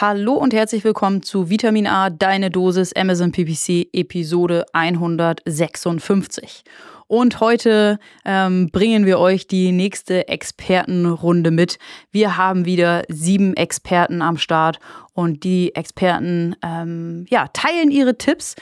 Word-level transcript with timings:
Hallo 0.00 0.34
und 0.34 0.54
herzlich 0.54 0.84
willkommen 0.84 1.24
zu 1.24 1.50
Vitamin 1.50 1.88
A, 1.88 2.08
deine 2.08 2.52
Dosis 2.52 2.92
Amazon 2.92 3.32
PPC 3.32 3.88
Episode 3.92 4.64
156. 4.72 6.62
Und 7.08 7.40
heute 7.40 7.98
ähm, 8.24 8.70
bringen 8.70 9.06
wir 9.06 9.18
euch 9.18 9.48
die 9.48 9.72
nächste 9.72 10.28
Expertenrunde 10.28 11.50
mit. 11.50 11.80
Wir 12.12 12.36
haben 12.36 12.64
wieder 12.64 13.02
sieben 13.08 13.56
Experten 13.56 14.22
am 14.22 14.38
Start 14.38 14.78
und 15.14 15.42
die 15.42 15.74
Experten 15.74 16.54
ähm, 16.62 17.26
ja, 17.28 17.48
teilen 17.48 17.90
ihre 17.90 18.16
Tipps, 18.16 18.54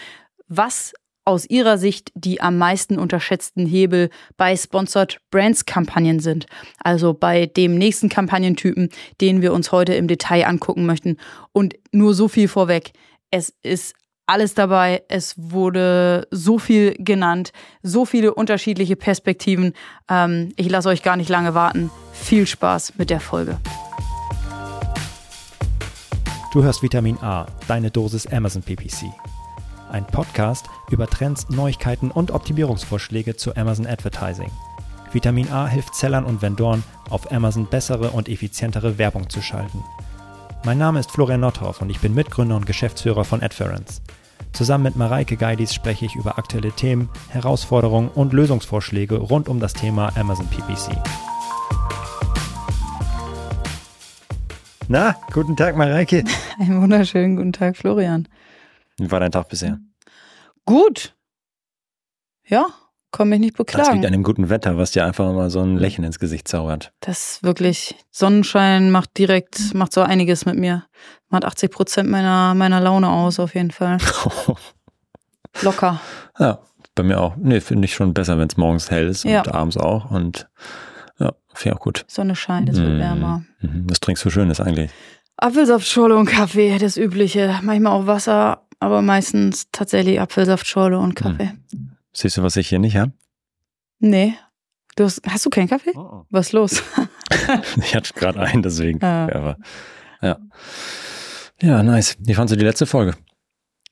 was 0.49 0.95
aus 1.27 1.45
Ihrer 1.45 1.77
Sicht 1.77 2.13
die 2.15 2.41
am 2.41 2.57
meisten 2.57 2.99
unterschätzten 2.99 3.67
Hebel 3.67 4.09
bei 4.39 4.57
Sponsored 4.57 5.19
Brands 5.31 5.67
Kampagnen 5.67 6.21
sind. 6.21 6.47
Also 6.83 7.13
bei 7.13 7.47
dem 7.47 7.77
nächsten 7.77 8.09
Kampagnentypen, 8.09 8.89
den 9.21 9.43
wir 9.43 9.53
uns 9.53 9.73
heute 9.73 9.95
im 9.95 10.09
Detail 10.09 10.47
angucken 10.47 10.87
möchten. 10.87 11.19
Und 11.53 11.75
nur 11.93 12.15
so 12.15 12.29
viel 12.29 12.49
vorweg. 12.49 12.93
Es 13.31 13.53
ist 13.63 13.95
alles 14.27 14.55
dabei. 14.55 15.03
Es 15.09 15.35
wurde 15.37 16.27
so 16.31 16.59
viel 16.59 16.95
genannt, 16.99 17.53
so 17.83 18.05
viele 18.05 18.33
unterschiedliche 18.33 18.97
Perspektiven. 18.97 19.73
Ähm, 20.09 20.53
ich 20.57 20.71
lasse 20.71 20.89
euch 20.89 21.03
gar 21.03 21.17
nicht 21.17 21.29
lange 21.29 21.55
warten. 21.55 21.91
Viel 22.13 22.47
Spaß 22.47 22.95
mit 22.99 23.11
der 23.11 23.21
Folge. 23.21 23.59
Du 26.53 26.63
hörst 26.63 26.83
Vitamin 26.83 27.19
A, 27.19 27.47
deine 27.69 27.91
Dosis 27.91 28.27
Amazon 28.27 28.63
PPC 28.63 29.13
ein 29.91 30.07
Podcast 30.07 30.67
über 30.91 31.07
Trends, 31.07 31.49
Neuigkeiten 31.49 32.11
und 32.11 32.31
Optimierungsvorschläge 32.31 33.37
zu 33.37 33.57
Amazon 33.57 33.87
Advertising. 33.87 34.51
Vitamin 35.13 35.51
A 35.51 35.67
hilft 35.67 35.95
Sellern 35.95 36.25
und 36.25 36.43
Vendoren, 36.43 36.83
auf 37.11 37.31
Amazon 37.33 37.67
bessere 37.67 38.11
und 38.11 38.29
effizientere 38.29 38.99
Werbung 38.99 39.31
zu 39.31 39.41
schalten. 39.41 39.83
Mein 40.65 40.79
Name 40.79 41.01
ist 41.01 41.11
Florian 41.11 41.41
Nothoff 41.41 41.81
und 41.81 41.91
ich 41.91 42.01
bin 42.01 42.15
Mitgründer 42.15 42.57
und 42.57 42.67
Geschäftsführer 42.67 43.25
von 43.25 43.43
Adference. 43.43 44.03
Zusammen 44.53 44.85
mit 44.85 44.97
Mareike 44.97 45.37
Geidis 45.37 45.75
spreche 45.75 46.07
ich 46.07 46.17
über 46.17 46.39
aktuelle 46.39 46.73
Themen, 46.73 47.09
Herausforderungen 47.29 48.09
und 48.09 48.33
Lösungsvorschläge 48.33 49.17
rund 49.17 49.49
um 49.49 49.61
das 49.61 49.75
Thema 49.75 50.17
Amazon 50.17 50.47
PPC. 50.49 50.97
Na, 54.89 55.17
guten 55.33 55.57
Tag, 55.57 55.77
Mareike. 55.77 56.25
Einen 56.59 56.81
wunderschönen 56.81 57.37
guten 57.37 57.53
Tag, 57.53 57.77
Florian. 57.77 58.29
Wie 58.99 59.11
war 59.11 59.21
dein 59.21 59.33
Tag 59.33 59.49
bisher? 59.49 59.79
Gut. 60.65 61.15
Ja, 62.47 62.67
kann 63.13 63.29
mich 63.29 63.41
nicht 63.41 63.57
beklagen. 63.57 63.87
Das 63.87 63.95
liegt 63.95 64.07
an 64.07 64.13
dem 64.13 64.23
guten 64.23 64.51
Wetter, 64.51 64.77
was 64.77 64.91
dir 64.93 65.05
einfach 65.05 65.33
mal 65.33 65.51
so 65.51 65.61
ein 65.61 65.77
Lächeln 65.77 66.05
ins 66.05 66.19
Gesicht 66.19 66.49
zaubert. 66.49 66.93
Das 67.01 67.33
ist 67.33 67.43
wirklich, 67.43 67.95
Sonnenschein 68.11 68.91
macht 68.91 69.17
direkt, 69.17 69.75
macht 69.75 69.93
so 69.93 70.03
einiges 70.03 70.45
mit 70.47 70.57
mir. 70.57 70.85
Macht 71.29 71.45
80 71.45 71.71
Prozent 71.71 72.11
meiner, 72.11 72.55
meiner 72.55 72.81
Laune 72.81 73.09
aus, 73.09 73.41
auf 73.41 73.55
jeden 73.55 73.71
Fall. 73.71 73.99
Locker. 75.63 76.01
Ja, 76.39 76.59
bei 76.95 77.03
mir 77.03 77.21
auch. 77.21 77.37
Nee, 77.37 77.61
finde 77.61 77.87
ich 77.87 77.95
schon 77.95 78.13
besser, 78.15 78.39
wenn 78.39 78.49
es 78.49 78.57
morgens 78.57 78.91
hell 78.91 79.09
ist 79.09 79.25
ja. 79.25 79.41
und 79.41 79.49
abends 79.55 79.77
auch. 79.77 80.11
Und 80.11 80.49
ja, 81.19 81.33
finde 81.55 81.71
ich 81.71 81.73
auch 81.73 81.81
gut. 81.81 82.05
Sonne 82.09 82.37
scheint, 82.37 82.69
es 82.69 82.77
wird 82.77 82.95
mmh. 82.95 82.99
wärmer. 82.99 83.45
Mhm. 83.61 83.87
Was 83.89 84.01
trinkst 84.01 84.25
du 84.25 84.31
Schönes 84.31 84.61
eigentlich? 84.61 84.91
Apfelsaft, 85.39 85.87
Schorle 85.87 86.17
und 86.17 86.27
Kaffee, 86.27 86.79
das 86.79 86.97
Übliche. 86.97 87.61
Manchmal 87.63 87.93
auch 87.93 88.07
Wasser, 88.07 88.66
aber 88.81 89.03
meistens 89.03 89.69
tatsächlich 89.73 90.21
Apfelsaft, 90.21 90.67
Schorle 90.67 90.99
und 90.99 91.15
Kaffee. 91.15 91.53
Hm. 91.73 91.97
Siehst 92.13 92.37
du, 92.37 92.43
was 92.43 92.57
ich 92.57 92.69
hier 92.69 92.79
nicht 92.79 92.97
habe? 92.97 93.13
Nee. 93.99 94.35
Du 94.97 95.05
hast, 95.05 95.21
hast 95.27 95.45
du 95.45 95.51
keinen 95.51 95.69
Kaffee? 95.69 95.93
Oh, 95.95 96.01
oh. 96.01 96.27
Was 96.31 96.47
ist 96.47 96.53
los? 96.53 96.83
ich 97.83 97.95
hatte 97.95 98.15
gerade 98.15 98.41
einen, 98.41 98.63
deswegen. 98.63 99.03
Ah. 99.03 99.29
Aber, 99.33 99.59
ja. 100.23 100.39
Ja, 101.61 101.83
nice. 101.83 102.17
Wie 102.19 102.35
fandest 102.35 102.55
du 102.55 102.59
die 102.59 102.65
letzte 102.65 102.87
Folge? 102.87 103.15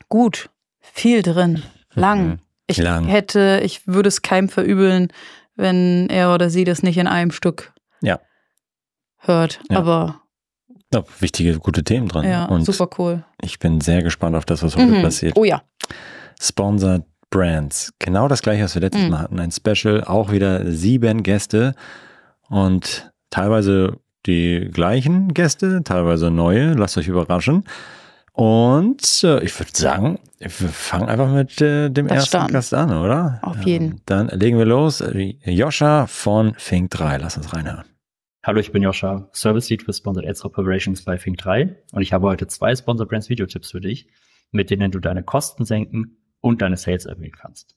Gut. 0.09 0.51
Viel 0.81 1.23
drin. 1.23 1.63
Lang. 1.93 2.27
Mhm. 2.27 2.39
Ich 2.67 2.79
Lang. 2.79 3.07
hätte, 3.07 3.61
ich 3.63 3.87
würde 3.87 4.09
es 4.09 4.23
keinem 4.23 4.49
verübeln, 4.49 5.09
wenn 5.55 6.09
er 6.09 6.33
oder 6.33 6.51
sie 6.51 6.65
das 6.65 6.83
nicht 6.83 6.97
in 6.97 7.07
einem 7.07 7.31
Stück 7.31 7.73
ja. 8.01 8.21
hört. 9.19 9.61
Ja. 9.71 9.79
Aber 9.79 10.23
ja, 10.95 11.05
wichtige, 11.21 11.59
gute 11.59 11.85
Themen 11.85 12.09
dran. 12.09 12.25
Ja, 12.25 12.47
und 12.47 12.65
super 12.65 12.89
cool. 12.99 13.25
Ich 13.43 13.59
bin 13.59 13.81
sehr 13.81 14.03
gespannt 14.03 14.37
auf 14.37 14.45
das, 14.45 14.63
was 14.63 14.77
heute 14.77 14.93
mhm. 14.93 15.03
passiert. 15.03 15.37
Oh 15.37 15.45
ja. 15.45 15.63
Sponsored 16.41 17.05
Brands. 17.31 17.93
Genau 17.99 18.29
das 18.29 18.43
gleiche, 18.43 18.65
was 18.65 18.75
wir 18.75 18.83
letztes 18.83 19.05
mhm. 19.05 19.11
Mal 19.11 19.19
hatten. 19.21 19.41
Ein 19.41 19.51
Special, 19.51 20.05
auch 20.05 20.31
wieder 20.31 20.71
sieben 20.71 21.23
Gäste 21.23 21.75
und 22.49 23.11
teilweise 23.31 23.99
die 24.27 24.71
gleichen 24.73 25.35
Gäste, 25.35 25.83
teilweise 25.85 26.31
neue. 26.31 26.73
Lasst 26.75 26.97
euch 26.97 27.09
überraschen. 27.09 27.65
Und 28.33 29.23
äh, 29.23 29.45
ich 29.45 29.59
würde 29.59 29.71
sagen, 29.73 30.19
wir 30.39 30.51
fangen 30.51 31.09
einfach 31.09 31.31
mit 31.31 31.61
äh, 31.61 31.89
dem 31.89 32.09
das 32.09 32.17
ersten 32.17 32.29
stand. 32.29 32.53
Gast 32.53 32.75
an, 32.75 32.93
oder? 32.93 33.39
Auf 33.43 33.63
jeden. 33.65 33.85
Ähm, 33.87 34.01
dann 34.07 34.29
legen 34.29 34.59
wir 34.59 34.65
los. 34.65 35.05
Joscha 35.45 36.07
von 36.07 36.55
Fink 36.57 36.91
3. 36.91 37.19
Lass 37.19 37.37
uns 37.37 37.53
reinhören. 37.53 37.85
Hallo, 38.47 38.61
ich 38.61 38.73
bin 38.73 38.83
Joscha, 38.83 39.27
Service 39.33 39.71
Lead 39.71 39.85
für 39.85 39.95
Sponsored 39.95 40.29
Ads 40.29 40.45
Operations 40.45 41.03
bei 41.03 41.17
Fink3 41.17 41.77
und 41.93 42.03
ich 42.03 42.13
habe 42.13 42.27
heute 42.27 42.47
zwei 42.47 42.77
Sponsor 42.77 43.09
Brands 43.09 43.31
Videotipps 43.31 43.71
für 43.71 43.81
dich, 43.81 44.07
mit 44.51 44.69
denen 44.69 44.91
du 44.91 45.01
deine 45.01 45.23
Kosten 45.23 45.65
senken 45.65 46.19
und 46.43 46.61
deine 46.61 46.77
Sales 46.77 47.07
erhöhen 47.07 47.33
kannst. 47.33 47.75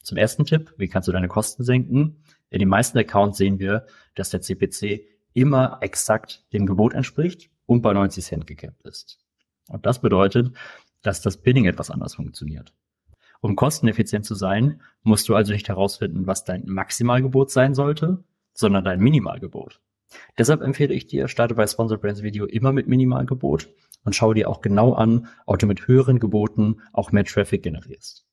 Zum 0.00 0.16
ersten 0.16 0.44
Tipp, 0.44 0.72
wie 0.76 0.86
kannst 0.86 1.08
du 1.08 1.12
deine 1.12 1.26
Kosten 1.26 1.64
senken? 1.64 2.22
In 2.50 2.60
den 2.60 2.68
meisten 2.68 2.98
Accounts 2.98 3.38
sehen 3.38 3.58
wir, 3.58 3.84
dass 4.14 4.30
der 4.30 4.42
CPC 4.42 5.08
immer 5.32 5.78
exakt 5.80 6.44
dem 6.52 6.66
Gebot 6.66 6.94
entspricht 6.94 7.50
und 7.66 7.82
bei 7.82 7.92
90 7.92 8.24
Cent 8.24 8.46
gecapped 8.46 8.86
ist. 8.86 9.18
Und 9.66 9.86
das 9.86 10.00
bedeutet, 10.00 10.52
dass 11.02 11.20
das 11.20 11.38
Bidding 11.38 11.64
etwas 11.64 11.90
anders 11.90 12.14
funktioniert. 12.14 12.72
Um 13.40 13.56
kosteneffizient 13.56 14.24
zu 14.24 14.36
sein, 14.36 14.82
musst 15.02 15.28
du 15.28 15.34
also 15.34 15.52
nicht 15.52 15.68
herausfinden, 15.68 16.28
was 16.28 16.44
dein 16.44 16.64
Maximalgebot 16.66 17.50
sein 17.50 17.74
sollte, 17.74 18.22
sondern 18.60 18.84
dein 18.84 19.00
Minimalgebot. 19.00 19.80
Deshalb 20.38 20.60
empfehle 20.60 20.94
ich 20.94 21.06
dir, 21.06 21.28
starte 21.28 21.54
bei 21.54 21.66
Sponsor 21.66 21.98
Brands 21.98 22.22
Video 22.22 22.44
immer 22.46 22.72
mit 22.72 22.86
Minimalgebot 22.86 23.68
und 24.04 24.14
schau 24.14 24.32
dir 24.32 24.48
auch 24.48 24.60
genau 24.60 24.92
an, 24.92 25.28
ob 25.46 25.58
du 25.58 25.66
mit 25.66 25.86
höheren 25.86 26.18
Geboten 26.18 26.80
auch 26.92 27.12
mehr 27.12 27.24
Traffic 27.24 27.62
generierst. 27.62 28.26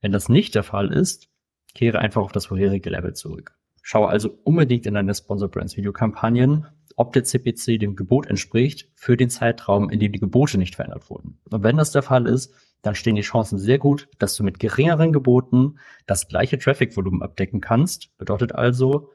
Wenn 0.00 0.12
das 0.12 0.28
nicht 0.28 0.54
der 0.54 0.62
Fall 0.62 0.92
ist, 0.92 1.28
kehre 1.74 1.98
einfach 1.98 2.22
auf 2.22 2.32
das 2.32 2.46
vorherige 2.46 2.90
Level 2.90 3.14
zurück. 3.14 3.56
Schau 3.82 4.04
also 4.04 4.38
unbedingt 4.44 4.86
in 4.86 4.94
deine 4.94 5.14
Sponsor 5.14 5.48
Brands 5.48 5.76
Video 5.76 5.92
Kampagnen, 5.92 6.66
ob 6.96 7.12
der 7.12 7.24
CPC 7.24 7.78
dem 7.78 7.94
Gebot 7.94 8.26
entspricht 8.26 8.90
für 8.94 9.16
den 9.16 9.30
Zeitraum, 9.30 9.90
in 9.90 10.00
dem 10.00 10.12
die 10.12 10.18
Gebote 10.18 10.58
nicht 10.58 10.76
verändert 10.76 11.10
wurden. 11.10 11.38
Und 11.50 11.62
wenn 11.62 11.76
das 11.76 11.92
der 11.92 12.02
Fall 12.02 12.26
ist, 12.26 12.54
dann 12.82 12.94
stehen 12.94 13.16
die 13.16 13.22
Chancen 13.22 13.58
sehr 13.58 13.78
gut, 13.78 14.08
dass 14.18 14.36
du 14.36 14.44
mit 14.44 14.58
geringeren 14.58 15.12
Geboten 15.12 15.78
das 16.06 16.28
gleiche 16.28 16.58
Traffic-Volumen 16.58 17.22
abdecken 17.22 17.60
kannst. 17.60 18.16
Bedeutet 18.16 18.54
also, 18.54 19.10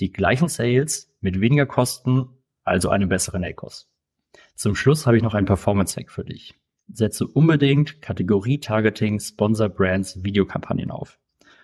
die 0.00 0.12
gleichen 0.12 0.48
Sales 0.48 1.12
mit 1.20 1.40
weniger 1.40 1.66
Kosten, 1.66 2.28
also 2.64 2.88
einem 2.90 3.08
besseren 3.08 3.44
ACOS. 3.44 3.88
Zum 4.54 4.74
Schluss 4.74 5.06
habe 5.06 5.16
ich 5.16 5.22
noch 5.22 5.34
einen 5.34 5.46
Performance-Hack 5.46 6.10
für 6.10 6.24
dich. 6.24 6.54
Setze 6.88 7.26
unbedingt 7.26 8.00
Kategorie 8.00 8.60
Targeting 8.60 9.18
Sponsor 9.20 9.68
Brands 9.68 10.22
Videokampagnen 10.22 10.90
auf. 10.90 11.18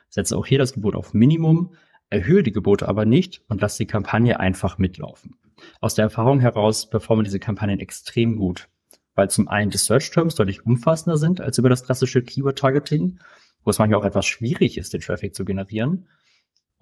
Setze 0.09 0.37
auch 0.37 0.47
hier 0.47 0.59
das 0.59 0.72
Gebot 0.72 0.94
auf 0.94 1.15
Minimum, 1.15 1.75
erhöhe 2.10 2.43
die 2.43 2.53
Gebote 2.53 2.88
aber 2.88 3.04
nicht 3.04 3.43
und 3.48 3.60
lass 3.60 3.76
die 3.76 3.87
Kampagne 3.87 4.41
einfach 4.41 4.78
mitlaufen. 4.78 5.37
Aus 5.81 5.94
der 5.94 6.04
Erfahrung 6.04 6.41
heraus 6.41 6.91
performen 6.91 7.25
diese 7.25 7.38
Kampagnen 7.38 7.78
extrem 7.78 8.37
gut, 8.37 8.69
weil 9.14 9.31
zum 9.31 9.49
einen 9.49 9.70
die 9.70 9.78
Search 9.78 10.10
Terms 10.10 10.34
deutlich 10.34 10.66
umfassender 10.66 11.16
sind 11.16 11.41
als 11.41 11.59
über 11.59 11.69
das 11.69 11.84
klassische 11.84 12.22
Keyword 12.22 12.59
Targeting, 12.59 13.20
wo 13.64 13.70
es 13.70 13.78
manchmal 13.78 14.00
auch 14.00 14.04
etwas 14.04 14.26
schwierig 14.26 14.76
ist, 14.76 14.93
den 14.93 15.00
Traffic 15.00 15.34
zu 15.34 15.44
generieren 15.44 16.09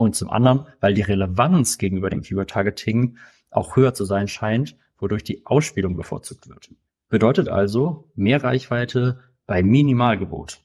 und 0.00 0.16
zum 0.16 0.30
anderen, 0.30 0.64
weil 0.80 0.94
die 0.94 1.02
Relevanz 1.02 1.76
gegenüber 1.76 2.08
dem 2.08 2.22
Keyword-Targeting 2.22 3.18
auch 3.50 3.76
höher 3.76 3.92
zu 3.92 4.06
sein 4.06 4.28
scheint, 4.28 4.74
wodurch 4.98 5.24
die 5.24 5.44
Ausspielung 5.44 5.94
bevorzugt 5.94 6.48
wird. 6.48 6.70
Bedeutet 7.10 7.50
also 7.50 8.10
mehr 8.14 8.42
Reichweite 8.42 9.20
bei 9.46 9.62
Minimalgebot. 9.62 10.62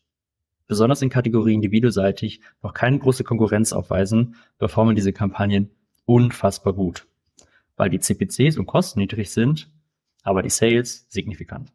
Besonders 0.67 1.01
in 1.01 1.09
Kategorien, 1.09 1.61
die 1.61 1.71
videoseitig 1.71 2.39
noch 2.63 2.73
keine 2.73 2.97
große 2.97 3.25
Konkurrenz 3.25 3.73
aufweisen, 3.73 4.35
performen 4.57 4.95
diese 4.95 5.11
Kampagnen 5.11 5.69
unfassbar 6.05 6.71
gut. 6.71 7.05
Weil 7.75 7.89
die 7.89 7.99
CPCs 7.99 8.57
und 8.57 8.67
Kosten 8.67 9.01
niedrig 9.01 9.31
sind, 9.31 9.69
aber 10.23 10.43
die 10.43 10.49
Sales 10.49 11.07
signifikant. 11.09 11.73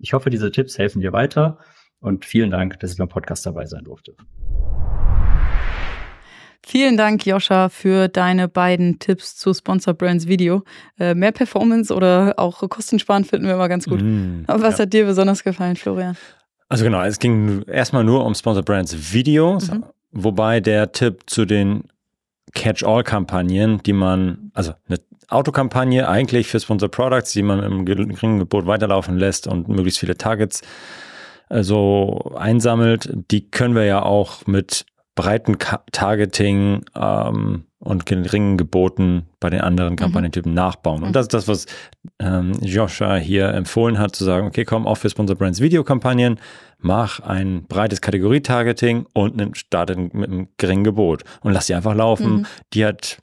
Ich 0.00 0.14
hoffe, 0.14 0.30
diese 0.30 0.50
Tipps 0.50 0.78
helfen 0.78 1.00
dir 1.00 1.12
weiter 1.12 1.58
und 2.00 2.24
vielen 2.24 2.50
Dank, 2.50 2.80
dass 2.80 2.90
ich 2.90 2.98
beim 2.98 3.08
Podcast 3.08 3.46
dabei 3.46 3.66
sein 3.66 3.84
durfte. 3.84 4.16
Vielen 6.66 6.96
Dank, 6.96 7.24
Joscha, 7.24 7.68
für 7.68 8.08
deine 8.08 8.48
beiden 8.48 8.98
Tipps 8.98 9.36
zu 9.36 9.54
Sponsor 9.54 9.94
Brands 9.94 10.28
Video. 10.28 10.64
Äh, 10.98 11.14
mehr 11.14 11.32
Performance 11.32 11.94
oder 11.94 12.34
auch 12.36 12.68
Kostensparen 12.68 13.24
finden 13.24 13.46
wir 13.46 13.54
immer 13.54 13.68
ganz 13.68 13.86
gut. 13.86 14.02
Mm, 14.02 14.44
Aber 14.46 14.62
was 14.62 14.78
ja. 14.78 14.82
hat 14.82 14.92
dir 14.92 15.06
besonders 15.06 15.44
gefallen, 15.44 15.76
Florian? 15.76 16.16
Also 16.68 16.84
genau, 16.84 17.02
es 17.02 17.18
ging 17.18 17.62
erstmal 17.62 18.04
nur 18.04 18.24
um 18.24 18.34
Sponsor 18.34 18.62
Brands 18.62 19.12
Videos, 19.12 19.70
mhm. 19.70 19.84
wobei 20.10 20.60
der 20.60 20.92
Tipp 20.92 21.22
zu 21.26 21.46
den 21.46 21.84
Catch-all-Kampagnen, 22.54 23.82
die 23.84 23.92
man, 23.92 24.50
also 24.52 24.72
eine 24.88 24.98
Autokampagne 25.28 26.08
eigentlich 26.08 26.48
für 26.48 26.60
Sponsor 26.60 26.90
Products, 26.90 27.32
die 27.32 27.42
man 27.42 27.62
im 27.62 27.84
geringen 27.84 28.38
Gebot 28.38 28.66
weiterlaufen 28.66 29.18
lässt 29.18 29.46
und 29.46 29.68
möglichst 29.68 30.00
viele 30.00 30.16
Targets 30.16 30.62
äh, 31.48 31.62
so 31.62 32.34
einsammelt, 32.36 33.10
die 33.30 33.50
können 33.50 33.74
wir 33.74 33.84
ja 33.84 34.02
auch 34.02 34.46
mit 34.46 34.86
breiten 35.18 35.56
Targeting 35.90 36.84
ähm, 36.94 37.64
und 37.80 38.06
geringen 38.06 38.56
Geboten 38.56 39.26
bei 39.40 39.50
den 39.50 39.62
anderen 39.62 39.94
mhm. 39.94 39.96
Kampagnentypen 39.96 40.52
mhm. 40.52 40.56
nachbauen. 40.56 41.02
Und 41.02 41.16
das 41.16 41.24
ist 41.24 41.34
das, 41.34 41.48
was 41.48 41.66
ähm, 42.20 42.52
Joshua 42.62 43.16
hier 43.16 43.48
empfohlen 43.48 43.98
hat, 43.98 44.14
zu 44.14 44.24
sagen, 44.24 44.46
okay, 44.46 44.64
komm, 44.64 44.86
auch 44.86 44.94
für 44.94 45.10
Sponsor 45.10 45.34
Brands 45.34 45.60
Videokampagnen, 45.60 46.38
mach 46.78 47.18
ein 47.18 47.64
breites 47.64 48.00
Kategorie-Targeting 48.00 49.06
und 49.12 49.56
starte 49.56 49.96
mit 49.96 50.30
einem 50.30 50.48
geringen 50.56 50.84
Gebot 50.84 51.24
und 51.40 51.52
lass 51.52 51.66
die 51.66 51.74
einfach 51.74 51.96
laufen. 51.96 52.36
Mhm. 52.36 52.46
Die 52.74 52.86
hat 52.86 53.18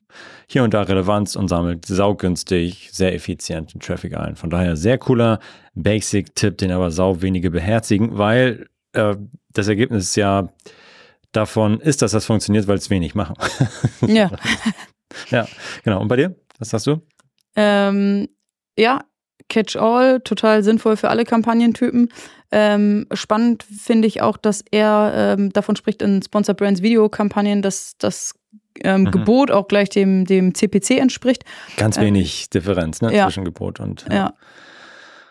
hier 0.47 0.65
und 0.65 0.73
da 0.73 0.81
Relevanz 0.81 1.37
und 1.37 1.47
sammelt 1.47 1.85
saugünstig, 1.85 2.89
sehr 2.91 3.15
effizient 3.15 3.73
den 3.73 3.79
Traffic 3.79 4.17
ein. 4.17 4.35
Von 4.35 4.49
daher 4.49 4.75
sehr 4.75 4.97
cooler 4.97 5.39
Basic-Tipp, 5.75 6.57
den 6.57 6.71
aber 6.71 6.91
sau 6.91 7.21
wenige 7.21 7.51
beherzigen, 7.51 8.17
weil 8.17 8.67
äh, 8.91 9.15
das 9.53 9.69
Ergebnis 9.69 10.17
ja 10.17 10.49
davon 11.35 11.79
ist, 11.79 12.01
dass 12.01 12.11
das 12.11 12.25
funktioniert, 12.25 12.67
weil 12.67 12.77
es 12.77 12.89
wenig 12.89 13.15
machen. 13.15 13.35
Ja. 14.07 14.31
ja, 15.29 15.47
genau. 15.83 16.01
Und 16.01 16.07
bei 16.07 16.15
dir? 16.15 16.35
Was 16.59 16.73
hast 16.73 16.87
du? 16.87 17.01
Ähm, 17.55 18.27
ja, 18.77 19.03
Catch-all, 19.49 20.21
total 20.21 20.63
sinnvoll 20.63 20.97
für 20.97 21.09
alle 21.09 21.23
Kampagnentypen. 21.23 22.09
Ähm, 22.51 23.07
spannend 23.13 23.63
finde 23.63 24.07
ich 24.07 24.21
auch, 24.21 24.37
dass 24.37 24.63
er 24.71 25.35
ähm, 25.37 25.51
davon 25.51 25.75
spricht 25.75 26.01
in 26.01 26.21
Sponsor 26.21 26.55
Brands 26.55 26.81
Videokampagnen, 26.81 27.61
dass 27.61 27.97
das 27.97 28.33
ähm, 28.83 29.01
mhm. 29.01 29.11
Gebot 29.11 29.51
auch 29.51 29.67
gleich 29.67 29.89
dem, 29.89 30.25
dem 30.25 30.53
CPC 30.53 30.91
entspricht. 30.91 31.43
Ganz 31.77 31.97
ähm, 31.97 32.03
wenig 32.03 32.49
Differenz 32.49 33.01
ne, 33.01 33.13
ja. 33.13 33.25
zwischen 33.25 33.45
Gebot 33.45 33.79
und. 33.79 34.05
Ja. 34.09 34.15
ja. 34.15 34.33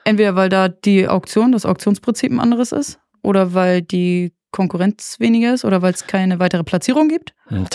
Entweder 0.04 0.36
weil 0.36 0.48
da 0.48 0.68
die 0.68 1.08
Auktion, 1.08 1.52
das 1.52 1.64
Auktionsprinzip 1.64 2.30
ein 2.30 2.40
anderes 2.40 2.72
ist, 2.72 3.00
oder 3.22 3.54
weil 3.54 3.80
die 3.80 4.34
Konkurrenz 4.54 5.18
weniger 5.18 5.52
ist 5.52 5.64
oder 5.64 5.82
weil 5.82 5.92
es 5.92 6.06
keine 6.06 6.38
weitere 6.38 6.62
Platzierung 6.62 7.08
gibt? 7.08 7.34
Ein 7.48 7.66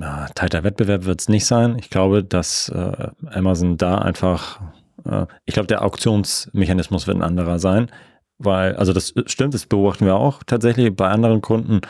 ja, 0.00 0.26
tighter 0.36 0.62
Wettbewerb 0.62 1.06
wird 1.06 1.20
es 1.20 1.28
nicht 1.28 1.44
sein. 1.44 1.76
Ich 1.80 1.90
glaube, 1.90 2.22
dass 2.22 2.68
äh, 2.68 3.08
Amazon 3.26 3.76
da 3.76 3.98
einfach, 3.98 4.60
äh, 5.04 5.26
ich 5.44 5.54
glaube, 5.54 5.66
der 5.66 5.82
Auktionsmechanismus 5.82 7.08
wird 7.08 7.16
ein 7.16 7.24
anderer 7.24 7.58
sein, 7.58 7.90
weil, 8.38 8.76
also 8.76 8.92
das 8.92 9.12
stimmt, 9.26 9.54
das 9.54 9.66
beobachten 9.66 10.06
wir 10.06 10.14
auch 10.14 10.44
tatsächlich 10.44 10.94
bei 10.94 11.08
anderen 11.08 11.42
Kunden 11.42 11.80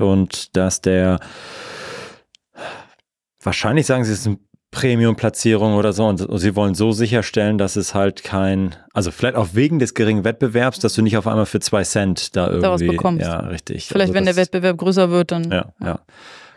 und 0.00 0.56
dass 0.56 0.80
der 0.80 1.20
wahrscheinlich 3.42 3.84
sagen 3.84 4.04
sie, 4.04 4.12
es 4.12 4.26
ein 4.26 4.38
Premium-Platzierung 4.74 5.74
oder 5.76 5.92
so. 5.92 6.06
Und 6.06 6.18
sie 6.38 6.56
wollen 6.56 6.74
so 6.74 6.92
sicherstellen, 6.92 7.56
dass 7.56 7.76
es 7.76 7.94
halt 7.94 8.24
kein, 8.24 8.74
also 8.92 9.10
vielleicht 9.10 9.36
auch 9.36 9.48
wegen 9.52 9.78
des 9.78 9.94
geringen 9.94 10.24
Wettbewerbs, 10.24 10.80
dass 10.80 10.94
du 10.94 11.02
nicht 11.02 11.16
auf 11.16 11.26
einmal 11.26 11.46
für 11.46 11.60
zwei 11.60 11.84
Cent 11.84 12.36
da 12.36 12.46
irgendwie. 12.46 12.62
Da 12.62 12.72
was 12.72 12.80
bekommst. 12.80 13.24
Ja, 13.24 13.38
richtig. 13.40 13.86
Vielleicht, 13.86 14.10
also 14.10 14.14
wenn 14.14 14.26
das, 14.26 14.34
der 14.34 14.42
Wettbewerb 14.42 14.76
größer 14.78 15.10
wird, 15.10 15.30
dann. 15.30 15.50
Ja, 15.50 15.72
ja. 15.80 16.00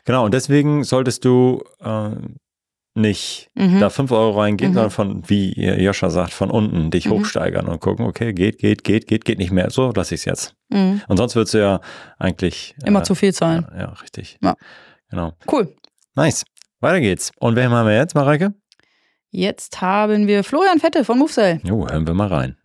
Genau. 0.05 0.25
Und 0.25 0.33
deswegen 0.33 0.83
solltest 0.83 1.23
du 1.25 1.63
äh, 1.79 2.09
nicht 2.95 3.49
mhm. 3.53 3.79
da 3.79 3.89
fünf 3.89 4.11
Euro 4.11 4.39
reingehen, 4.39 4.71
mhm. 4.71 4.75
sondern 4.75 4.91
von, 4.91 5.29
wie 5.29 5.53
Joscha 5.81 6.09
sagt, 6.09 6.33
von 6.33 6.49
unten 6.49 6.89
dich 6.89 7.05
mhm. 7.05 7.11
hochsteigern 7.11 7.67
und 7.67 7.79
gucken, 7.79 8.05
okay, 8.05 8.33
geht, 8.33 8.57
geht, 8.57 8.83
geht, 8.83 9.07
geht, 9.07 9.23
geht 9.23 9.37
nicht 9.37 9.51
mehr. 9.51 9.69
So 9.69 9.91
lasse 9.95 10.15
ich 10.15 10.21
es 10.21 10.25
jetzt. 10.25 10.55
Mhm. 10.69 11.01
Und 11.07 11.17
sonst 11.17 11.35
würdest 11.35 11.53
du 11.53 11.59
ja 11.59 11.79
eigentlich. 12.17 12.75
Immer 12.83 13.01
äh, 13.01 13.03
zu 13.03 13.13
viel 13.13 13.33
zahlen. 13.33 13.67
Ja, 13.73 13.79
ja 13.79 13.89
richtig. 14.01 14.37
Ja. 14.41 14.55
Genau. 15.09 15.33
Cool. 15.49 15.73
Nice. 16.15 16.43
Weiter 16.79 17.01
geht's. 17.01 17.31
Und 17.39 17.55
wen 17.55 17.71
haben 17.71 17.87
wir 17.87 17.95
jetzt, 17.95 18.13
Mareike? 18.13 18.53
Jetzt 19.31 19.81
haben 19.81 20.27
wir 20.27 20.43
Florian 20.43 20.79
Fette 20.79 21.03
von 21.03 21.17
Movesell. 21.17 21.59
Jo, 21.63 21.87
hören 21.87 22.05
wir 22.05 22.13
mal 22.13 22.27
rein. 22.27 22.57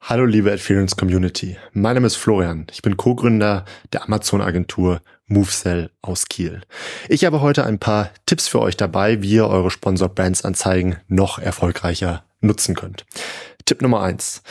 Hallo 0.00 0.24
liebe 0.24 0.52
Adference 0.52 0.96
Community. 0.96 1.56
Mein 1.72 1.94
Name 1.94 2.08
ist 2.08 2.16
Florian. 2.16 2.66
Ich 2.72 2.82
bin 2.82 2.96
Co-Gründer 2.96 3.64
der 3.92 4.04
Amazon-Agentur 4.04 5.02
Movesell 5.26 5.90
aus 6.02 6.26
Kiel. 6.26 6.62
Ich 7.08 7.24
habe 7.24 7.40
heute 7.40 7.64
ein 7.64 7.78
paar 7.78 8.10
Tipps 8.26 8.48
für 8.48 8.60
euch 8.60 8.76
dabei, 8.76 9.22
wie 9.22 9.34
ihr 9.34 9.48
eure 9.48 9.70
Sponsor-Brands-Anzeigen 9.70 10.96
noch 11.06 11.38
erfolgreicher 11.38 12.24
nutzen 12.40 12.74
könnt. 12.74 13.06
Tipp 13.66 13.82
Nummer 13.82 14.02
eins: 14.02 14.42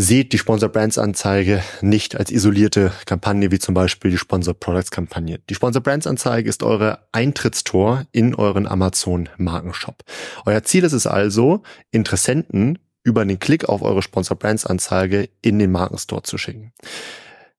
seht 0.00 0.32
die 0.32 0.38
Sponsor 0.38 0.68
Brands 0.68 0.96
Anzeige 0.96 1.60
nicht 1.80 2.14
als 2.14 2.30
isolierte 2.30 2.92
Kampagne 3.04 3.50
wie 3.50 3.58
zum 3.58 3.74
Beispiel 3.74 4.12
die 4.12 4.16
Sponsor 4.16 4.54
Products 4.54 4.92
Kampagne. 4.92 5.40
Die 5.50 5.56
Sponsor 5.56 5.82
Brands 5.82 6.06
Anzeige 6.06 6.48
ist 6.48 6.62
eure 6.62 7.00
Eintrittstor 7.10 8.06
in 8.12 8.36
euren 8.36 8.68
Amazon 8.68 9.28
Markenshop. 9.38 10.04
Euer 10.46 10.62
Ziel 10.62 10.84
ist 10.84 10.92
es 10.92 11.08
also, 11.08 11.64
Interessenten 11.90 12.78
über 13.02 13.24
den 13.24 13.40
Klick 13.40 13.68
auf 13.68 13.82
eure 13.82 14.02
Sponsor 14.02 14.38
Brands 14.38 14.66
Anzeige 14.66 15.30
in 15.42 15.58
den 15.58 15.72
Markenstore 15.72 16.22
zu 16.22 16.38
schicken. 16.38 16.72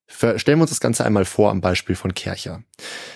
Stellen 0.08 0.60
wir 0.60 0.62
uns 0.62 0.72
das 0.72 0.80
Ganze 0.80 1.06
einmal 1.06 1.26
vor 1.26 1.52
am 1.52 1.60
Beispiel 1.60 1.98
von 1.98 2.14
Kercher. 2.14 2.64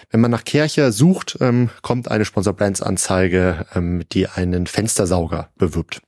Wenn 0.09 0.19
man 0.19 0.31
nach 0.31 0.43
Kercher 0.43 0.91
sucht, 0.91 1.37
ähm, 1.39 1.69
kommt 1.81 2.11
eine 2.11 2.25
Sponsor 2.25 2.51
Brands 2.51 2.81
Anzeige, 2.81 3.67
ähm, 3.73 4.03
die 4.11 4.27
einen 4.27 4.67
Fenstersauger 4.67 5.49
bewirbt. 5.55 6.01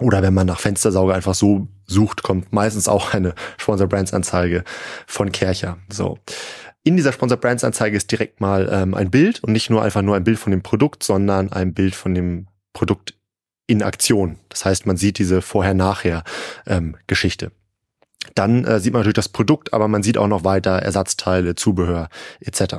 Oder 0.00 0.22
wenn 0.22 0.34
man 0.34 0.48
nach 0.48 0.58
Fenstersauger 0.58 1.14
einfach 1.14 1.34
so 1.34 1.68
sucht, 1.88 2.22
kommt 2.22 2.52
meistens 2.52 2.86
auch 2.86 3.14
eine 3.14 3.34
Sponsor 3.56 3.88
Brands 3.88 4.14
Anzeige 4.14 4.62
von 5.06 5.32
Kercher. 5.32 5.78
So. 5.90 6.18
In 6.84 6.96
dieser 6.96 7.12
Sponsor 7.12 7.38
Brands 7.38 7.64
Anzeige 7.64 7.96
ist 7.96 8.12
direkt 8.12 8.40
mal 8.40 8.68
ähm, 8.70 8.94
ein 8.94 9.10
Bild 9.10 9.42
und 9.42 9.52
nicht 9.52 9.70
nur 9.70 9.82
einfach 9.82 10.02
nur 10.02 10.14
ein 10.14 10.24
Bild 10.24 10.38
von 10.38 10.52
dem 10.52 10.62
Produkt, 10.62 11.02
sondern 11.02 11.52
ein 11.52 11.74
Bild 11.74 11.94
von 11.94 12.14
dem 12.14 12.46
Produkt 12.72 13.14
in 13.66 13.82
Aktion. 13.82 14.38
Das 14.48 14.64
heißt, 14.64 14.86
man 14.86 14.96
sieht 14.96 15.18
diese 15.18 15.42
Vorher-Nachher 15.42 16.24
ähm. 16.66 16.96
Dann 18.34 18.64
äh, 18.64 18.80
sieht 18.80 18.92
man 18.92 19.00
natürlich 19.00 19.14
das 19.14 19.28
Produkt, 19.28 19.72
aber 19.72 19.88
man 19.88 20.02
sieht 20.02 20.18
auch 20.18 20.28
noch 20.28 20.44
weiter 20.44 20.72
Ersatzteile, 20.72 21.54
Zubehör 21.54 22.08
etc. 22.40 22.76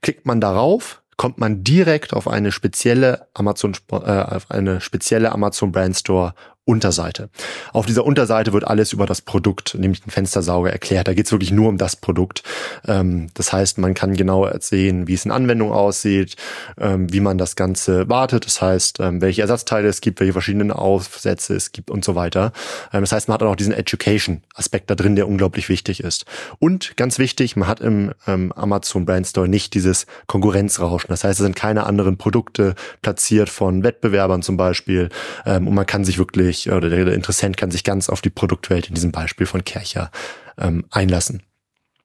Klickt 0.00 0.26
man 0.26 0.40
darauf, 0.40 1.02
kommt 1.16 1.38
man 1.38 1.62
direkt 1.64 2.14
auf 2.14 2.28
eine 2.28 2.52
spezielle 2.52 3.28
Amazon, 3.34 3.74
äh, 3.90 3.96
auf 3.96 4.50
eine 4.50 4.80
spezielle 4.80 5.32
Amazon 5.32 5.72
Brand 5.72 5.96
Store 5.96 6.34
Unterseite. 6.64 7.28
Auf 7.72 7.86
dieser 7.86 8.04
Unterseite 8.04 8.52
wird 8.52 8.64
alles 8.64 8.92
über 8.92 9.04
das 9.04 9.20
Produkt, 9.20 9.74
nämlich 9.74 10.02
den 10.02 10.10
Fenstersauger, 10.10 10.70
erklärt. 10.70 11.08
Da 11.08 11.14
geht 11.14 11.26
es 11.26 11.32
wirklich 11.32 11.50
nur 11.50 11.68
um 11.68 11.76
das 11.76 11.96
Produkt. 11.96 12.44
Ähm, 12.86 13.30
das 13.34 13.52
heißt, 13.52 13.78
man 13.78 13.94
kann 13.94 14.14
genau 14.14 14.48
sehen, 14.60 15.08
wie 15.08 15.14
es 15.14 15.24
in 15.24 15.32
Anwendung 15.32 15.72
aussieht, 15.72 16.36
ähm, 16.78 17.12
wie 17.12 17.18
man 17.18 17.36
das 17.36 17.56
Ganze 17.56 18.08
wartet. 18.08 18.46
Das 18.46 18.62
heißt, 18.62 19.00
ähm, 19.00 19.20
welche 19.20 19.42
Ersatzteile 19.42 19.88
es 19.88 20.00
gibt, 20.00 20.20
welche 20.20 20.34
verschiedenen 20.34 20.70
Aufsätze 20.70 21.56
es 21.56 21.72
gibt 21.72 21.90
und 21.90 22.04
so 22.04 22.14
weiter. 22.14 22.52
Das 22.92 23.10
heißt, 23.10 23.26
man 23.26 23.34
hat 23.34 23.42
auch 23.42 23.46
noch 23.46 23.56
diesen 23.56 23.72
Education-Aspekt 23.72 24.88
da 24.88 24.94
drin, 24.94 25.16
der 25.16 25.26
unglaublich 25.26 25.68
wichtig 25.68 25.98
ist. 25.98 26.26
Und 26.60 26.96
ganz 26.96 27.18
wichtig, 27.18 27.56
man 27.56 27.66
hat 27.66 27.80
im 27.80 28.12
Amazon 28.26 29.04
Brand 29.04 29.26
Store 29.26 29.48
nicht 29.48 29.74
dieses 29.74 30.06
Konkurrenzrauschen. 30.26 31.08
Das 31.08 31.24
heißt, 31.24 31.40
es 31.40 31.44
sind 31.44 31.56
keine 31.56 31.84
anderen 31.86 32.18
Produkte 32.18 32.74
platziert 33.00 33.48
von 33.48 33.82
Wettbewerbern 33.82 34.42
zum 34.42 34.56
Beispiel. 34.56 35.08
Und 35.44 35.74
man 35.74 35.86
kann 35.86 36.04
sich 36.04 36.18
wirklich 36.18 36.51
sich 36.52 36.70
oder 36.70 36.90
der, 36.90 37.04
der 37.04 37.14
Interessent 37.14 37.56
kann 37.56 37.70
sich 37.70 37.84
ganz 37.84 38.08
auf 38.08 38.20
die 38.20 38.30
Produktwelt 38.30 38.88
in 38.88 38.94
diesem 38.94 39.12
Beispiel 39.12 39.46
von 39.46 39.64
Kercher 39.64 40.10
ähm, 40.58 40.84
einlassen. 40.90 41.42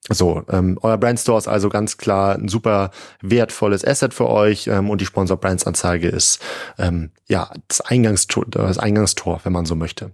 So, 0.09 0.43
ähm, 0.49 0.79
euer 0.81 0.97
Brandstore 0.97 1.37
ist 1.37 1.47
also 1.47 1.67
ganz 1.67 1.97
klar 1.97 2.35
ein 2.35 2.47
super 2.47 2.91
wertvolles 3.21 3.85
Asset 3.85 4.13
für 4.13 4.29
euch 4.29 4.67
ähm, 4.67 4.89
und 4.89 5.01
die 5.01 5.05
Sponsor 5.05 5.35
Brands 5.37 5.67
Anzeige 5.67 6.07
ist 6.07 6.39
ähm, 6.77 7.11
ja 7.27 7.51
das 7.67 7.81
Eingangstor, 7.81 8.45
das 8.49 8.77
Eingangstor, 8.77 9.41
wenn 9.43 9.51
man 9.51 9.65
so 9.65 9.75
möchte. 9.75 10.11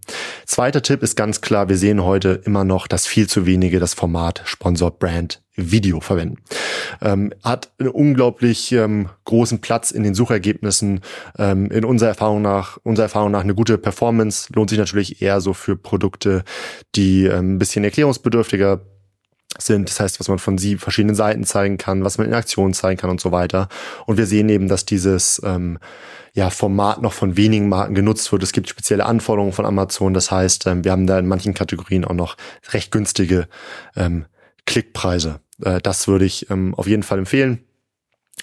Zweiter 0.48 0.82
Tipp 0.82 1.04
ist 1.04 1.16
ganz 1.16 1.42
klar, 1.42 1.70
wir 1.70 1.78
sehen 1.78 2.04
heute 2.04 2.42
immer 2.44 2.64
noch, 2.64 2.88
dass 2.88 3.06
viel 3.06 3.28
zu 3.28 3.46
wenige 3.46 3.80
das 3.80 3.94
Format 3.94 4.42
Sponsor 4.46 4.90
Brand 4.90 5.44
Video 5.56 6.00
verwenden. 6.00 6.38
Ähm, 7.00 7.32
hat 7.44 7.72
einen 7.78 7.90
unglaublich 7.90 8.72
ähm, 8.72 9.10
großen 9.26 9.62
Platz 9.62 9.92
in 9.92 10.02
den 10.02 10.16
Suchergebnissen. 10.16 11.02
Ähm, 11.38 11.70
in 11.70 11.86
unserer 11.86 12.10
Erfahrung 12.10 12.42
nach, 12.42 12.78
unserer 12.82 13.06
Erfahrung 13.06 13.30
nach 13.30 13.42
eine 13.42 13.54
gute 13.54 13.78
Performance 13.78 14.52
lohnt 14.56 14.72
sich 14.72 14.80
natürlich 14.80 15.22
eher 15.22 15.42
so 15.42 15.54
für 15.54 15.76
Produkte, 15.76 16.44
die 16.96 17.26
ähm, 17.26 17.56
ein 17.56 17.60
bisschen 17.60 17.84
erklärungsbedürftiger 17.84 18.82
sind. 19.58 19.90
Das 19.90 20.00
heißt, 20.00 20.20
was 20.20 20.28
man 20.28 20.40
von 20.40 20.58
sie 20.58 20.78
verschiedenen 20.78 21.16
Seiten 21.16 21.44
zeigen 21.44 21.78
kann, 21.78 22.04
was 22.04 22.18
man 22.18 22.28
in 22.28 22.34
Aktionen 22.34 22.74
zeigen 22.74 23.00
kann 23.00 23.10
und 23.10 23.22
so 23.22 23.32
weiter. 23.32 23.70
Und 24.06 24.18
wir 24.18 24.26
sehen 24.26 24.50
eben, 24.50 24.68
dass 24.68 24.86
dieses 24.86 25.42
ähm, 25.44 25.80
ja, 26.34 26.50
Format 26.50 27.02
noch 27.02 27.14
von 27.14 27.38
wenigen 27.38 27.70
Marken 27.70 27.96
genutzt 27.96 28.32
wird. 28.32 28.44
Es 28.44 28.52
gibt 28.52 28.68
spezielle 28.68 29.06
Anforderungen 29.06 29.54
von 29.54 29.66
Amazon. 29.66 30.14
Das 30.14 30.32
heißt, 30.32 30.68
ähm, 30.68 30.84
wir 30.84 30.92
haben 30.92 31.08
da 31.08 31.20
in 31.20 31.28
manchen 31.28 31.54
Kategorien 31.54 32.06
auch 32.06 32.14
noch 32.14 32.38
recht 32.72 32.92
günstige 32.92 33.48
ähm, 33.96 34.26
Klickpreise. 34.66 35.40
Äh, 35.64 35.80
das 35.82 36.08
würde 36.08 36.26
ich 36.26 36.50
ähm, 36.50 36.74
auf 36.76 36.88
jeden 36.88 37.04
Fall 37.04 37.20
empfehlen. 37.20 37.64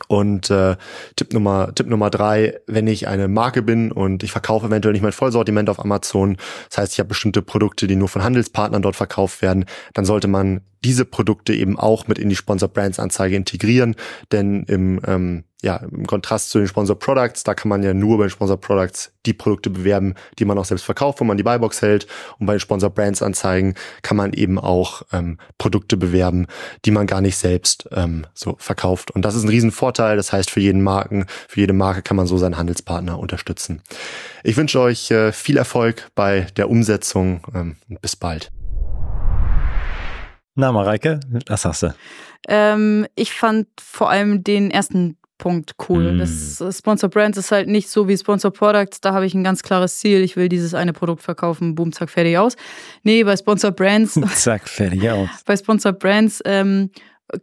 Und 0.09 0.51
äh, 0.51 0.77
Tipp 1.17 1.33
Nummer 1.33 1.75
Tipp 1.75 1.87
Nummer 1.87 2.11
drei: 2.11 2.59
Wenn 2.67 2.87
ich 2.87 3.07
eine 3.07 3.29
Marke 3.29 3.63
bin 3.63 3.93
und 3.93 4.23
ich 4.23 4.33
verkaufe 4.33 4.67
eventuell 4.67 4.93
nicht 4.93 5.03
mein 5.03 5.13
Vollsortiment 5.13 5.69
auf 5.69 5.79
Amazon, 5.79 6.37
das 6.69 6.79
heißt, 6.79 6.93
ich 6.95 6.99
habe 6.99 7.09
bestimmte 7.09 7.43
Produkte, 7.43 7.87
die 7.87 7.97
nur 7.97 8.09
von 8.09 8.23
Handelspartnern 8.23 8.83
dort 8.83 8.97
verkauft 8.97 9.43
werden, 9.43 9.67
dann 9.95 10.05
sollte 10.05 10.29
man 10.29 10.63
diese 10.85 11.05
Produkte 11.05 11.53
eben 11.53 11.79
auch 11.79 12.09
mit 12.09 12.19
in 12.19 12.29
die 12.29 12.37
Sponsor 12.37 12.69
Brands 12.69 12.99
Anzeige 12.99 13.37
integrieren, 13.37 13.95
denn 14.33 14.65
im 14.65 15.01
ähm, 15.07 15.45
ja, 15.63 15.77
im 15.77 16.07
Kontrast 16.07 16.51
zu 16.51 16.59
den 16.59 16.69
Sponsor 16.69 16.99
Products, 16.99 17.45
da 17.45 17.55
kann 17.55 17.69
man 17.69 17.83
ja 17.83 17.95
nur 17.95 18.19
bei 18.19 18.25
den 18.25 18.31
Sponsor 18.31 18.57
Products 18.57 19.13
die 19.27 19.33
Produkte 19.33 19.71
bewerben, 19.71 20.15
die 20.39 20.45
man 20.45 20.59
auch 20.59 20.65
selbst 20.65 20.85
verkauft, 20.85 21.21
wo 21.21 21.25
man 21.25 21.37
die 21.37 21.43
Buybox 21.43 21.83
hält. 21.83 22.07
Und 22.39 22.47
bei 22.47 22.55
den 22.55 22.61
Sponsor 22.61 22.91
Brands 22.91 23.23
Anzeigen 23.23 23.75
kann 24.03 24.17
man 24.17 24.33
eben 24.33 24.59
auch 24.59 25.03
ähm, 25.13 25.39
Produkte 25.59 25.97
bewerben, 25.97 26.47
die 26.85 26.91
man 26.91 27.07
gar 27.07 27.21
nicht 27.21 27.37
selbst 27.37 27.89
ähm, 27.93 28.27
so 28.35 28.57
verkauft. 28.59 29.11
Und 29.11 29.25
das 29.25 29.35
ist 29.35 29.45
ein 29.45 29.51
Riesenvorteil. 29.51 30.17
Das 30.17 30.33
heißt, 30.33 30.51
für 30.51 30.61
jeden 30.61 30.83
Marken, 30.83 31.27
für 31.49 31.61
jede 31.61 31.75
Marke 31.75 32.03
kann 32.03 32.17
man 32.17 32.27
so 32.27 32.39
seinen 32.39 32.57
Handelspartner 32.57 33.19
unterstützen. 33.19 33.83
Ich 34.43 34.57
wünsche 34.57 34.81
euch 34.81 35.11
äh, 35.11 35.33
viel 35.33 35.57
Erfolg 35.59 36.09
bei 36.15 36.47
der 36.57 36.71
Umsetzung. 36.71 37.43
Ähm, 37.55 37.77
bis 38.01 38.17
bald. 38.17 38.51
Na, 40.55 40.73
Mareike, 40.73 41.21
was 41.47 41.63
sagst 41.63 41.85
du? 41.85 41.95
Ähm, 42.49 43.07
ich 43.15 43.33
fand 43.33 43.69
vor 43.81 44.11
allem 44.11 44.43
den 44.43 44.71
ersten 44.71 45.17
Punkt 45.41 45.73
cool. 45.89 46.13
Mm. 46.13 46.19
Das 46.19 46.61
äh, 46.61 46.71
Sponsor 46.71 47.11
Brands 47.11 47.37
ist 47.37 47.51
halt 47.51 47.67
nicht 47.67 47.89
so 47.89 48.07
wie 48.07 48.17
Sponsor 48.17 48.53
Products. 48.53 49.01
Da 49.01 49.13
habe 49.13 49.27
ich 49.27 49.35
ein 49.35 49.43
ganz 49.43 49.65
klares 49.65 49.99
Ziel. 49.99 50.21
Ich 50.21 50.37
will 50.37 50.49
dieses 50.49 50.75
eine 50.75 50.93
Produkt 50.93 51.23
verkaufen. 51.23 51.75
Boom, 51.75 51.93
zack, 51.93 52.11
fertig 52.11 52.39
aus. 52.39 52.57
Nee, 53.03 53.25
bei 53.25 53.37
Sponsor 53.37 53.73
Brands. 53.73 54.21
zack, 54.35 54.69
fertig 54.69 55.11
aus. 55.11 55.29
Bei 55.47 55.57
Sponsor 55.57 55.93
Brands 55.93 56.41
ähm, 56.45 56.91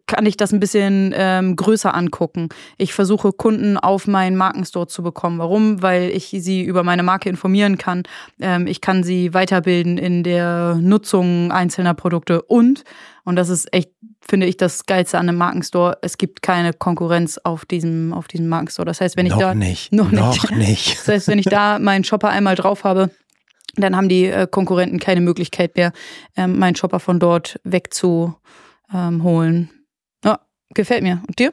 kann 0.05 0.25
ich 0.25 0.37
das 0.37 0.53
ein 0.53 0.59
bisschen 0.59 1.13
ähm, 1.15 1.55
größer 1.55 1.93
angucken. 1.93 2.49
Ich 2.77 2.93
versuche 2.93 3.33
Kunden 3.33 3.77
auf 3.77 4.05
meinen 4.05 4.37
Markenstore 4.37 4.87
zu 4.87 5.01
bekommen. 5.01 5.39
Warum? 5.39 5.81
Weil 5.81 6.11
ich 6.11 6.27
sie 6.29 6.63
über 6.63 6.83
meine 6.83 7.03
Marke 7.03 7.29
informieren 7.29 7.77
kann. 7.77 8.03
Ähm, 8.39 8.67
ich 8.67 8.79
kann 8.79 9.03
sie 9.03 9.33
weiterbilden 9.33 9.97
in 9.97 10.23
der 10.23 10.75
Nutzung 10.75 11.51
einzelner 11.51 11.95
Produkte 11.95 12.43
und 12.43 12.83
und 13.27 13.35
das 13.35 13.49
ist 13.49 13.73
echt, 13.73 13.89
finde 14.27 14.46
ich, 14.46 14.57
das 14.57 14.86
Geilste 14.86 15.17
an 15.17 15.29
einem 15.29 15.38
Markenstore. 15.38 15.98
Es 16.01 16.17
gibt 16.17 16.41
keine 16.41 16.74
Konkurrenz 16.74 17.39
auf 17.43 17.65
diesem, 17.65 18.13
auf 18.13 18.27
diesem 18.27 18.48
Markenstore. 18.48 18.86
Das 18.86 19.01
heißt, 19.01 19.17
wenn 19.17 19.25
ich 19.25 19.34
noch 19.34 19.39
da. 19.39 19.55
Nicht, 19.55 19.91
noch, 19.93 20.12
noch 20.12 20.51
nicht. 20.51 20.55
nicht. 20.55 21.00
Das 21.00 21.07
heißt, 21.07 21.27
wenn 21.27 21.39
ich 21.39 21.46
da 21.46 21.79
meinen 21.79 22.03
Shopper 22.03 22.29
einmal 22.29 22.55
drauf 22.55 22.84
habe, 22.84 23.10
dann 23.75 23.96
haben 23.96 24.10
die 24.10 24.25
äh, 24.25 24.48
Konkurrenten 24.50 25.00
keine 25.00 25.22
Möglichkeit 25.22 25.75
mehr, 25.75 25.91
ähm, 26.36 26.60
meinen 26.60 26.75
Shopper 26.75 27.00
von 27.00 27.19
dort 27.19 27.60
wegzuholen. 27.63 28.39
Ja, 30.24 30.39
gefällt 30.74 31.03
mir. 31.03 31.22
Und 31.27 31.39
dir? 31.39 31.51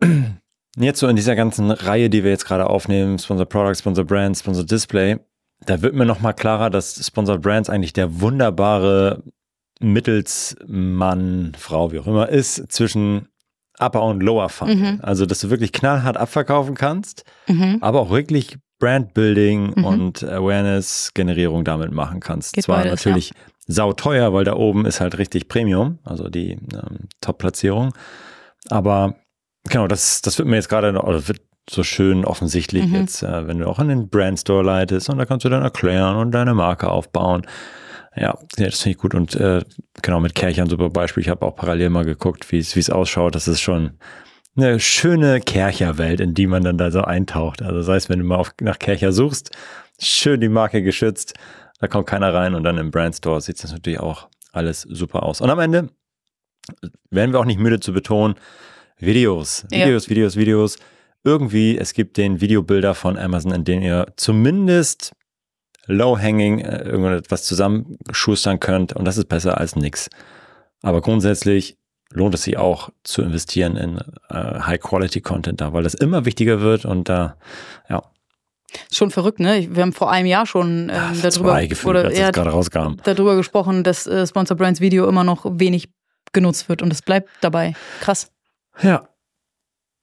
Jetzt 0.76 0.98
so 0.98 1.06
in 1.06 1.16
dieser 1.16 1.36
ganzen 1.36 1.70
Reihe, 1.70 2.10
die 2.10 2.24
wir 2.24 2.32
jetzt 2.32 2.46
gerade 2.46 2.68
aufnehmen, 2.68 3.20
Sponsor 3.20 3.46
Product, 3.46 3.76
Sponsor 3.76 4.04
Brand, 4.04 4.36
Sponsor 4.36 4.64
Display, 4.64 5.20
da 5.66 5.82
wird 5.82 5.94
mir 5.94 6.04
nochmal 6.04 6.34
klarer, 6.34 6.68
dass 6.68 7.06
Sponsor 7.06 7.38
Brands 7.38 7.70
eigentlich 7.70 7.92
der 7.92 8.20
wunderbare 8.20 9.22
Mittelsmann, 9.80 11.52
Frau, 11.58 11.92
wie 11.92 11.98
auch 11.98 12.06
immer, 12.06 12.28
ist 12.28 12.72
zwischen 12.72 13.28
Upper 13.78 14.02
und 14.02 14.22
Lower 14.22 14.48
Funnel. 14.48 14.76
Mhm. 14.76 15.00
Also, 15.02 15.26
dass 15.26 15.40
du 15.40 15.50
wirklich 15.50 15.72
knallhart 15.72 16.16
abverkaufen 16.16 16.74
kannst, 16.74 17.24
mhm. 17.48 17.78
aber 17.80 18.00
auch 18.00 18.10
wirklich 18.10 18.58
Brandbuilding 18.78 19.74
mhm. 19.76 19.84
und 19.84 20.24
Awareness-Generierung 20.24 21.64
damit 21.64 21.92
machen 21.92 22.20
kannst. 22.20 22.54
Geht 22.54 22.64
Zwar 22.64 22.82
beides, 22.82 22.92
natürlich 22.92 23.30
ja. 23.30 23.34
sauteuer, 23.66 24.32
weil 24.32 24.44
da 24.44 24.54
oben 24.54 24.86
ist 24.86 25.00
halt 25.00 25.18
richtig 25.18 25.48
Premium, 25.48 25.98
also 26.04 26.28
die 26.28 26.52
ähm, 26.52 27.08
Top-Platzierung. 27.20 27.92
Aber 28.70 29.16
genau, 29.68 29.86
das, 29.86 30.22
das 30.22 30.38
wird 30.38 30.48
mir 30.48 30.56
jetzt 30.56 30.68
gerade, 30.68 30.90
oder 30.92 31.26
wird 31.28 31.40
so 31.68 31.82
schön 31.82 32.24
offensichtlich 32.24 32.86
mhm. 32.86 32.94
jetzt, 32.94 33.22
äh, 33.22 33.46
wenn 33.46 33.58
du 33.58 33.66
auch 33.66 33.78
an 33.78 33.88
den 33.88 34.08
Brandstore 34.08 34.62
leitest 34.62 35.08
und 35.08 35.18
da 35.18 35.24
kannst 35.24 35.44
du 35.44 35.48
dann 35.48 35.62
erklären 35.62 36.16
und 36.16 36.32
deine 36.32 36.54
Marke 36.54 36.90
aufbauen. 36.90 37.46
Ja, 38.16 38.38
ja 38.56 38.66
das 38.66 38.80
finde 38.80 38.96
ich 38.96 38.98
gut. 38.98 39.14
Und 39.14 39.34
äh, 39.34 39.62
genau, 40.02 40.20
mit 40.20 40.34
Kerchern 40.34 40.68
super 40.68 40.90
Beispiel. 40.90 41.22
Ich 41.22 41.28
habe 41.28 41.44
auch 41.44 41.56
parallel 41.56 41.90
mal 41.90 42.04
geguckt, 42.04 42.50
wie 42.52 42.58
es 42.58 42.90
ausschaut. 42.90 43.34
Das 43.34 43.48
ist 43.48 43.60
schon 43.60 43.98
eine 44.56 44.78
schöne 44.78 45.40
Kercherwelt, 45.40 46.20
in 46.20 46.34
die 46.34 46.46
man 46.46 46.62
dann 46.62 46.78
da 46.78 46.90
so 46.90 47.02
eintaucht. 47.02 47.62
Also 47.62 47.78
das 47.78 47.88
heißt, 47.88 48.08
wenn 48.08 48.20
du 48.20 48.24
mal 48.24 48.36
auf, 48.36 48.52
nach 48.60 48.78
Kercher 48.78 49.12
suchst, 49.12 49.50
schön 50.00 50.40
die 50.40 50.48
Marke 50.48 50.82
geschützt, 50.82 51.34
da 51.80 51.88
kommt 51.88 52.06
keiner 52.06 52.32
rein 52.32 52.54
und 52.54 52.62
dann 52.64 52.78
im 52.78 52.90
Brandstore 52.90 53.40
sieht 53.40 53.62
es 53.62 53.72
natürlich 53.72 54.00
auch 54.00 54.28
alles 54.52 54.82
super 54.82 55.24
aus. 55.24 55.40
Und 55.40 55.50
am 55.50 55.58
Ende 55.58 55.88
werden 57.10 57.32
wir 57.32 57.40
auch 57.40 57.44
nicht 57.44 57.58
müde 57.58 57.80
zu 57.80 57.92
betonen, 57.92 58.36
Videos, 58.98 59.66
Videos, 59.70 60.06
ja. 60.06 60.10
Videos, 60.10 60.36
Videos. 60.36 60.78
Irgendwie, 61.24 61.76
es 61.76 61.94
gibt 61.94 62.16
den 62.16 62.40
Videobilder 62.40 62.94
von 62.94 63.18
Amazon, 63.18 63.52
in 63.52 63.64
denen 63.64 63.82
ihr 63.82 64.06
zumindest 64.16 65.12
low-hanging 65.86 66.60
äh, 66.60 66.82
irgendwas 66.82 67.44
zusammenschustern 67.44 68.60
könnt 68.60 68.92
und 68.92 69.04
das 69.04 69.16
ist 69.16 69.28
besser 69.28 69.58
als 69.58 69.76
nix. 69.76 70.08
Aber 70.82 71.00
grundsätzlich 71.00 71.76
lohnt 72.12 72.34
es 72.34 72.44
sich 72.44 72.56
auch 72.56 72.90
zu 73.02 73.22
investieren 73.22 73.76
in 73.76 73.98
äh, 74.28 74.60
High-Quality-Content 74.60 75.60
da, 75.60 75.72
weil 75.72 75.82
das 75.82 75.94
immer 75.94 76.24
wichtiger 76.24 76.60
wird 76.60 76.84
und 76.84 77.08
da, 77.08 77.36
äh, 77.88 77.94
ja. 77.94 78.02
Schon 78.92 79.10
verrückt, 79.10 79.38
ne? 79.38 79.68
Wir 79.70 79.82
haben 79.82 79.92
vor 79.92 80.10
einem 80.10 80.26
Jahr 80.26 80.46
schon 80.46 80.88
ähm, 80.88 80.96
Ach, 80.96 81.14
darüber, 81.22 81.64
gefühlt, 81.64 81.96
oder 81.96 82.04
als 82.06 82.32
gerade 82.32 82.50
rauskam. 82.50 82.96
darüber 83.04 83.36
gesprochen, 83.36 83.84
dass 83.84 84.06
äh, 84.06 84.26
Sponsor 84.26 84.56
Brands 84.56 84.80
Video 84.80 85.08
immer 85.08 85.22
noch 85.22 85.44
wenig 85.58 85.90
genutzt 86.32 86.68
wird 86.68 86.82
und 86.82 86.92
es 86.92 87.00
bleibt 87.02 87.28
dabei. 87.40 87.74
Krass. 88.00 88.32
Ja. 88.82 89.08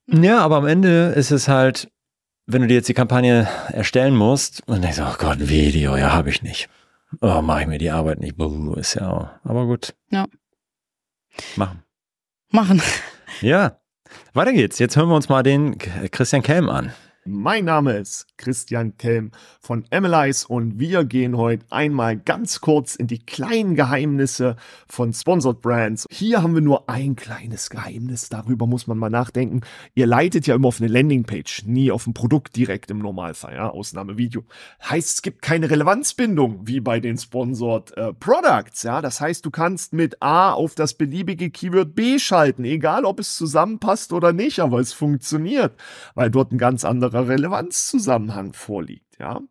Ja, 0.07 0.39
aber 0.39 0.57
am 0.57 0.67
Ende 0.67 1.13
ist 1.15 1.31
es 1.31 1.47
halt, 1.47 1.89
wenn 2.51 2.62
du 2.62 2.67
dir 2.67 2.75
jetzt 2.75 2.89
die 2.89 2.93
Kampagne 2.93 3.48
erstellen 3.70 4.15
musst 4.15 4.67
und 4.67 4.81
denkst, 4.81 5.00
oh 5.01 5.15
Gott, 5.17 5.39
ein 5.39 5.50
Video, 5.50 5.96
ja, 5.96 6.12
habe 6.13 6.29
ich 6.29 6.41
nicht. 6.41 6.70
Oh, 7.20 7.41
mache 7.41 7.62
ich 7.62 7.67
mir 7.67 7.77
die 7.77 7.91
Arbeit 7.91 8.20
nicht. 8.20 8.38
Buh, 8.38 8.74
ist 8.74 8.96
ja, 8.96 9.10
auch. 9.10 9.29
aber 9.43 9.65
gut. 9.65 9.96
Ja. 10.10 10.27
Machen. 11.55 11.84
Machen. 12.50 12.81
Ja. 13.41 13.77
Weiter 14.34 14.53
geht's. 14.53 14.79
Jetzt 14.79 14.96
hören 14.96 15.10
wir 15.10 15.15
uns 15.15 15.29
mal 15.29 15.43
den 15.43 15.77
Christian 15.77 16.41
Kelm 16.41 16.70
an. 16.70 16.93
Mein 17.23 17.65
Name 17.65 17.97
ist 17.97 18.25
Christian 18.37 18.97
Kelm 18.97 19.29
von 19.59 19.85
Emilys 19.91 20.43
und 20.43 20.79
wir 20.79 21.05
gehen 21.05 21.37
heute 21.37 21.63
einmal 21.69 22.17
ganz 22.17 22.61
kurz 22.61 22.95
in 22.95 23.05
die 23.05 23.23
kleinen 23.23 23.75
Geheimnisse 23.75 24.55
von 24.87 25.13
Sponsored 25.13 25.61
Brands. 25.61 26.07
Hier 26.09 26.41
haben 26.41 26.55
wir 26.55 26.63
nur 26.63 26.89
ein 26.89 27.15
kleines 27.15 27.69
Geheimnis, 27.69 28.29
darüber 28.29 28.65
muss 28.65 28.87
man 28.87 28.97
mal 28.97 29.11
nachdenken. 29.11 29.61
Ihr 29.93 30.07
leitet 30.07 30.47
ja 30.47 30.55
immer 30.55 30.69
auf 30.69 30.81
eine 30.81 30.91
Landingpage, 30.91 31.65
nie 31.67 31.91
auf 31.91 32.07
ein 32.07 32.15
Produkt 32.15 32.55
direkt 32.55 32.89
im 32.89 32.97
Normalfall, 32.97 33.53
ja, 33.53 33.69
Ausnahme. 33.69 34.17
Heißt, 34.89 35.13
es 35.17 35.21
gibt 35.21 35.43
keine 35.43 35.69
Relevanzbindung 35.69 36.61
wie 36.67 36.79
bei 36.79 36.99
den 36.99 37.19
Sponsored 37.19 37.95
äh, 37.97 38.13
Products, 38.13 38.81
ja. 38.81 38.99
Das 38.99 39.21
heißt, 39.21 39.45
du 39.45 39.51
kannst 39.51 39.93
mit 39.93 40.23
A 40.23 40.53
auf 40.53 40.73
das 40.73 40.95
beliebige 40.95 41.51
Keyword 41.51 41.93
B 41.93 42.17
schalten, 42.17 42.63
egal 42.63 43.05
ob 43.05 43.19
es 43.19 43.35
zusammenpasst 43.35 44.11
oder 44.11 44.33
nicht, 44.33 44.59
aber 44.59 44.79
es 44.79 44.91
funktioniert, 44.91 45.79
weil 46.15 46.31
dort 46.31 46.51
ein 46.51 46.57
ganz 46.57 46.83
anderer 46.83 47.11
anderer 47.12 47.27
Relevanzzusammenhang 47.27 48.53
vorliegt, 48.53 49.18
ja. 49.20 49.41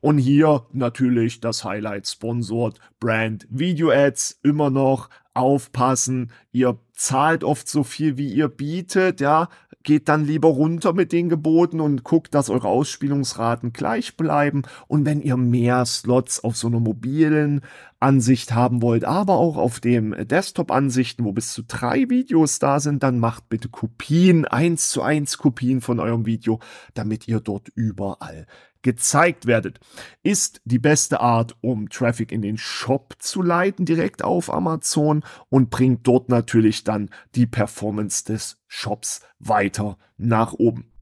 Und 0.00 0.18
hier 0.18 0.66
natürlich 0.72 1.40
das 1.40 1.64
Highlight 1.64 2.08
Sponsored 2.08 2.78
Brand 3.00 3.46
Video 3.50 3.90
Ads 3.90 4.40
immer 4.42 4.70
noch 4.70 5.08
aufpassen. 5.32 6.32
Ihr 6.52 6.78
zahlt 6.92 7.44
oft 7.44 7.68
so 7.68 7.82
viel, 7.82 8.16
wie 8.18 8.32
ihr 8.32 8.48
bietet, 8.48 9.20
ja 9.20 9.48
geht 9.84 10.08
dann 10.08 10.24
lieber 10.24 10.48
runter 10.48 10.92
mit 10.92 11.12
den 11.12 11.28
Geboten 11.28 11.80
und 11.80 12.02
guckt, 12.02 12.34
dass 12.34 12.50
eure 12.50 12.68
Ausspielungsraten 12.68 13.72
gleich 13.72 14.16
bleiben. 14.16 14.62
Und 14.88 15.06
wenn 15.06 15.20
ihr 15.20 15.36
mehr 15.36 15.86
Slots 15.86 16.42
auf 16.42 16.56
so 16.56 16.66
einer 16.66 16.80
mobilen 16.80 17.60
Ansicht 18.00 18.54
haben 18.54 18.82
wollt, 18.82 19.04
aber 19.04 19.34
auch 19.34 19.56
auf 19.56 19.80
dem 19.80 20.14
Desktop-Ansichten, 20.26 21.24
wo 21.24 21.32
bis 21.32 21.52
zu 21.52 21.62
drei 21.62 22.08
Videos 22.10 22.58
da 22.58 22.80
sind, 22.80 23.02
dann 23.02 23.18
macht 23.18 23.48
bitte 23.48 23.68
Kopien, 23.68 24.44
eins 24.44 24.90
zu 24.90 25.02
eins 25.02 25.38
Kopien 25.38 25.80
von 25.80 26.00
eurem 26.00 26.26
Video, 26.26 26.58
damit 26.94 27.28
ihr 27.28 27.40
dort 27.40 27.68
überall 27.74 28.46
gezeigt 28.84 29.46
werdet. 29.46 29.80
Ist 30.22 30.60
die 30.64 30.78
beste 30.78 31.20
Art, 31.20 31.56
um 31.60 31.88
Traffic 31.88 32.30
in 32.30 32.42
den 32.42 32.56
Shop 32.56 33.16
zu 33.18 33.42
leiten, 33.42 33.84
direkt 33.84 34.22
auf 34.22 34.52
Amazon 34.52 35.24
und 35.48 35.70
bringt 35.70 36.06
dort 36.06 36.28
natürlich 36.28 36.84
dann 36.84 37.10
die 37.34 37.46
Performance 37.46 38.24
des 38.24 38.58
Shops 38.68 39.22
weiter 39.40 39.98
nach 40.16 40.52
oben. 40.52 40.92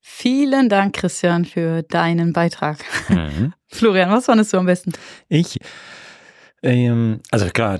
Vielen 0.00 0.68
Dank, 0.68 0.94
Christian, 0.94 1.46
für 1.46 1.82
deinen 1.82 2.34
Beitrag. 2.34 2.84
Mhm. 3.08 3.54
Florian, 3.66 4.10
was 4.10 4.26
fandest 4.26 4.52
du 4.52 4.58
am 4.58 4.66
besten? 4.66 4.92
Ich 5.28 5.58
also 7.30 7.46
klar, 7.50 7.78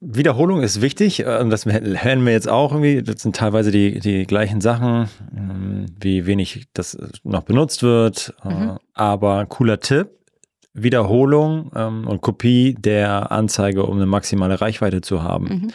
Wiederholung 0.00 0.62
ist 0.62 0.80
wichtig. 0.80 1.20
Äh, 1.20 1.48
das 1.48 1.66
hören 1.66 2.24
wir 2.24 2.32
jetzt 2.32 2.48
auch 2.48 2.70
irgendwie. 2.70 3.02
Das 3.02 3.22
sind 3.22 3.36
teilweise 3.36 3.70
die, 3.70 3.98
die 3.98 4.24
gleichen 4.26 4.60
Sachen, 4.60 5.08
ähm, 5.36 5.86
wie 6.00 6.26
wenig 6.26 6.66
das 6.74 6.96
noch 7.24 7.42
benutzt 7.42 7.82
wird. 7.82 8.34
Äh, 8.44 8.54
mhm. 8.54 8.78
Aber 8.94 9.46
cooler 9.46 9.80
Tipp. 9.80 10.10
Wiederholung 10.76 11.70
ähm, 11.76 12.06
und 12.06 12.20
Kopie 12.20 12.74
der 12.74 13.30
Anzeige, 13.30 13.84
um 13.84 13.96
eine 13.96 14.06
maximale 14.06 14.60
Reichweite 14.60 15.00
zu 15.00 15.22
haben. 15.22 15.44
Mhm. 15.44 15.70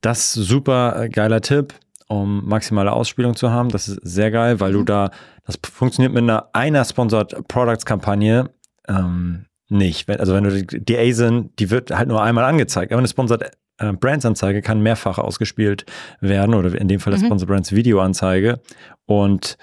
Das 0.00 0.32
super 0.32 1.08
geiler 1.08 1.40
Tipp, 1.40 1.74
um 2.08 2.44
maximale 2.44 2.92
Ausspielung 2.92 3.36
zu 3.36 3.52
haben. 3.52 3.68
Das 3.68 3.86
ist 3.86 4.00
sehr 4.02 4.32
geil, 4.32 4.58
weil 4.58 4.72
mhm. 4.72 4.78
du 4.78 4.84
da, 4.84 5.10
das 5.46 5.56
funktioniert 5.62 6.12
mit 6.12 6.24
einer 6.24 6.48
einer 6.52 6.84
Sponsored 6.84 7.46
Products 7.46 7.86
Kampagne. 7.86 8.50
Ähm, 8.88 9.46
nicht. 9.72 10.08
Also 10.08 10.34
wenn 10.34 10.44
du 10.44 10.62
die 10.64 10.98
ASIN, 10.98 11.50
die 11.58 11.70
wird 11.70 11.90
halt 11.90 12.08
nur 12.08 12.22
einmal 12.22 12.44
angezeigt. 12.44 12.92
Aber 12.92 12.98
eine 13.00 13.08
Sponsored 13.08 13.50
äh, 13.78 13.92
Brands-Anzeige 13.92 14.62
kann 14.62 14.82
mehrfach 14.82 15.18
ausgespielt 15.18 15.84
werden 16.20 16.54
oder 16.54 16.74
in 16.78 16.88
dem 16.88 17.00
Fall 17.00 17.12
das 17.12 17.22
Mhm. 17.22 17.26
Sponsor 17.26 17.48
Brands 17.48 17.72
Videoanzeige. 17.72 18.60
Und 19.06 19.56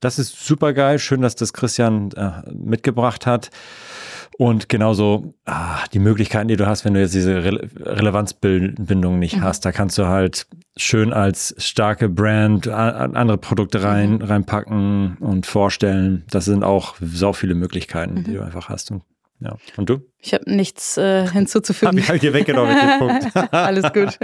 das 0.00 0.18
ist 0.18 0.44
super 0.44 0.72
geil. 0.72 0.98
Schön, 0.98 1.22
dass 1.22 1.34
das 1.36 1.52
Christian 1.52 2.10
äh, 2.12 2.30
mitgebracht 2.52 3.26
hat. 3.26 3.50
Und 4.36 4.68
genauso 4.68 5.34
ah, 5.44 5.84
die 5.92 6.00
Möglichkeiten, 6.00 6.48
die 6.48 6.56
du 6.56 6.66
hast, 6.66 6.84
wenn 6.84 6.92
du 6.94 7.00
jetzt 7.00 7.14
diese 7.14 7.44
Re 7.44 7.68
Relevanzbindung 7.76 9.18
nicht 9.18 9.36
Mhm. 9.36 9.44
hast, 9.44 9.64
da 9.64 9.72
kannst 9.72 9.96
du 9.98 10.06
halt 10.06 10.46
schön 10.76 11.12
als 11.12 11.54
starke 11.58 12.08
Brand 12.08 12.66
andere 12.68 13.38
Produkte 13.38 13.82
rein, 13.82 14.14
Mhm. 14.16 14.22
reinpacken 14.22 15.16
und 15.20 15.46
vorstellen. 15.46 16.24
Das 16.30 16.46
sind 16.46 16.64
auch 16.64 16.96
so 17.00 17.32
viele 17.32 17.54
Möglichkeiten, 17.54 18.14
Mhm. 18.14 18.24
die 18.24 18.32
du 18.34 18.42
einfach 18.42 18.68
hast. 18.68 18.90
Und, 18.90 19.02
ja. 19.40 19.56
und 19.76 19.88
du? 19.90 20.00
Ich 20.20 20.32
habe 20.34 20.50
nichts 20.52 20.96
äh, 20.96 21.28
hinzuzufügen. 21.32 21.92
Hab 21.96 21.98
ich 21.98 22.08
halt 22.08 22.22
dir 22.22 22.32
weggenommen 22.32 22.74
mit 22.74 22.82
dem 22.82 22.98
Punkt. 23.32 23.52
Alles 23.54 23.92
gut. 23.92 24.18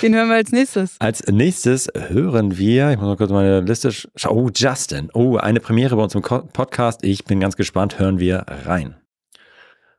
Wen 0.00 0.14
hören 0.14 0.28
wir 0.28 0.36
als 0.36 0.52
nächstes? 0.52 0.96
Als 0.98 1.26
nächstes 1.28 1.88
hören 1.94 2.56
wir, 2.58 2.90
ich 2.90 2.96
muss 2.96 3.06
mal 3.06 3.16
kurz 3.16 3.30
meine 3.30 3.60
Liste 3.60 3.92
schauen. 3.92 4.36
Oh, 4.36 4.50
Justin. 4.54 5.10
Oh, 5.14 5.36
eine 5.36 5.60
Premiere 5.60 5.96
bei 5.96 6.02
uns 6.02 6.14
im 6.14 6.22
Podcast. 6.22 7.04
Ich 7.04 7.24
bin 7.24 7.40
ganz 7.40 7.56
gespannt. 7.56 7.98
Hören 7.98 8.18
wir 8.18 8.44
rein. 8.64 8.96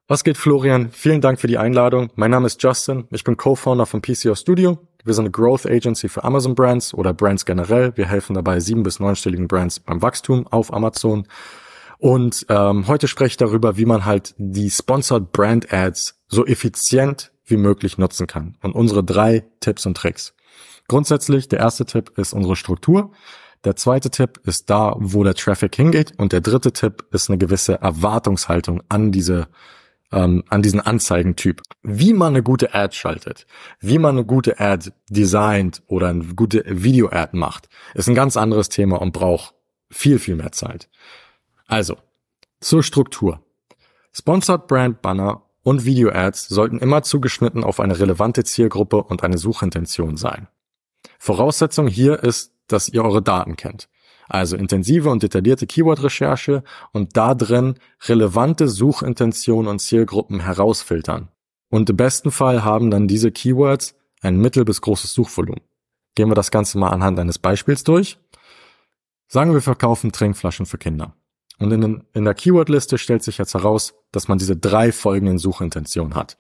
Was 0.10 0.26
geht, 0.26 0.36
Florian? 0.38 0.90
Vielen 0.92 1.22
Dank 1.22 1.40
für 1.40 1.48
die 1.48 1.58
Einladung. 1.58 2.10
Mein 2.16 2.32
Name 2.32 2.46
ist 2.48 2.62
Justin. 2.62 3.06
Ich 3.12 3.24
bin 3.24 3.38
Co-Founder 3.38 3.86
von 3.86 4.02
PCO 4.02 4.36
Studio. 4.36 4.78
Wir 5.06 5.14
sind 5.14 5.24
eine 5.26 5.32
Growth 5.32 5.66
Agency 5.66 6.10
für 6.10 6.24
Amazon 6.26 6.56
Brands 6.56 6.94
oder 6.94 7.14
Brands 7.14 7.46
generell. 7.46 7.94
Wir 7.96 8.08
helfen 8.10 8.34
dabei 8.34 8.60
sieben- 8.60 8.84
bis 8.84 9.00
neunstelligen 9.00 9.48
Brands 9.48 9.80
beim 9.80 10.02
Wachstum 10.02 10.46
auf 10.48 10.74
Amazon. 10.74 11.26
Und 12.04 12.48
ähm, 12.50 12.88
heute 12.88 13.08
spreche 13.08 13.28
ich 13.28 13.38
darüber, 13.38 13.78
wie 13.78 13.86
man 13.86 14.04
halt 14.04 14.36
die 14.38 14.70
Sponsored 14.70 15.32
Brand 15.32 15.72
Ads 15.72 16.20
so 16.28 16.46
effizient 16.46 17.32
wie 17.46 17.56
möglich 17.56 17.98
nutzen 17.98 18.28
kann. 18.28 18.58
Und 18.62 18.76
unsere 18.76 19.06
drei 19.06 19.46
Tipps 19.62 19.86
und 19.86 19.96
Tricks. 19.96 20.34
Grundsätzlich, 20.90 21.48
der 21.48 21.60
erste 21.60 21.86
Tipp 21.86 22.12
ist 22.18 22.34
unsere 22.34 22.58
Struktur. 22.58 23.14
Der 23.64 23.78
zweite 23.78 24.10
Tipp 24.10 24.42
ist 24.44 24.70
da, 24.70 24.98
wo 24.98 25.24
der 25.24 25.34
Traffic 25.34 25.74
hingeht. 25.78 26.12
Und 26.18 26.34
der 26.34 26.42
dritte 26.42 26.74
Tipp 26.74 27.06
ist 27.12 27.30
eine 27.30 27.38
gewisse 27.38 27.80
Erwartungshaltung 27.80 28.84
an 28.90 29.14
diese 29.14 29.48
ähm, 30.12 30.44
an 30.50 30.62
diesen 30.62 30.82
Anzeigentyp. 30.82 31.62
Wie 31.84 32.12
man 32.12 32.34
eine 32.34 32.44
gute 32.44 32.74
Ad 32.74 32.94
schaltet, 32.94 33.48
wie 33.80 33.98
man 33.98 34.18
eine 34.18 34.26
gute 34.26 34.60
Ad 34.60 34.92
designt 35.10 35.82
oder 35.88 36.10
eine 36.10 36.26
gute 36.36 36.66
Video-Ad 36.68 37.38
macht, 37.38 37.70
ist 37.94 38.10
ein 38.10 38.16
ganz 38.16 38.36
anderes 38.36 38.68
Thema 38.68 39.02
und 39.02 39.14
braucht 39.14 39.54
viel, 39.90 40.20
viel 40.20 40.36
mehr 40.36 40.52
Zeit. 40.52 40.90
Also, 41.68 41.98
zur 42.60 42.84
Struktur. 42.84 43.42
Sponsored 44.12 44.68
Brand 44.68 45.02
Banner 45.02 45.44
und 45.64 45.86
Video-Ads 45.86 46.50
sollten 46.50 46.80
immer 46.80 47.04
zugeschnitten 47.04 47.64
auf 47.64 47.80
eine 47.80 48.00
relevante 48.00 48.44
Zielgruppe 48.44 49.04
und 49.04 49.24
eine 49.24 49.38
Suchintention 49.38 50.18
sein. 50.18 50.48
Voraussetzung 51.20 51.88
hier 51.88 52.22
ist, 52.24 52.54
dass 52.68 52.90
ihr 52.90 53.04
eure 53.04 53.22
Daten 53.22 53.56
kennt. 53.56 53.90
Also 54.28 54.56
intensive 54.56 55.10
und 55.10 55.24
detaillierte 55.24 55.68
Keyword-Recherche 55.68 56.64
und 56.92 57.18
da 57.18 57.36
drin 57.36 57.76
relevante 58.08 58.68
Suchintentionen 58.68 59.70
und 59.70 59.80
Zielgruppen 59.80 60.42
herausfiltern. 60.42 61.30
Und 61.70 61.90
im 61.90 61.98
besten 61.98 62.32
Fall 62.32 62.64
haben 62.64 62.92
dann 62.92 63.08
diese 63.08 63.32
Keywords 63.32 63.96
ein 64.22 64.40
mittel- 64.40 64.66
bis 64.66 64.82
großes 64.82 65.14
Suchvolumen. 65.14 65.62
Gehen 66.16 66.30
wir 66.30 66.36
das 66.36 66.52
Ganze 66.52 66.78
mal 66.78 66.90
anhand 66.90 67.20
eines 67.20 67.40
Beispiels 67.40 67.84
durch. 67.84 68.18
Sagen 69.28 69.54
wir 69.54 69.62
verkaufen 69.62 70.12
Trinkflaschen 70.12 70.66
für 70.66 70.78
Kinder. 70.78 71.16
Und 71.60 71.72
in, 71.72 71.82
den, 71.82 72.04
in 72.14 72.26
der 72.26 72.34
Keywordliste 72.34 72.98
stellt 72.98 73.24
sich 73.24 73.38
jetzt 73.38 73.54
heraus, 73.54 73.94
dass 74.12 74.28
man 74.28 74.38
diese 74.38 74.58
drei 74.58 74.92
folgenden 74.92 75.38
Suchintentionen 75.38 76.16
hat. 76.16 76.38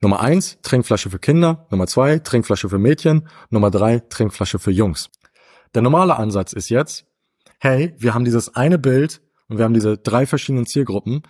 Nummer 0.00 0.20
eins, 0.20 0.58
Trinkflasche 0.62 1.10
für 1.10 1.18
Kinder. 1.18 1.66
Nummer 1.70 1.86
zwei, 1.86 2.18
Trinkflasche 2.18 2.68
für 2.68 2.78
Mädchen. 2.78 3.28
Nummer 3.50 3.70
drei, 3.70 4.00
Trinkflasche 4.00 4.58
für 4.58 4.70
Jungs. 4.70 5.10
Der 5.74 5.82
normale 5.82 6.16
Ansatz 6.16 6.52
ist 6.52 6.68
jetzt, 6.68 7.06
hey, 7.58 7.94
wir 7.98 8.14
haben 8.14 8.24
dieses 8.24 8.54
eine 8.54 8.78
Bild 8.78 9.20
und 9.48 9.58
wir 9.58 9.64
haben 9.64 9.74
diese 9.74 9.98
drei 9.98 10.26
verschiedenen 10.26 10.66
Zielgruppen. 10.66 11.22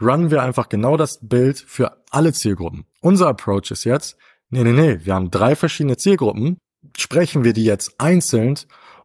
Runnen 0.00 0.30
wir 0.30 0.42
einfach 0.42 0.68
genau 0.68 0.96
das 0.96 1.18
Bild 1.20 1.58
für 1.58 2.02
alle 2.10 2.32
Zielgruppen. 2.32 2.86
Unser 3.00 3.28
Approach 3.28 3.70
ist 3.70 3.84
jetzt, 3.84 4.16
nee, 4.50 4.62
nee, 4.64 4.72
nee, 4.72 5.04
wir 5.04 5.14
haben 5.14 5.30
drei 5.30 5.56
verschiedene 5.56 5.96
Zielgruppen. 5.96 6.58
Sprechen 6.96 7.44
wir 7.44 7.52
die 7.52 7.64
jetzt 7.64 7.94
einzeln 7.98 8.58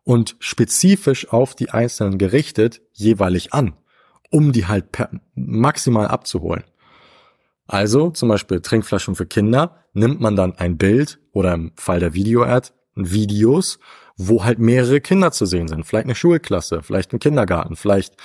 und 0.07 0.37
spezifisch 0.39 1.27
auf 1.33 1.53
die 1.53 1.69
einzelnen 1.69 2.17
gerichtet 2.17 2.81
jeweilig 2.93 3.53
an, 3.53 3.73
um 4.31 4.53
die 4.53 4.65
halt 4.65 4.93
per 4.93 5.09
maximal 5.35 6.07
abzuholen. 6.07 6.63
Also 7.67 8.11
zum 8.11 8.29
Beispiel 8.29 8.61
Trinkflaschen 8.61 9.15
für 9.15 9.25
Kinder 9.25 9.83
nimmt 9.91 10.21
man 10.21 10.37
dann 10.37 10.55
ein 10.57 10.77
Bild 10.77 11.19
oder 11.33 11.53
im 11.53 11.73
Fall 11.75 11.99
der 11.99 12.13
Video-Ad 12.13 12.69
Videos, 12.95 13.79
wo 14.15 14.45
halt 14.45 14.59
mehrere 14.59 15.01
Kinder 15.01 15.33
zu 15.33 15.45
sehen 15.45 15.67
sind. 15.67 15.85
Vielleicht 15.85 16.05
eine 16.05 16.15
Schulklasse, 16.15 16.83
vielleicht 16.83 17.11
ein 17.11 17.19
Kindergarten, 17.19 17.75
vielleicht 17.75 18.15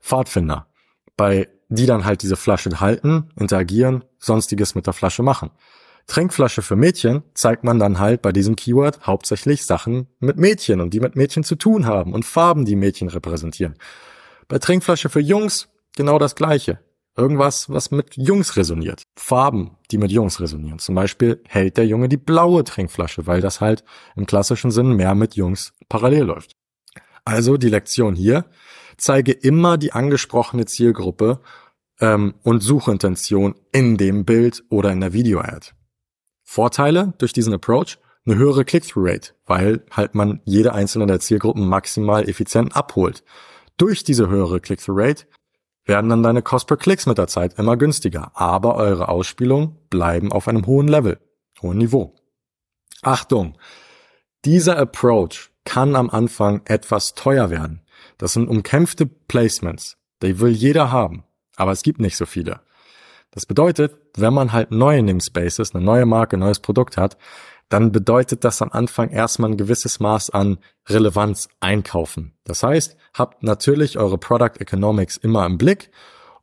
Pfadfinder. 0.00 0.68
Bei 1.16 1.48
die 1.68 1.86
dann 1.86 2.04
halt 2.04 2.22
diese 2.22 2.36
Flasche 2.36 2.78
halten, 2.78 3.30
interagieren, 3.36 4.04
sonstiges 4.20 4.76
mit 4.76 4.86
der 4.86 4.92
Flasche 4.92 5.24
machen. 5.24 5.50
Trinkflasche 6.06 6.62
für 6.62 6.76
Mädchen 6.76 7.22
zeigt 7.34 7.64
man 7.64 7.78
dann 7.78 7.98
halt 7.98 8.22
bei 8.22 8.32
diesem 8.32 8.54
Keyword 8.54 9.06
hauptsächlich 9.06 9.64
Sachen 9.64 10.06
mit 10.20 10.36
Mädchen 10.36 10.80
und 10.80 10.94
die 10.94 11.00
mit 11.00 11.16
Mädchen 11.16 11.42
zu 11.42 11.56
tun 11.56 11.86
haben 11.86 12.12
und 12.12 12.24
Farben, 12.24 12.64
die 12.64 12.76
Mädchen 12.76 13.08
repräsentieren. 13.08 13.74
Bei 14.48 14.58
Trinkflasche 14.58 15.08
für 15.08 15.20
Jungs 15.20 15.68
genau 15.96 16.18
das 16.18 16.36
gleiche. 16.36 16.78
Irgendwas, 17.16 17.70
was 17.70 17.90
mit 17.90 18.16
Jungs 18.16 18.56
resoniert. 18.56 19.02
Farben, 19.18 19.78
die 19.90 19.98
mit 19.98 20.12
Jungs 20.12 20.38
resonieren. 20.38 20.78
Zum 20.78 20.94
Beispiel 20.94 21.42
hält 21.48 21.78
der 21.78 21.86
Junge 21.86 22.08
die 22.08 22.18
blaue 22.18 22.62
Trinkflasche, 22.62 23.26
weil 23.26 23.40
das 23.40 23.60
halt 23.60 23.84
im 24.14 24.26
klassischen 24.26 24.70
Sinn 24.70 24.92
mehr 24.92 25.14
mit 25.14 25.34
Jungs 25.34 25.72
parallel 25.88 26.24
läuft. 26.24 26.52
Also 27.24 27.56
die 27.56 27.70
Lektion 27.70 28.14
hier, 28.14 28.44
zeige 28.98 29.32
immer 29.32 29.78
die 29.78 29.92
angesprochene 29.92 30.66
Zielgruppe 30.66 31.40
ähm, 32.00 32.34
und 32.42 32.60
Suchintention 32.60 33.54
in 33.72 33.96
dem 33.96 34.24
Bild 34.24 34.62
oder 34.68 34.92
in 34.92 35.00
der 35.00 35.12
Video-Ad. 35.12 35.75
Vorteile 36.48 37.12
durch 37.18 37.32
diesen 37.32 37.52
Approach, 37.52 37.98
eine 38.24 38.36
höhere 38.36 38.64
Click-Through-Rate, 38.64 39.32
weil 39.46 39.84
halt 39.90 40.14
man 40.14 40.40
jede 40.44 40.72
einzelne 40.72 41.06
der 41.06 41.20
Zielgruppen 41.20 41.66
maximal 41.66 42.28
effizient 42.28 42.74
abholt. 42.74 43.24
Durch 43.76 44.04
diese 44.04 44.28
höhere 44.28 44.60
Click-Through-Rate 44.60 45.26
werden 45.84 46.08
dann 46.08 46.22
deine 46.22 46.42
Cost 46.42 46.68
per 46.68 46.76
Klicks 46.76 47.06
mit 47.06 47.18
der 47.18 47.26
Zeit 47.26 47.58
immer 47.58 47.76
günstiger, 47.76 48.30
aber 48.34 48.76
eure 48.76 49.08
Ausspielungen 49.08 49.76
bleiben 49.90 50.32
auf 50.32 50.48
einem 50.48 50.66
hohen 50.66 50.88
Level, 50.88 51.18
hohen 51.60 51.78
Niveau. 51.78 52.14
Achtung! 53.02 53.58
Dieser 54.44 54.78
Approach 54.78 55.50
kann 55.64 55.96
am 55.96 56.10
Anfang 56.10 56.62
etwas 56.64 57.14
teuer 57.14 57.50
werden. 57.50 57.82
Das 58.18 58.32
sind 58.32 58.48
umkämpfte 58.48 59.06
Placements. 59.06 59.96
Die 60.22 60.38
will 60.38 60.52
jeder 60.52 60.92
haben, 60.92 61.24
aber 61.56 61.72
es 61.72 61.82
gibt 61.82 62.00
nicht 62.00 62.16
so 62.16 62.24
viele. 62.24 62.60
Das 63.36 63.44
bedeutet, 63.44 63.98
wenn 64.16 64.32
man 64.32 64.52
halt 64.52 64.70
neu 64.70 64.96
in 64.96 65.06
dem 65.06 65.20
Space 65.20 65.58
ist, 65.58 65.74
eine 65.74 65.84
neue 65.84 66.06
Marke, 66.06 66.38
ein 66.38 66.40
neues 66.40 66.58
Produkt 66.58 66.96
hat, 66.96 67.18
dann 67.68 67.92
bedeutet 67.92 68.44
das 68.44 68.62
am 68.62 68.70
Anfang 68.72 69.10
erstmal 69.10 69.50
ein 69.50 69.58
gewisses 69.58 70.00
Maß 70.00 70.30
an 70.30 70.56
Relevanz 70.88 71.50
einkaufen. 71.60 72.32
Das 72.44 72.62
heißt, 72.62 72.96
habt 73.12 73.42
natürlich 73.42 73.98
eure 73.98 74.16
Product 74.16 74.58
Economics 74.58 75.18
immer 75.18 75.44
im 75.44 75.58
Blick 75.58 75.90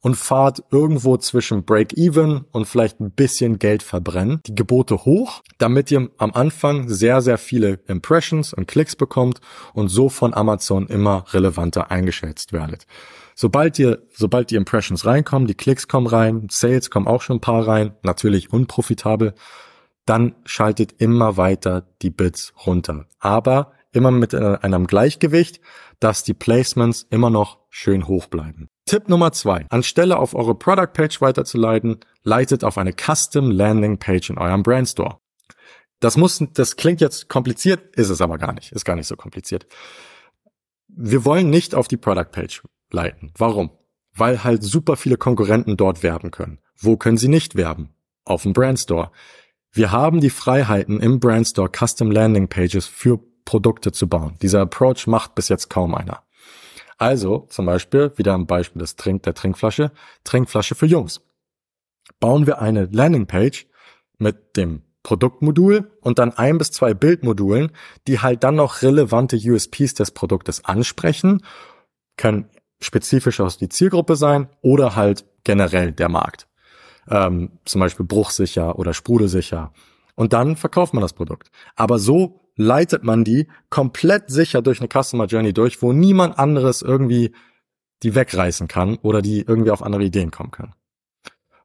und 0.02 0.18
fahrt 0.18 0.66
irgendwo 0.70 1.18
zwischen 1.18 1.66
Break-Even 1.66 2.46
und 2.52 2.66
vielleicht 2.66 3.00
ein 3.00 3.10
bisschen 3.10 3.58
Geld 3.58 3.82
verbrennen, 3.82 4.42
die 4.46 4.54
Gebote 4.54 5.04
hoch, 5.04 5.42
damit 5.58 5.90
ihr 5.90 6.12
am 6.20 6.32
Anfang 6.34 6.90
sehr, 6.90 7.24
sehr 7.24 7.40
viele 7.40 7.80
Impressions 7.88 8.54
und 8.54 8.68
Klicks 8.68 8.96
bekommt 8.96 9.42
und 9.74 9.88
so 9.88 10.10
von 10.10 10.36
Amazon 10.36 10.86
immer 10.86 11.26
relevanter 11.34 11.90
eingeschätzt 11.90 12.54
werdet. 12.54 12.86
Sobald 13.36 13.80
ihr, 13.80 14.04
sobald 14.14 14.52
die 14.52 14.56
Impressions 14.56 15.06
reinkommen, 15.06 15.48
die 15.48 15.56
Klicks 15.56 15.88
kommen 15.88 16.08
rein, 16.08 16.48
Sales 16.50 16.90
kommen 16.90 17.08
auch 17.08 17.22
schon 17.22 17.38
ein 17.38 17.42
paar 17.42 17.68
rein, 17.68 17.96
natürlich 18.04 18.52
unprofitabel, 18.52 19.34
dann 20.06 20.36
schaltet 20.46 20.96
immer 21.00 21.38
weiter 21.38 21.88
die 22.02 22.10
Bits 22.10 22.54
runter. 22.66 23.08
Aber 23.20 23.74
immer 23.92 24.12
mit 24.12 24.36
einem 24.36 24.88
Gleichgewicht, 24.88 25.62
dass 26.00 26.24
die 26.24 26.34
Placements 26.34 27.08
immer 27.10 27.30
noch 27.30 27.60
schön 27.70 28.08
hoch 28.08 28.28
bleiben. 28.28 28.70
Tipp 28.86 29.08
Nummer 29.08 29.32
zwei. 29.32 29.66
Anstelle 29.70 30.18
auf 30.18 30.36
eure 30.36 30.56
Product 30.56 30.92
Page 30.94 31.22
weiterzuleiten, 31.22 32.00
leitet 32.24 32.64
auf 32.64 32.78
eine 32.78 32.94
Custom 32.94 33.50
Landing 33.50 33.98
Page 33.98 34.32
in 34.32 34.38
eurem 34.38 34.64
Brand 34.64 34.90
Store. 34.90 35.20
Das 36.00 36.18
muss, 36.18 36.44
das 36.54 36.76
klingt 36.76 37.00
jetzt 37.00 37.30
kompliziert, 37.30 37.96
ist 37.96 38.10
es 38.10 38.20
aber 38.20 38.38
gar 38.38 38.52
nicht. 38.52 38.74
Ist 38.74 38.84
gar 38.84 38.98
nicht 38.98 39.08
so 39.08 39.16
kompliziert. 39.16 39.68
Wir 40.90 41.24
wollen 41.24 41.50
nicht 41.50 41.76
auf 41.76 41.88
die 41.88 41.98
Product 41.98 42.32
Page 42.32 42.62
leiten. 42.94 43.32
Warum? 43.38 43.72
Weil 44.16 44.44
halt 44.44 44.64
super 44.64 44.96
viele 44.96 45.18
Konkurrenten 45.18 45.76
dort 45.76 46.04
werben 46.04 46.32
können. 46.32 46.60
Wo 46.78 46.98
können 46.98 47.18
sie 47.18 47.28
nicht 47.28 47.56
werben? 47.56 47.90
Auf 48.26 48.44
dem 48.44 48.54
Brand 48.54 48.80
Store. 48.80 49.12
Wir 49.72 49.92
haben 49.92 50.22
die 50.22 50.30
Freiheiten 50.30 51.00
im 51.00 51.20
Brand 51.20 51.48
Store 51.48 51.70
Custom 51.70 52.12
Landing 52.12 52.48
Pages 52.48 52.86
für 52.86 53.20
Produkte 53.44 53.92
zu 53.92 54.08
bauen. 54.08 54.38
Dieser 54.42 54.62
Approach 54.62 55.08
macht 55.08 55.36
bis 55.36 55.50
jetzt 55.50 55.70
kaum 55.70 55.96
einer. 55.96 56.24
Also 56.98 57.48
zum 57.50 57.66
Beispiel, 57.66 58.14
wieder 58.16 58.34
am 58.34 58.46
Beispiel 58.46 58.80
des 58.80 58.96
Trink 58.96 59.24
der 59.24 59.34
Trinkflasche, 59.34 59.92
Trinkflasche 60.24 60.76
für 60.76 60.86
Jungs. 60.86 61.22
Bauen 62.20 62.46
wir 62.46 62.62
eine 62.62 62.86
Landingpage 62.86 63.66
mit 64.20 64.56
dem 64.56 64.84
Produktmodul 65.02 65.92
und 66.02 66.20
dann 66.20 66.32
ein 66.32 66.58
bis 66.58 66.72
zwei 66.72 66.94
Bildmodulen, 66.94 67.72
die 68.08 68.20
halt 68.20 68.44
dann 68.44 68.56
noch 68.56 68.82
relevante 68.82 69.36
USPs 69.38 69.96
des 69.96 70.12
Produktes 70.12 70.64
ansprechen, 70.64 71.44
können 72.16 72.48
spezifisch 72.84 73.40
aus 73.40 73.58
die 73.58 73.70
Zielgruppe 73.70 74.16
sein 74.16 74.48
oder 74.62 74.96
halt 74.96 75.26
generell 75.44 75.92
der 75.92 76.10
Markt. 76.10 76.48
Ähm, 77.10 77.52
zum 77.66 77.82
Beispiel 77.82 78.06
bruchsicher 78.06 78.80
oder 78.80 78.94
sprudelsicher. 78.94 79.74
Und 80.16 80.34
dann 80.34 80.56
verkauft 80.56 80.94
man 80.94 81.02
das 81.02 81.14
Produkt. 81.14 81.50
Aber 81.76 82.00
so 82.00 82.42
leitet 82.56 83.04
man 83.04 83.24
die 83.24 83.48
komplett 83.70 84.30
sicher 84.30 84.62
durch 84.62 84.80
eine 84.80 84.90
Customer 84.90 85.26
Journey 85.26 85.54
durch, 85.54 85.82
wo 85.82 85.92
niemand 85.92 86.38
anderes 86.38 86.82
irgendwie 86.82 87.34
die 88.04 88.16
wegreißen 88.16 88.68
kann 88.68 88.98
oder 88.98 89.22
die 89.22 89.42
irgendwie 89.42 89.72
auf 89.72 89.82
andere 89.82 90.04
Ideen 90.04 90.32
kommen 90.32 90.52
kann. 90.52 90.76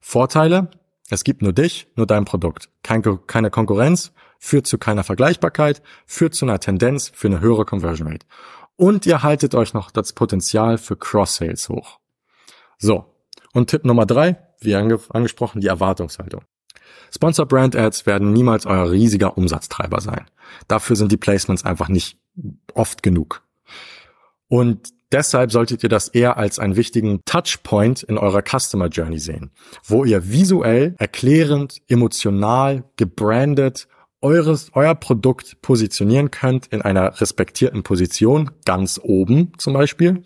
Vorteile, 0.01 0.71
es 1.11 1.25
gibt 1.25 1.43
nur 1.43 1.53
dich, 1.53 1.89
nur 1.97 2.07
dein 2.07 2.25
Produkt. 2.25 2.71
Kein, 2.83 3.03
keine 3.27 3.51
Konkurrenz, 3.51 4.13
führt 4.39 4.67
zu 4.67 4.79
keiner 4.79 5.05
Vergleichbarkeit, 5.05 5.83
führt 6.07 6.35
zu 6.35 6.47
einer 6.47 6.61
Tendenz 6.61 7.11
für 7.15 7.29
eine 7.29 7.41
höhere 7.41 7.65
Conversion 7.65 8.09
Rate. 8.09 8.27
Und 8.79 9.07
ihr 9.07 9.25
haltet 9.25 9.57
euch 9.57 9.75
noch 9.75 9.91
das 9.91 10.13
Potenzial 10.13 10.79
für 10.79 10.97
Cross-Sales 10.97 11.69
hoch. 11.69 11.99
So. 12.79 13.13
Und 13.53 13.71
Tipp 13.71 13.85
Nummer 13.85 14.07
drei, 14.07 14.39
wie 14.61 14.77
ange 14.77 15.01
angesprochen, 15.09 15.61
die 15.61 15.67
Erwartungshaltung. 15.67 16.43
Sponsor 17.13 17.47
Brand 17.47 17.75
Ads 17.75 18.07
werden 18.07 18.33
niemals 18.33 18.67
euer 18.67 18.89
riesiger 18.91 19.37
Umsatztreiber 19.37 20.01
sein. 20.01 20.27
Dafür 20.69 20.95
sind 20.95 21.11
die 21.11 21.17
Placements 21.17 21.65
einfach 21.65 21.89
nicht 21.89 22.19
oft 22.73 23.03
genug. 23.03 23.43
Und 24.47 24.93
Deshalb 25.11 25.51
solltet 25.53 25.83
ihr 25.83 25.89
das 25.89 26.09
eher 26.09 26.37
als 26.37 26.59
einen 26.59 26.77
wichtigen 26.77 27.25
Touchpoint 27.25 28.03
in 28.03 28.19
eurer 28.19 28.43
Customer 28.43 28.89
Journey 28.89 29.19
sehen, 29.19 29.53
wo 29.83 30.05
ihr 30.05 30.31
visuell, 30.31 30.95
erklärend, 30.99 31.81
emotional, 31.89 32.85
gebrandet 32.97 33.89
eures, 34.21 34.71
euer 34.75 34.95
Produkt 34.95 35.63
positionieren 35.63 36.31
könnt 36.31 36.67
in 36.69 36.83
einer 36.83 37.21
respektierten 37.21 37.83
Position, 37.83 38.51
ganz 38.65 39.01
oben 39.03 39.53
zum 39.59 39.75
Beispiel, 39.75 40.23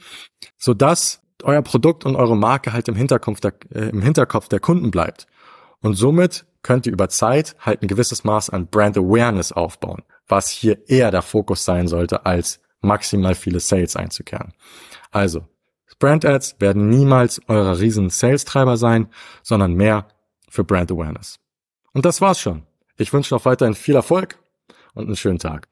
sodass 0.59 1.21
euer 1.43 1.63
Produkt 1.63 2.05
und 2.05 2.17
eure 2.17 2.37
Marke 2.37 2.73
halt 2.73 2.89
im 2.89 2.95
Hinterkopf 2.95 3.41
der, 3.41 3.55
äh, 3.75 3.89
im 3.89 4.03
Hinterkopf 4.03 4.49
der 4.49 4.61
Kunden 4.61 4.91
bleibt. 4.91 5.27
Und 5.81 5.95
somit 5.95 6.45
könnt 6.63 6.87
ihr 6.87 6.93
über 6.93 7.09
Zeit 7.09 7.57
halt 7.59 7.83
ein 7.83 7.89
gewisses 7.89 8.25
Maß 8.25 8.51
an 8.51 8.69
Brand 8.69 8.97
Awareness 8.97 9.53
aufbauen, 9.53 10.03
was 10.29 10.49
hier 10.49 10.89
eher 10.89 11.11
der 11.11 11.23
Fokus 11.23 11.65
sein 11.65 11.89
sollte 11.89 12.25
als 12.25 12.61
maximal 12.81 13.35
viele 13.35 13.61
Sales 13.61 13.97
einzukehren. 13.97 14.53
Also, 15.11 15.47
Brand 15.99 16.25
Ads 16.25 16.57
werden 16.59 16.89
niemals 16.89 17.41
eurer 17.47 17.79
riesen 17.79 18.11
Sales-Treiber 18.11 18.77
sein, 18.77 19.09
sondern 19.45 19.75
mehr 19.75 20.09
für 20.49 20.65
Brand 20.65 20.91
Awareness. 20.91 21.39
Und 21.93 22.05
das 22.05 22.21
war's 22.21 22.41
schon. 22.41 22.67
Ich 23.03 23.13
wünsche 23.13 23.35
noch 23.35 23.45
weiterhin 23.45 23.75
viel 23.75 23.95
Erfolg 23.95 24.39
und 24.95 25.07
einen 25.07 25.17
schönen 25.17 25.39
Tag. 25.39 25.69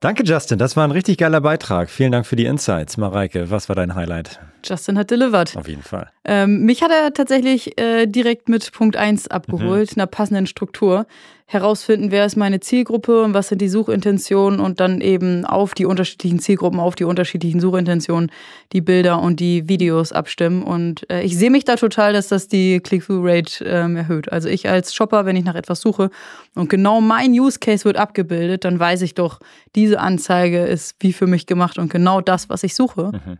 Danke, 0.00 0.22
Justin. 0.22 0.58
Das 0.58 0.76
war 0.76 0.84
ein 0.84 0.92
richtig 0.92 1.18
geiler 1.18 1.40
Beitrag. 1.40 1.90
Vielen 1.90 2.12
Dank 2.12 2.24
für 2.24 2.36
die 2.36 2.44
Insights. 2.44 2.96
Mareike, 2.98 3.50
was 3.50 3.68
war 3.68 3.74
dein 3.74 3.96
Highlight? 3.96 4.38
Justin 4.64 4.96
hat 4.96 5.10
delivered. 5.10 5.56
Auf 5.56 5.66
jeden 5.66 5.82
Fall. 5.82 6.10
Ähm, 6.24 6.64
mich 6.64 6.82
hat 6.82 6.92
er 6.92 7.12
tatsächlich 7.12 7.80
äh, 7.80 8.06
direkt 8.06 8.48
mit 8.48 8.70
Punkt 8.70 8.96
1 8.96 9.26
abgeholt, 9.26 9.96
mhm. 9.96 10.00
einer 10.00 10.06
passenden 10.06 10.46
Struktur 10.46 11.06
herausfinden, 11.50 12.10
wer 12.10 12.26
ist 12.26 12.36
meine 12.36 12.60
Zielgruppe 12.60 13.22
und 13.22 13.32
was 13.32 13.48
sind 13.48 13.62
die 13.62 13.70
Suchintentionen 13.70 14.60
und 14.60 14.80
dann 14.80 15.00
eben 15.00 15.46
auf 15.46 15.72
die 15.72 15.86
unterschiedlichen 15.86 16.40
Zielgruppen, 16.40 16.78
auf 16.78 16.94
die 16.94 17.04
unterschiedlichen 17.04 17.58
Suchintentionen 17.58 18.30
die 18.74 18.82
Bilder 18.82 19.22
und 19.22 19.40
die 19.40 19.66
Videos 19.66 20.12
abstimmen. 20.12 20.62
Und 20.62 21.08
äh, 21.10 21.22
ich 21.22 21.38
sehe 21.38 21.50
mich 21.50 21.64
da 21.64 21.76
total, 21.76 22.12
dass 22.12 22.28
das 22.28 22.48
die 22.48 22.80
Click-Through-Rate 22.80 23.64
ähm, 23.64 23.96
erhöht. 23.96 24.30
Also 24.30 24.50
ich 24.50 24.68
als 24.68 24.94
Shopper, 24.94 25.24
wenn 25.24 25.36
ich 25.36 25.44
nach 25.44 25.54
etwas 25.54 25.80
suche 25.80 26.10
und 26.54 26.68
genau 26.68 27.00
mein 27.00 27.30
Use 27.32 27.58
Case 27.58 27.86
wird 27.86 27.96
abgebildet, 27.96 28.66
dann 28.66 28.78
weiß 28.78 29.00
ich 29.00 29.14
doch, 29.14 29.40
diese 29.74 30.00
Anzeige 30.00 30.66
ist 30.66 30.96
wie 31.00 31.14
für 31.14 31.26
mich 31.26 31.46
gemacht 31.46 31.78
und 31.78 31.90
genau 31.90 32.20
das, 32.20 32.50
was 32.50 32.62
ich 32.62 32.74
suche. 32.74 33.12
Mhm. 33.12 33.38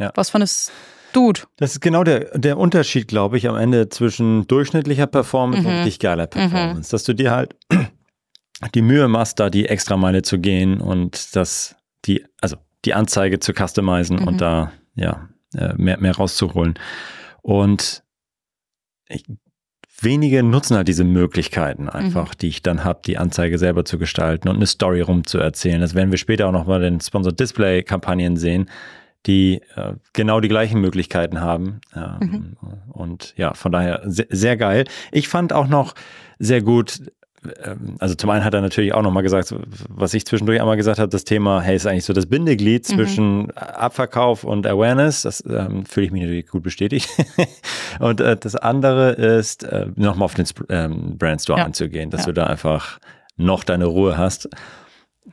Ja. 0.00 0.10
Was 0.16 0.30
fandest 0.30 0.72
Dude. 1.14 1.42
Das 1.56 1.72
ist 1.72 1.80
genau 1.80 2.02
der, 2.02 2.36
der 2.36 2.58
Unterschied, 2.58 3.08
glaube 3.08 3.38
ich, 3.38 3.48
am 3.48 3.56
Ende 3.56 3.88
zwischen 3.88 4.46
durchschnittlicher 4.48 5.06
Performance 5.06 5.62
mhm. 5.62 5.68
und 5.68 5.74
richtig 5.76 6.00
geiler 6.00 6.26
Performance. 6.26 6.88
Mhm. 6.88 6.90
Dass 6.90 7.04
du 7.04 7.14
dir 7.14 7.30
halt 7.30 7.56
die 8.74 8.82
Mühe 8.82 9.06
machst, 9.06 9.38
da 9.38 9.48
die 9.48 9.66
extra 9.66 9.96
Meile 9.96 10.22
zu 10.22 10.38
gehen 10.38 10.80
und 10.80 11.36
das, 11.36 11.76
die, 12.04 12.24
also 12.40 12.56
die 12.84 12.94
Anzeige 12.94 13.38
zu 13.38 13.52
customizen 13.52 14.16
mhm. 14.16 14.26
und 14.26 14.40
da, 14.40 14.72
ja, 14.96 15.28
äh, 15.56 15.72
mehr, 15.76 15.98
mehr 16.00 16.16
rauszuholen. 16.16 16.74
Und 17.42 18.02
ich, 19.08 19.24
wenige 20.00 20.42
nutzen 20.42 20.76
halt 20.76 20.88
diese 20.88 21.04
Möglichkeiten 21.04 21.88
einfach, 21.88 22.30
mhm. 22.30 22.38
die 22.40 22.48
ich 22.48 22.62
dann 22.62 22.82
habe, 22.82 23.02
die 23.06 23.18
Anzeige 23.18 23.58
selber 23.58 23.84
zu 23.84 23.98
gestalten 23.98 24.48
und 24.48 24.56
eine 24.56 24.66
Story 24.66 25.00
rumzuerzählen. 25.00 25.80
Das 25.80 25.94
werden 25.94 26.10
wir 26.10 26.18
später 26.18 26.48
auch 26.48 26.52
noch 26.52 26.66
mal 26.66 26.82
in 26.82 27.00
Sponsored 27.00 27.38
Display 27.38 27.84
Kampagnen 27.84 28.36
sehen 28.36 28.68
die 29.26 29.62
äh, 29.76 29.94
genau 30.12 30.40
die 30.40 30.48
gleichen 30.48 30.80
Möglichkeiten 30.80 31.40
haben. 31.40 31.80
Ähm, 31.94 32.18
mhm. 32.20 32.56
Und 32.92 33.34
ja, 33.36 33.54
von 33.54 33.72
daher 33.72 34.02
sehr, 34.04 34.26
sehr 34.28 34.56
geil. 34.56 34.84
Ich 35.12 35.28
fand 35.28 35.52
auch 35.52 35.66
noch 35.66 35.94
sehr 36.38 36.62
gut, 36.62 37.00
ähm, 37.62 37.96
also 37.98 38.14
zum 38.14 38.30
einen 38.30 38.44
hat 38.44 38.54
er 38.54 38.60
natürlich 38.60 38.92
auch 38.92 39.02
nochmal 39.02 39.22
gesagt, 39.22 39.54
was 39.88 40.14
ich 40.14 40.26
zwischendurch 40.26 40.60
einmal 40.60 40.76
gesagt 40.76 40.98
habe, 40.98 41.08
das 41.08 41.24
Thema, 41.24 41.60
hey, 41.62 41.76
ist 41.76 41.86
eigentlich 41.86 42.04
so 42.04 42.12
das 42.12 42.26
Bindeglied 42.26 42.88
mhm. 42.88 42.94
zwischen 42.94 43.50
Abverkauf 43.52 44.44
und 44.44 44.66
Awareness. 44.66 45.22
Das 45.22 45.42
ähm, 45.48 45.86
fühle 45.86 46.06
ich 46.06 46.12
mich 46.12 46.22
natürlich 46.22 46.48
gut 46.48 46.62
bestätigt. 46.62 47.08
und 48.00 48.20
äh, 48.20 48.36
das 48.36 48.56
andere 48.56 49.12
ist, 49.12 49.64
äh, 49.64 49.86
nochmal 49.96 50.26
auf 50.26 50.34
den 50.34 50.46
ähm, 50.68 51.16
Brand 51.16 51.40
Store 51.40 51.58
ja. 51.58 51.64
einzugehen, 51.64 52.10
dass 52.10 52.22
ja. 52.22 52.26
du 52.26 52.32
da 52.32 52.44
einfach 52.46 52.98
noch 53.36 53.64
deine 53.64 53.86
Ruhe 53.86 54.16
hast 54.16 54.48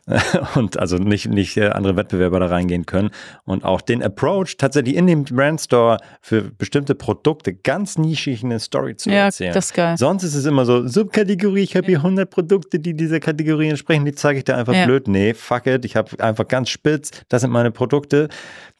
und 0.55 0.79
also 0.79 0.97
nicht, 0.97 1.27
nicht 1.27 1.57
äh, 1.57 1.67
andere 1.69 1.95
Wettbewerber 1.95 2.39
da 2.39 2.47
reingehen 2.47 2.85
können. 2.85 3.11
Und 3.43 3.65
auch 3.65 3.81
den 3.81 4.01
Approach 4.01 4.57
tatsächlich 4.57 4.95
in 4.95 5.07
dem 5.07 5.25
Brandstore 5.25 5.97
für 6.21 6.43
bestimmte 6.43 6.95
Produkte 6.95 7.53
ganz 7.53 7.97
nischig 7.97 8.43
eine 8.43 8.59
Story 8.59 8.95
zu 8.95 9.09
ja, 9.09 9.25
erzählen. 9.25 9.53
Das 9.53 9.65
ist 9.65 9.73
geil. 9.73 9.97
Sonst 9.97 10.23
ist 10.23 10.35
es 10.35 10.45
immer 10.45 10.65
so, 10.65 10.87
Subkategorie, 10.87 11.63
ich 11.63 11.75
habe 11.75 11.87
hier 11.87 11.97
100 11.97 12.29
Produkte, 12.29 12.79
die 12.79 12.95
dieser 12.95 13.19
Kategorie 13.19 13.69
entsprechen, 13.69 14.05
die 14.05 14.13
zeige 14.13 14.39
ich 14.39 14.45
dir 14.45 14.55
einfach 14.55 14.73
ja. 14.73 14.85
blöd. 14.85 15.07
Nee, 15.07 15.33
fuck 15.33 15.67
it, 15.67 15.85
ich 15.85 15.95
habe 15.95 16.21
einfach 16.23 16.47
ganz 16.47 16.69
spitz, 16.69 17.11
das 17.29 17.41
sind 17.41 17.51
meine 17.51 17.71
Produkte, 17.71 18.29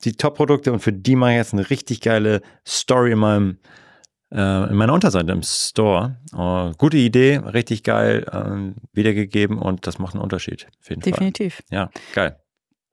die 0.04 0.14
Top-Produkte 0.14 0.72
und 0.72 0.80
für 0.80 0.94
die 0.94 1.16
mache 1.16 1.32
ich 1.32 1.38
jetzt 1.38 1.54
eine 1.54 1.70
richtig 1.70 2.02
geile 2.02 2.42
Story 2.66 3.12
in 3.12 3.20
meinem 3.20 3.58
in 4.32 4.76
meiner 4.76 4.94
Unterseite 4.94 5.32
im 5.32 5.44
Store. 5.44 6.18
Uh, 6.34 6.72
gute 6.78 6.98
Idee, 6.98 7.38
richtig 7.38 7.84
geil 7.84 8.26
äh, 8.32 8.80
wiedergegeben 8.94 9.58
und 9.58 9.86
das 9.88 10.00
macht 10.00 10.16
einen 10.16 10.24
Unterschied. 10.24 10.68
Auf 10.80 10.90
jeden 10.90 11.02
Definitiv. 11.02 11.56
Fall. 11.70 11.78
Ja, 11.78 11.90
geil. 12.14 12.38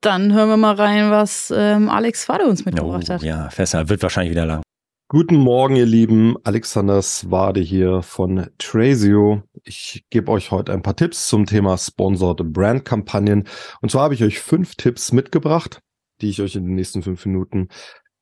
Dann 0.00 0.32
hören 0.32 0.48
wir 0.48 0.56
mal 0.56 0.74
rein, 0.74 1.10
was 1.10 1.52
ähm, 1.56 1.88
Alex 1.88 2.24
Fade 2.24 2.44
uns 2.44 2.64
mitgebracht 2.64 3.06
oh, 3.08 3.14
hat. 3.14 3.22
Ja, 3.22 3.50
festhalten, 3.50 3.88
wird 3.88 4.02
wahrscheinlich 4.02 4.30
wieder 4.30 4.46
lang. 4.46 4.62
Guten 5.10 5.36
Morgen, 5.36 5.74
ihr 5.74 5.86
Lieben. 5.86 6.36
Alexander 6.44 7.00
Swade 7.00 7.60
hier 7.60 8.02
von 8.02 8.48
Trazio. 8.58 9.42
Ich 9.64 10.04
gebe 10.10 10.30
euch 10.30 10.50
heute 10.50 10.72
ein 10.72 10.82
paar 10.82 10.96
Tipps 10.96 11.28
zum 11.28 11.46
Thema 11.46 11.78
Sponsored 11.78 12.52
Brand 12.52 12.84
Kampagnen. 12.84 13.48
Und 13.80 13.90
zwar 13.90 14.02
habe 14.02 14.14
ich 14.14 14.22
euch 14.22 14.38
fünf 14.38 14.74
Tipps 14.74 15.10
mitgebracht, 15.12 15.80
die 16.20 16.28
ich 16.28 16.42
euch 16.42 16.56
in 16.56 16.66
den 16.66 16.74
nächsten 16.74 17.02
fünf 17.02 17.24
Minuten 17.24 17.68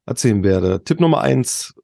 erzählen 0.07 0.45
werde. 0.45 0.85
Tipp 0.85 1.01
Nummer 1.01 1.23
eins, 1.23 1.75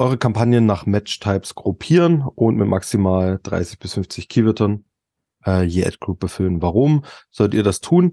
eure 0.00 0.18
Kampagnen 0.18 0.66
nach 0.66 0.86
Match-Types 0.86 1.54
gruppieren 1.54 2.22
und 2.22 2.56
mit 2.56 2.66
maximal 2.66 3.38
30 3.42 3.78
bis 3.78 3.94
50 3.94 4.28
Keywörtern 4.28 4.84
äh, 5.46 5.62
je 5.62 5.84
Ad-Group 5.84 6.18
befüllen. 6.18 6.62
Warum 6.62 7.04
solltet 7.30 7.54
ihr 7.54 7.62
das 7.62 7.80
tun? 7.80 8.12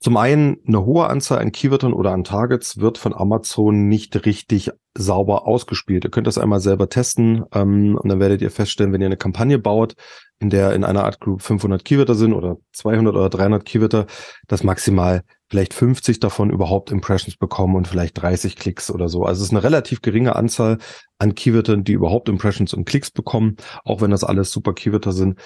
Zum 0.00 0.16
einen, 0.16 0.56
eine 0.66 0.84
hohe 0.84 1.08
Anzahl 1.08 1.38
an 1.38 1.52
Keywörtern 1.52 1.92
oder 1.92 2.12
an 2.12 2.24
Targets 2.24 2.78
wird 2.78 2.98
von 2.98 3.14
Amazon 3.14 3.86
nicht 3.86 4.24
richtig 4.24 4.70
sauber 4.96 5.46
ausgespielt. 5.46 6.04
Ihr 6.04 6.10
könnt 6.10 6.26
das 6.26 6.38
einmal 6.38 6.60
selber 6.60 6.88
testen 6.88 7.44
ähm, 7.52 7.96
und 7.96 8.08
dann 8.08 8.18
werdet 8.18 8.42
ihr 8.42 8.50
feststellen, 8.50 8.92
wenn 8.92 9.02
ihr 9.02 9.06
eine 9.06 9.16
Kampagne 9.16 9.58
baut, 9.58 9.94
in 10.38 10.50
der 10.50 10.72
in 10.72 10.84
einer 10.84 11.04
Art 11.04 11.20
Group 11.20 11.42
500 11.42 11.84
Keywörter 11.84 12.14
sind 12.14 12.32
oder 12.32 12.56
200 12.72 13.14
oder 13.14 13.28
300 13.28 13.64
Keywörter, 13.64 14.06
dass 14.48 14.64
maximal 14.64 15.22
vielleicht 15.50 15.74
50 15.74 16.20
davon 16.20 16.50
überhaupt 16.50 16.92
Impressions 16.92 17.36
bekommen 17.36 17.74
und 17.74 17.88
vielleicht 17.88 18.20
30 18.22 18.56
Klicks 18.56 18.90
oder 18.90 19.08
so. 19.08 19.24
Also 19.24 19.40
es 19.40 19.48
ist 19.48 19.52
eine 19.52 19.64
relativ 19.64 20.00
geringe 20.00 20.36
Anzahl 20.36 20.78
an 21.18 21.34
Keywörtern, 21.34 21.82
die 21.82 21.92
überhaupt 21.92 22.28
Impressions 22.28 22.72
und 22.72 22.84
Klicks 22.84 23.10
bekommen, 23.10 23.56
auch 23.84 24.00
wenn 24.00 24.12
das 24.12 24.24
alles 24.24 24.52
super 24.52 24.74
Keywörter 24.74 25.12
sind. 25.12 25.40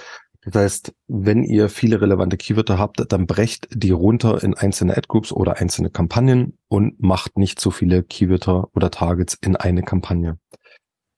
Das 0.44 0.62
heißt, 0.62 0.94
wenn 1.08 1.42
ihr 1.42 1.70
viele 1.70 2.02
relevante 2.02 2.36
Keywörter 2.36 2.78
habt, 2.78 3.02
dann 3.10 3.26
brecht 3.26 3.66
die 3.72 3.92
runter 3.92 4.42
in 4.42 4.52
einzelne 4.52 4.94
Ad-Groups 4.94 5.32
oder 5.32 5.56
einzelne 5.56 5.88
Kampagnen 5.88 6.58
und 6.68 7.02
macht 7.02 7.38
nicht 7.38 7.58
so 7.58 7.70
viele 7.70 8.02
Keywörter 8.02 8.68
oder 8.74 8.90
Targets 8.90 9.38
in 9.40 9.56
eine 9.56 9.82
Kampagne. 9.82 10.38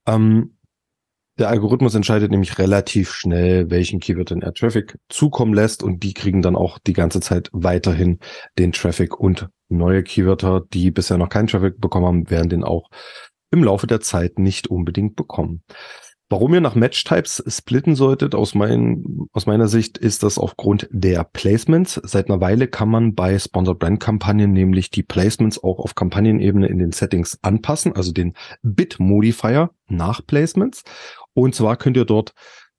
Ähm, 0.07 0.56
der 1.39 1.49
Algorithmus 1.49 1.95
entscheidet 1.95 2.31
nämlich 2.31 2.59
relativ 2.59 3.13
schnell, 3.13 3.71
welchen 3.71 4.01
Keywörtern 4.01 4.43
er 4.43 4.55
Traffic 4.55 4.99
zukommen 5.09 5.53
lässt 5.53 5.83
und 5.83 6.03
die 6.03 6.15
kriegen 6.15 6.43
dann 6.43 6.57
auch 6.57 6.79
die 6.79 6.95
ganze 6.95 7.21
Zeit 7.21 7.51
weiterhin 7.53 8.21
den 8.59 8.73
Traffic 8.73 9.19
und 9.19 9.49
neue 9.69 10.03
Keywörter, 10.03 10.63
die 10.73 10.91
bisher 10.91 11.19
noch 11.19 11.29
keinen 11.29 11.49
Traffic 11.49 11.81
bekommen 11.81 12.07
haben, 12.07 12.31
werden 12.31 12.49
den 12.49 12.65
auch 12.65 12.89
im 13.51 13.63
Laufe 13.63 13.87
der 13.87 14.01
Zeit 14.01 14.39
nicht 14.39 14.69
unbedingt 14.69 15.15
bekommen. 15.17 15.63
Warum 16.29 16.55
ihr 16.55 16.61
nach 16.61 16.75
Match-Types 16.75 17.45
splitten 17.47 17.95
solltet, 17.95 18.35
aus, 18.35 18.57
mein, 18.57 19.29
aus 19.33 19.47
meiner 19.47 19.69
Sicht, 19.69 19.97
ist 19.97 20.25
das 20.25 20.39
aufgrund 20.39 20.89
der 20.91 21.23
Placements. 21.23 22.01
Seit 22.03 22.29
einer 22.29 22.41
Weile 22.41 22.67
kann 22.67 22.89
man 22.89 23.15
bei 23.15 23.39
Sponsored 23.39 23.79
Brand 23.79 24.01
Kampagnen 24.01 24.53
nämlich 24.53 24.91
die 24.91 25.05
Placements 25.05 25.63
auch 25.63 25.79
auf 25.79 25.95
Kampagnenebene 25.95 26.67
in 26.67 26.79
den 26.79 26.91
Settings 26.91 27.39
anpassen, 27.43 27.95
also 27.95 28.11
den 28.11 28.35
Bit 28.63 28.99
Modifier 28.99 29.71
nach 29.87 30.21
Placements. 30.27 30.83
Und 31.33 31.55
zwar 31.55 31.77
könnt 31.77 31.97
ihr 31.97 32.05
dort 32.05 32.35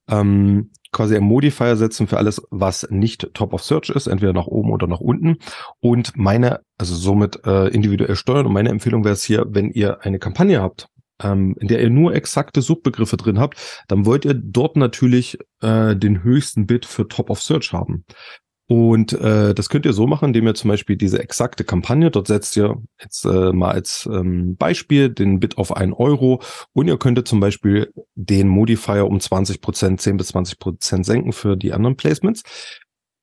ähm, 0.10 0.72
quasi 0.92 1.16
ein 1.16 1.24
Modifier 1.24 1.78
setzen 1.78 2.08
für 2.08 2.18
alles, 2.18 2.42
was 2.50 2.88
nicht 2.90 3.34
Top 3.34 3.54
of 3.54 3.64
Search 3.64 3.90
ist, 3.92 4.08
entweder 4.08 4.34
nach 4.34 4.48
oben 4.48 4.72
oder 4.72 4.88
nach 4.88 5.00
unten. 5.00 5.38
Und 5.80 6.18
meine, 6.18 6.62
also 6.78 6.96
somit 6.96 7.46
äh, 7.46 7.68
individuell 7.68 8.18
steuern. 8.18 8.46
Und 8.46 8.54
meine 8.54 8.70
Empfehlung 8.70 9.06
wäre 9.06 9.14
es 9.14 9.24
hier, 9.24 9.46
wenn 9.48 9.70
ihr 9.70 10.04
eine 10.04 10.20
Kampagne 10.20 10.62
habt, 10.62 10.90
ähm, 11.22 11.56
in 11.60 11.68
der 11.68 11.82
ihr 11.82 11.90
nur 11.90 12.14
exakte 12.14 12.62
Suchbegriffe 12.62 13.18
drin 13.18 13.40
habt, 13.40 13.58
dann 13.88 14.06
wollt 14.06 14.26
ihr 14.26 14.34
dort 14.34 14.76
natürlich 14.76 15.38
äh, 15.62 15.96
den 15.96 16.24
höchsten 16.24 16.68
Bit 16.68 16.86
für 16.86 17.08
Top 17.08 17.30
of 17.30 17.42
Search 17.42 17.74
haben. 17.74 18.06
Und 18.70 19.14
äh, 19.14 19.56
das 19.56 19.70
könnt 19.70 19.86
ihr 19.86 19.94
so 19.94 20.08
machen, 20.08 20.28
indem 20.28 20.46
ihr 20.46 20.54
zum 20.54 20.68
Beispiel 20.68 20.98
diese 20.98 21.20
exakte 21.22 21.64
Kampagne, 21.64 22.12
dort 22.12 22.28
setzt 22.28 22.58
ihr 22.58 22.76
jetzt 23.02 23.24
äh, 23.24 23.54
mal 23.54 23.72
als 23.72 24.10
ähm, 24.12 24.58
Beispiel 24.58 25.10
den 25.10 25.40
Bit 25.40 25.58
auf 25.58 25.76
einen 25.76 25.94
Euro 25.94 26.42
und 26.74 26.90
ihr 26.90 26.98
könntet 26.98 27.30
zum 27.30 27.40
Beispiel 27.40 27.94
den 28.16 28.50
Modifier 28.50 29.08
um 29.08 29.22
20 29.22 29.62
Prozent, 29.62 30.02
10 30.02 30.18
bis 30.18 30.28
20 30.28 30.60
Prozent 30.60 31.06
senken 31.06 31.32
für 31.32 31.56
die 31.56 31.72
anderen 31.72 31.96
Placements. 31.96 32.44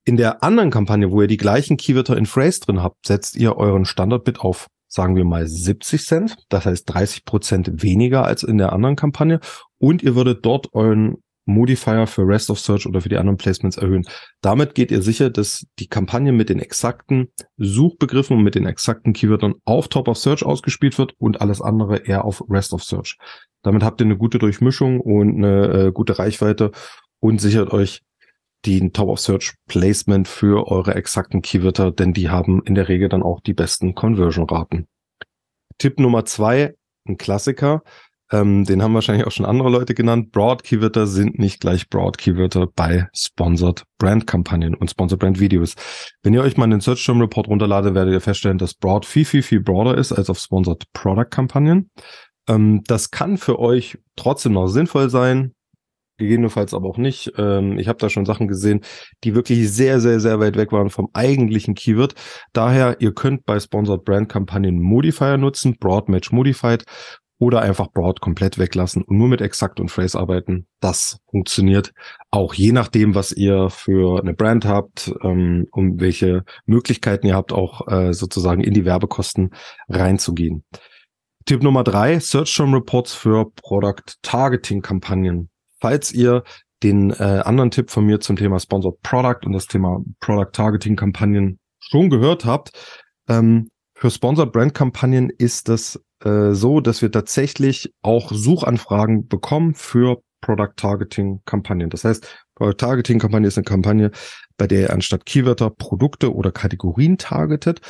In 0.06 0.16
der 0.16 0.42
anderen 0.42 0.70
Kampagne, 0.70 1.10
wo 1.10 1.20
ihr 1.20 1.28
die 1.28 1.36
gleichen 1.36 1.76
Keywörter 1.76 2.16
in 2.16 2.26
Phrase 2.26 2.60
drin 2.60 2.82
habt, 2.82 3.06
setzt 3.06 3.36
ihr 3.36 3.56
euren 3.56 3.84
Standard-Bit 3.84 4.40
auf 4.40 4.68
sagen 4.94 5.16
wir 5.16 5.24
mal 5.24 5.46
70 5.46 6.06
Cent, 6.06 6.36
das 6.48 6.66
heißt 6.66 6.84
30 6.86 7.24
Prozent 7.24 7.82
weniger 7.82 8.24
als 8.24 8.44
in 8.44 8.58
der 8.58 8.72
anderen 8.72 8.94
Kampagne 8.94 9.40
und 9.78 10.04
ihr 10.04 10.14
würdet 10.14 10.46
dort 10.46 10.72
euren 10.72 11.16
Modifier 11.46 12.06
für 12.06 12.26
Rest 12.26 12.48
of 12.48 12.60
Search 12.60 12.86
oder 12.86 13.00
für 13.00 13.08
die 13.08 13.18
anderen 13.18 13.36
Placements 13.36 13.76
erhöhen. 13.76 14.06
Damit 14.40 14.74
geht 14.74 14.90
ihr 14.90 15.02
sicher, 15.02 15.30
dass 15.30 15.66
die 15.78 15.88
Kampagne 15.88 16.32
mit 16.32 16.48
den 16.48 16.58
exakten 16.58 17.28
Suchbegriffen 17.58 18.38
und 18.38 18.44
mit 18.44 18.54
den 18.54 18.66
exakten 18.66 19.12
Keywörtern 19.12 19.54
auf 19.64 19.88
Top 19.88 20.08
of 20.08 20.16
Search 20.16 20.44
ausgespielt 20.44 20.96
wird 20.96 21.12
und 21.18 21.40
alles 21.40 21.60
andere 21.60 21.98
eher 21.98 22.24
auf 22.24 22.44
Rest 22.48 22.72
of 22.72 22.84
Search. 22.84 23.18
Damit 23.62 23.82
habt 23.82 24.00
ihr 24.00 24.06
eine 24.06 24.16
gute 24.16 24.38
Durchmischung 24.38 25.00
und 25.00 25.36
eine 25.36 25.88
äh, 25.88 25.92
gute 25.92 26.18
Reichweite 26.18 26.70
und 27.18 27.40
sichert 27.40 27.72
euch 27.72 28.03
die 28.64 28.90
Top 28.90 29.08
of 29.08 29.20
Search 29.20 29.54
Placement 29.66 30.28
für 30.28 30.68
eure 30.68 30.94
exakten 30.94 31.42
Keywörter, 31.42 31.90
denn 31.90 32.12
die 32.12 32.30
haben 32.30 32.62
in 32.64 32.74
der 32.74 32.88
Regel 32.88 33.08
dann 33.08 33.22
auch 33.22 33.40
die 33.40 33.54
besten 33.54 33.94
Conversion-Raten. 33.94 34.86
Tipp 35.78 35.98
Nummer 35.98 36.24
zwei, 36.24 36.74
ein 37.06 37.16
Klassiker, 37.18 37.82
ähm, 38.32 38.64
den 38.64 38.82
haben 38.82 38.94
wahrscheinlich 38.94 39.26
auch 39.26 39.32
schon 39.32 39.46
andere 39.46 39.68
Leute 39.68 39.94
genannt. 39.94 40.32
Broad 40.32 40.64
Keywörter 40.64 41.06
sind 41.06 41.38
nicht 41.38 41.60
gleich 41.60 41.88
Broad 41.90 42.16
Keywörter 42.16 42.66
bei 42.66 43.08
Sponsored 43.14 43.84
Brand 43.98 44.26
Kampagnen 44.26 44.74
und 44.74 44.90
Sponsored 44.90 45.20
Brand 45.20 45.40
Videos. 45.40 45.74
Wenn 46.22 46.32
ihr 46.32 46.42
euch 46.42 46.56
mal 46.56 46.68
den 46.68 46.80
Search 46.80 47.04
Term 47.04 47.20
Report 47.20 47.48
runterladet, 47.48 47.94
werdet 47.94 48.14
ihr 48.14 48.20
feststellen, 48.20 48.58
dass 48.58 48.74
Broad 48.74 49.04
viel, 49.04 49.24
viel, 49.24 49.42
viel 49.42 49.60
broader 49.60 49.96
ist 49.98 50.12
als 50.12 50.30
auf 50.30 50.38
Sponsored 50.38 50.84
Product 50.92 51.30
Kampagnen. 51.30 51.90
Ähm, 52.48 52.82
das 52.86 53.10
kann 53.10 53.36
für 53.36 53.58
euch 53.58 53.98
trotzdem 54.16 54.54
noch 54.54 54.68
sinnvoll 54.68 55.10
sein 55.10 55.54
gegebenenfalls 56.24 56.74
aber 56.74 56.88
auch 56.88 56.98
nicht. 56.98 57.32
Ähm, 57.36 57.78
ich 57.78 57.88
habe 57.88 57.98
da 57.98 58.08
schon 58.08 58.26
Sachen 58.26 58.48
gesehen, 58.48 58.80
die 59.22 59.34
wirklich 59.34 59.70
sehr, 59.70 60.00
sehr, 60.00 60.20
sehr 60.20 60.40
weit 60.40 60.56
weg 60.56 60.72
waren 60.72 60.90
vom 60.90 61.08
eigentlichen 61.12 61.74
Keyword. 61.74 62.14
Daher, 62.52 63.00
ihr 63.00 63.12
könnt 63.12 63.44
bei 63.44 63.60
Sponsored 63.60 64.04
Brand 64.04 64.28
Kampagnen 64.28 64.80
Modifier 64.80 65.36
nutzen, 65.36 65.76
Broad 65.78 66.08
Match 66.08 66.32
Modified 66.32 66.84
oder 67.38 67.62
einfach 67.62 67.88
Broad 67.90 68.20
komplett 68.20 68.58
weglassen 68.58 69.02
und 69.02 69.18
nur 69.18 69.28
mit 69.28 69.40
Exakt 69.40 69.80
und 69.80 69.90
Phrase 69.90 70.18
arbeiten. 70.18 70.66
Das 70.80 71.18
funktioniert 71.30 71.92
auch 72.30 72.54
je 72.54 72.72
nachdem, 72.72 73.14
was 73.14 73.32
ihr 73.32 73.70
für 73.70 74.20
eine 74.20 74.34
Brand 74.34 74.64
habt, 74.64 75.12
ähm, 75.22 75.66
um 75.72 76.00
welche 76.00 76.44
Möglichkeiten 76.66 77.26
ihr 77.26 77.34
habt, 77.34 77.52
auch 77.52 77.88
äh, 77.88 78.12
sozusagen 78.12 78.62
in 78.62 78.74
die 78.74 78.84
Werbekosten 78.84 79.50
reinzugehen. 79.88 80.64
Tipp 81.44 81.62
Nummer 81.62 81.84
drei, 81.84 82.20
Search 82.20 82.54
Term 82.54 82.72
Reports 82.72 83.12
für 83.12 83.50
Product 83.50 84.14
Targeting 84.22 84.80
Kampagnen. 84.80 85.50
Falls 85.80 86.12
ihr 86.12 86.44
den 86.82 87.10
äh, 87.10 87.42
anderen 87.44 87.70
Tipp 87.70 87.90
von 87.90 88.04
mir 88.04 88.20
zum 88.20 88.36
Thema 88.36 88.58
Sponsored 88.60 89.00
Product 89.02 89.46
und 89.46 89.52
das 89.52 89.66
Thema 89.66 90.02
Product 90.20 90.52
Targeting 90.52 90.96
Kampagnen 90.96 91.58
schon 91.80 92.10
gehört 92.10 92.44
habt, 92.44 92.72
ähm, 93.28 93.70
für 93.94 94.10
Sponsored 94.10 94.52
Brand 94.52 94.74
Kampagnen 94.74 95.30
ist 95.30 95.68
das 95.68 96.00
äh, 96.24 96.52
so, 96.52 96.80
dass 96.80 97.00
wir 97.00 97.10
tatsächlich 97.10 97.92
auch 98.02 98.30
Suchanfragen 98.32 99.28
bekommen 99.28 99.74
für 99.74 100.20
Product 100.40 100.72
Targeting 100.76 101.40
Kampagnen. 101.46 101.88
Das 101.88 102.04
heißt, 102.04 102.26
Product 102.54 102.76
Targeting 102.76 103.18
Kampagne 103.18 103.48
ist 103.48 103.56
eine 103.56 103.64
Kampagne, 103.64 104.10
bei 104.58 104.66
der 104.66 104.80
ihr 104.80 104.92
anstatt 104.92 105.24
Keywörter 105.24 105.70
Produkte 105.70 106.34
oder 106.34 106.52
Kategorien 106.52 107.18
targetet. 107.18 107.80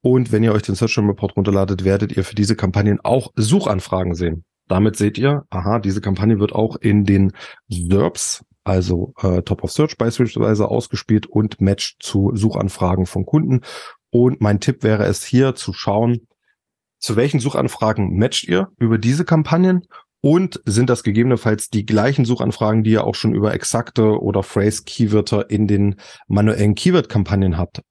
Und 0.00 0.30
wenn 0.32 0.44
ihr 0.44 0.52
euch 0.52 0.62
den 0.62 0.76
Search 0.76 0.96
Report 0.98 1.36
runterladet, 1.36 1.84
werdet 1.84 2.16
ihr 2.16 2.24
für 2.24 2.34
diese 2.34 2.56
Kampagnen 2.56 3.00
auch 3.02 3.32
Suchanfragen 3.36 4.14
sehen. 4.14 4.44
Damit 4.68 4.96
seht 4.96 5.18
ihr, 5.18 5.44
aha, 5.50 5.78
diese 5.78 6.00
Kampagne 6.00 6.38
wird 6.38 6.52
auch 6.52 6.76
in 6.76 7.04
den 7.04 7.32
SERPs, 7.68 8.44
also 8.64 9.12
äh, 9.22 9.42
Top 9.42 9.62
of 9.62 9.72
Search 9.72 9.98
beispielsweise 9.98 10.68
ausgespielt 10.68 11.26
und 11.26 11.60
matcht 11.60 12.02
zu 12.02 12.32
Suchanfragen 12.34 13.06
von 13.06 13.26
Kunden. 13.26 13.60
Und 14.10 14.40
mein 14.40 14.60
Tipp 14.60 14.82
wäre 14.82 15.04
es 15.04 15.24
hier 15.24 15.54
zu 15.54 15.72
schauen, 15.72 16.26
zu 16.98 17.16
welchen 17.16 17.40
Suchanfragen 17.40 18.16
matcht 18.16 18.44
ihr 18.44 18.68
über 18.78 18.96
diese 18.96 19.26
Kampagnen 19.26 19.86
und 20.22 20.62
sind 20.64 20.88
das 20.88 21.02
gegebenenfalls 21.02 21.68
die 21.68 21.84
gleichen 21.84 22.24
Suchanfragen, 22.24 22.82
die 22.82 22.92
ihr 22.92 23.04
auch 23.04 23.14
schon 23.14 23.34
über 23.34 23.52
exakte 23.52 24.18
oder 24.22 24.42
Phrase-Keywörter 24.42 25.50
in 25.50 25.66
den 25.66 25.96
manuellen 26.28 26.74
Keyword-Kampagnen 26.74 27.58
habt 27.58 27.82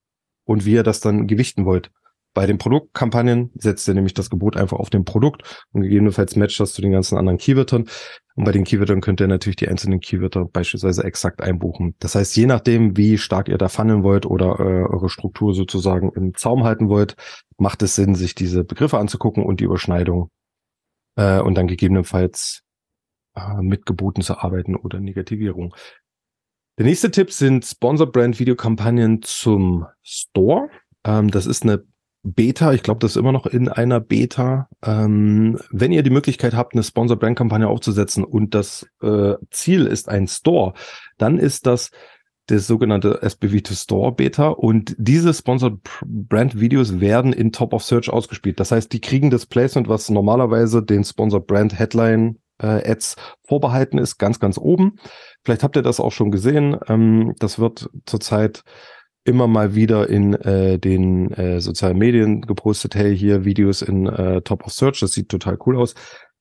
und 0.43 0.65
wie 0.65 0.73
ihr 0.73 0.81
das 0.81 0.99
dann 0.99 1.27
gewichten 1.27 1.65
wollt. 1.65 1.91
Bei 2.33 2.47
den 2.47 2.57
Produktkampagnen 2.57 3.51
setzt 3.55 3.87
ihr 3.87 3.93
nämlich 3.93 4.15
das 4.15 4.29
Gebot 4.29 4.57
einfach 4.57 4.79
auf 4.79 4.89
dem 4.89 5.05
Produkt 5.05 5.65
und 5.71 5.83
gegebenenfalls 5.83 6.35
matcht 6.35 6.59
das 6.59 6.73
zu 6.73 6.81
den 6.81 6.91
ganzen 6.91 7.17
anderen 7.17 7.37
Keywörtern. 7.37 7.87
Und 8.35 8.45
bei 8.45 8.51
den 8.51 8.63
Keywörtern 8.63 9.01
könnt 9.01 9.21
ihr 9.21 9.27
natürlich 9.27 9.57
die 9.57 9.67
einzelnen 9.67 9.99
Keywörter 9.99 10.45
beispielsweise 10.45 11.03
exakt 11.03 11.41
einbuchen. 11.41 11.95
Das 11.99 12.15
heißt, 12.15 12.35
je 12.35 12.47
nachdem, 12.47 12.97
wie 12.97 13.19
stark 13.19 13.49
ihr 13.49 13.59
da 13.59 13.69
funneln 13.69 14.03
wollt 14.03 14.25
oder 14.25 14.59
äh, 14.59 14.83
eure 14.91 15.09
Struktur 15.09 15.53
sozusagen 15.53 16.11
im 16.15 16.33
Zaum 16.33 16.63
halten 16.63 16.89
wollt, 16.89 17.15
macht 17.57 17.83
es 17.83 17.95
Sinn, 17.95 18.15
sich 18.15 18.33
diese 18.33 18.63
Begriffe 18.63 18.97
anzugucken 18.97 19.43
und 19.43 19.59
die 19.59 19.65
Überschneidung 19.65 20.31
äh, 21.15 21.39
und 21.39 21.55
dann 21.55 21.67
gegebenenfalls 21.67 22.63
äh, 23.35 23.61
mit 23.61 23.85
Geboten 23.85 24.21
zu 24.21 24.39
arbeiten 24.39 24.75
oder 24.75 24.99
Negativierung. 24.99 25.75
Der 26.79 26.87
nächste 26.87 27.11
Tipp 27.11 27.31
sind 27.31 27.63
Sponsor 27.63 28.11
Brand 28.11 28.39
Videokampagnen 28.39 29.21
zum 29.21 29.85
Store. 30.01 30.69
Ähm, 31.03 31.29
das 31.29 31.45
ist 31.45 31.61
eine 31.61 31.83
Beta, 32.23 32.71
ich 32.71 32.83
glaube, 32.83 32.99
das 32.99 33.11
ist 33.11 33.17
immer 33.17 33.33
noch 33.33 33.45
in 33.45 33.67
einer 33.67 33.99
Beta. 33.99 34.69
Ähm, 34.81 35.59
wenn 35.71 35.91
ihr 35.91 36.03
die 36.03 36.09
Möglichkeit 36.09 36.53
habt, 36.53 36.73
eine 36.73 36.83
Sponsor 36.83 37.17
Brand 37.17 37.37
Kampagne 37.37 37.67
aufzusetzen 37.67 38.23
und 38.23 38.55
das 38.55 38.87
äh, 39.01 39.33
Ziel 39.51 39.85
ist 39.85 40.07
ein 40.07 40.27
Store, 40.27 40.73
dann 41.17 41.37
ist 41.37 41.65
das 41.65 41.91
das 42.47 42.67
sogenannte 42.67 43.21
SBV2 43.23 43.83
Store 43.83 44.11
Beta 44.11 44.49
und 44.49 44.95
diese 44.97 45.33
Sponsored 45.33 45.79
Brand 46.05 46.59
Videos 46.59 46.99
werden 46.99 47.31
in 47.31 47.51
Top 47.51 47.73
of 47.73 47.83
Search 47.83 48.09
ausgespielt. 48.09 48.59
Das 48.59 48.71
heißt, 48.71 48.91
die 48.91 49.01
kriegen 49.01 49.29
das 49.29 49.45
Placement, 49.45 49.87
was 49.87 50.09
normalerweise 50.09 50.83
den 50.83 51.03
Sponsored 51.03 51.47
Brand 51.47 51.77
Headline 51.77 52.39
äh, 52.61 52.89
Ads 52.89 53.15
vorbehalten 53.47 53.97
ist, 53.97 54.17
ganz, 54.17 54.39
ganz 54.39 54.57
oben. 54.57 54.97
Vielleicht 55.43 55.63
habt 55.63 55.75
ihr 55.75 55.81
das 55.83 55.99
auch 55.99 56.11
schon 56.11 56.31
gesehen. 56.31 56.77
Ähm, 56.87 57.33
das 57.39 57.59
wird 57.59 57.89
zurzeit 58.05 58.63
immer 59.25 59.47
mal 59.47 59.75
wieder 59.75 60.09
in 60.09 60.33
äh, 60.33 60.77
den 60.79 61.31
äh, 61.31 61.61
sozialen 61.61 61.97
Medien 61.97 62.41
gepostet, 62.41 62.95
hey, 62.95 63.17
hier 63.17 63.45
Videos 63.45 63.81
in 63.81 64.07
äh, 64.07 64.41
Top 64.41 64.65
of 64.65 64.73
Search, 64.73 64.99
das 64.99 65.13
sieht 65.13 65.29
total 65.29 65.57
cool 65.65 65.77
aus. 65.77 65.95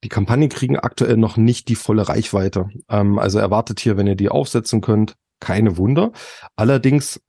Die 0.05 0.09
Kampagnen 0.09 0.49
kriegen 0.49 0.77
aktuell 0.77 1.17
noch 1.17 1.37
nicht 1.37 1.69
die 1.69 1.77
volle 1.77 2.09
Reichweite. 2.09 2.69
Ähm, 2.89 3.19
also 3.19 3.39
erwartet 3.39 3.79
hier, 3.79 3.97
wenn 3.97 4.09
ihr 4.09 4.17
die 4.17 4.31
aufsetzen 4.31 4.81
könnt, 4.81 5.15
keine 5.39 5.77
Wunder. 5.77 6.13
Allerdings 6.57 7.21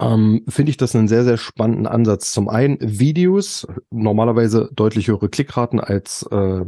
ähm, 0.00 0.44
finde 0.48 0.70
ich 0.70 0.76
das 0.76 0.94
einen 0.96 1.08
sehr, 1.08 1.24
sehr 1.24 1.36
spannenden 1.36 1.86
Ansatz. 1.86 2.32
Zum 2.32 2.48
einen 2.48 2.78
Videos, 2.80 3.66
normalerweise 3.90 4.70
deutlich 4.72 5.08
höhere 5.08 5.28
Klickraten 5.28 5.80
als 5.80 6.26
äh, 6.30 6.64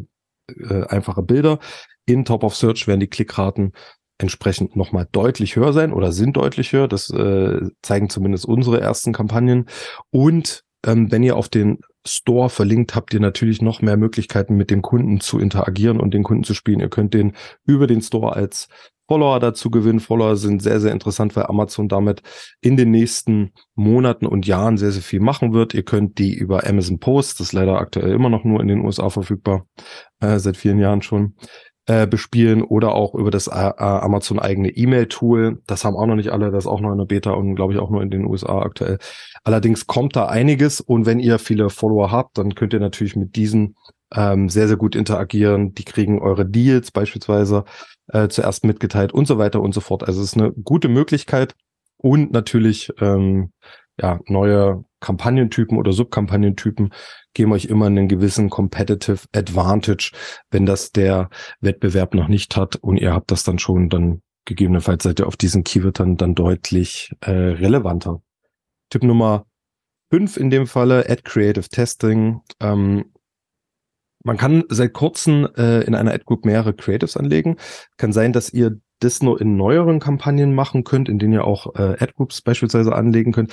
äh, 0.48 0.86
einfache 0.88 1.22
Bilder. 1.22 1.58
In 2.04 2.24
Top 2.24 2.44
of 2.44 2.54
Search 2.54 2.86
werden 2.86 3.00
die 3.00 3.08
Klickraten 3.08 3.72
entsprechend 4.18 4.76
nochmal 4.76 5.06
deutlich 5.12 5.56
höher 5.56 5.72
sein 5.72 5.92
oder 5.92 6.12
sind 6.12 6.36
deutlich 6.36 6.72
höher. 6.72 6.88
Das 6.88 7.10
äh, 7.10 7.60
zeigen 7.82 8.08
zumindest 8.08 8.46
unsere 8.46 8.80
ersten 8.80 9.12
Kampagnen. 9.12 9.66
Und 10.10 10.62
ähm, 10.84 11.10
wenn 11.10 11.22
ihr 11.22 11.36
auf 11.36 11.48
den 11.48 11.80
Store 12.06 12.48
verlinkt, 12.48 12.94
habt 12.94 13.12
ihr 13.12 13.20
natürlich 13.20 13.60
noch 13.60 13.82
mehr 13.82 13.96
Möglichkeiten, 13.96 14.56
mit 14.56 14.70
dem 14.70 14.82
Kunden 14.82 15.20
zu 15.20 15.38
interagieren 15.38 16.00
und 16.00 16.14
den 16.14 16.22
Kunden 16.22 16.44
zu 16.44 16.54
spielen. 16.54 16.80
Ihr 16.80 16.88
könnt 16.88 17.14
den 17.14 17.32
über 17.66 17.86
den 17.86 18.00
Store 18.00 18.34
als 18.34 18.68
Follower 19.08 19.38
dazu 19.40 19.70
gewinnen. 19.70 20.00
Follower 20.00 20.36
sind 20.36 20.62
sehr, 20.62 20.80
sehr 20.80 20.92
interessant, 20.92 21.36
weil 21.36 21.46
Amazon 21.46 21.88
damit 21.88 22.22
in 22.60 22.76
den 22.76 22.90
nächsten 22.90 23.52
Monaten 23.74 24.26
und 24.26 24.46
Jahren 24.46 24.78
sehr, 24.78 24.92
sehr 24.92 25.02
viel 25.02 25.20
machen 25.20 25.52
wird. 25.52 25.74
Ihr 25.74 25.84
könnt 25.84 26.18
die 26.18 26.34
über 26.34 26.66
Amazon 26.66 26.98
Post, 26.98 27.40
das 27.40 27.48
ist 27.48 27.52
leider 27.52 27.78
aktuell 27.78 28.12
immer 28.12 28.28
noch 28.28 28.44
nur 28.44 28.60
in 28.60 28.68
den 28.68 28.84
USA 28.84 29.10
verfügbar, 29.10 29.66
äh, 30.20 30.38
seit 30.38 30.56
vielen 30.56 30.78
Jahren 30.78 31.02
schon, 31.02 31.34
äh, 31.86 32.06
bespielen 32.06 32.62
oder 32.62 32.94
auch 32.94 33.14
über 33.14 33.30
das 33.30 33.46
äh, 33.46 33.50
Amazon 33.50 34.38
eigene 34.38 34.70
E-Mail-Tool. 34.70 35.62
Das 35.66 35.84
haben 35.84 35.96
auch 35.96 36.06
noch 36.06 36.16
nicht 36.16 36.30
alle, 36.30 36.50
das 36.50 36.64
ist 36.64 36.70
auch 36.70 36.80
noch 36.80 36.92
in 36.92 36.98
der 36.98 37.04
Beta 37.04 37.30
und 37.30 37.54
glaube 37.54 37.72
ich 37.72 37.78
auch 37.78 37.90
nur 37.90 38.02
in 38.02 38.10
den 38.10 38.24
USA 38.24 38.60
aktuell. 38.60 38.98
Allerdings 39.44 39.86
kommt 39.86 40.16
da 40.16 40.26
einiges 40.26 40.80
und 40.80 41.06
wenn 41.06 41.20
ihr 41.20 41.38
viele 41.38 41.70
Follower 41.70 42.10
habt, 42.10 42.38
dann 42.38 42.54
könnt 42.54 42.72
ihr 42.72 42.80
natürlich 42.80 43.16
mit 43.16 43.36
diesen 43.36 43.76
ähm, 44.14 44.48
sehr, 44.48 44.68
sehr 44.68 44.76
gut 44.76 44.96
interagieren. 44.96 45.74
Die 45.74 45.84
kriegen 45.84 46.20
eure 46.20 46.44
Deals 46.44 46.90
beispielsweise 46.90 47.64
äh, 48.08 48.28
zuerst 48.28 48.64
mitgeteilt 48.64 49.12
und 49.12 49.26
so 49.26 49.38
weiter 49.38 49.60
und 49.60 49.72
so 49.72 49.80
fort. 49.80 50.02
Also 50.02 50.20
es 50.20 50.32
ist 50.32 50.36
eine 50.36 50.52
gute 50.52 50.88
Möglichkeit 50.88 51.54
und 51.98 52.32
natürlich 52.32 52.92
ähm, 53.00 53.52
ja, 54.00 54.20
neue 54.26 54.84
Kampagnentypen 55.06 55.78
oder 55.78 55.92
Subkampagnentypen 55.92 56.92
geben 57.32 57.52
euch 57.52 57.66
immer 57.66 57.86
einen 57.86 58.08
gewissen 58.08 58.50
Competitive 58.50 59.20
Advantage, 59.32 60.10
wenn 60.50 60.66
das 60.66 60.90
der 60.90 61.30
Wettbewerb 61.60 62.14
noch 62.14 62.26
nicht 62.26 62.56
hat 62.56 62.74
und 62.76 62.96
ihr 62.96 63.12
habt 63.12 63.30
das 63.30 63.44
dann 63.44 63.60
schon, 63.60 63.88
dann 63.88 64.22
gegebenenfalls 64.46 65.04
seid 65.04 65.20
ihr 65.20 65.28
auf 65.28 65.36
diesen 65.36 65.62
Keyword 65.62 66.00
dann, 66.00 66.16
dann 66.16 66.34
deutlich 66.34 67.12
äh, 67.20 67.30
relevanter. 67.30 68.20
Tipp 68.90 69.04
Nummer 69.04 69.46
fünf 70.10 70.36
in 70.36 70.50
dem 70.50 70.66
Falle, 70.66 71.08
Ad 71.08 71.22
Creative 71.22 71.68
Testing. 71.68 72.40
Ähm, 72.60 73.12
man 74.24 74.36
kann 74.36 74.64
seit 74.68 74.92
kurzem 74.92 75.48
äh, 75.56 75.82
in 75.82 75.94
einer 75.94 76.12
Ad 76.12 76.24
Group 76.24 76.44
mehrere 76.44 76.74
Creatives 76.74 77.16
anlegen. 77.16 77.56
Kann 77.96 78.12
sein, 78.12 78.32
dass 78.32 78.52
ihr 78.52 78.80
das 78.98 79.22
nur 79.22 79.40
in 79.40 79.56
neueren 79.56 80.00
Kampagnen 80.00 80.54
machen 80.54 80.82
könnt, 80.82 81.08
in 81.08 81.18
denen 81.18 81.34
ihr 81.34 81.44
auch 81.44 81.74
äh, 81.76 81.96
Ad 82.00 82.12
Groups 82.16 82.40
beispielsweise 82.40 82.94
anlegen 82.94 83.32
könnt 83.32 83.52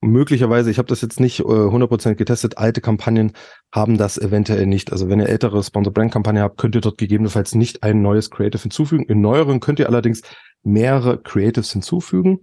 möglicherweise, 0.00 0.70
ich 0.70 0.78
habe 0.78 0.88
das 0.88 1.00
jetzt 1.02 1.20
nicht 1.20 1.40
äh, 1.40 1.42
100% 1.42 2.14
getestet, 2.14 2.58
alte 2.58 2.80
Kampagnen 2.80 3.32
haben 3.72 3.98
das 3.98 4.18
eventuell 4.18 4.66
nicht. 4.66 4.92
Also 4.92 5.08
wenn 5.08 5.20
ihr 5.20 5.28
ältere 5.28 5.62
Sponsor 5.62 5.92
Brand 5.92 6.12
Kampagne 6.12 6.42
habt, 6.42 6.58
könnt 6.58 6.74
ihr 6.74 6.80
dort 6.80 6.98
gegebenenfalls 6.98 7.54
nicht 7.54 7.82
ein 7.82 8.02
neues 8.02 8.30
Creative 8.30 8.62
hinzufügen. 8.62 9.04
In 9.04 9.20
neueren 9.20 9.60
könnt 9.60 9.78
ihr 9.78 9.88
allerdings 9.88 10.22
mehrere 10.62 11.20
Creatives 11.20 11.72
hinzufügen. 11.72 12.40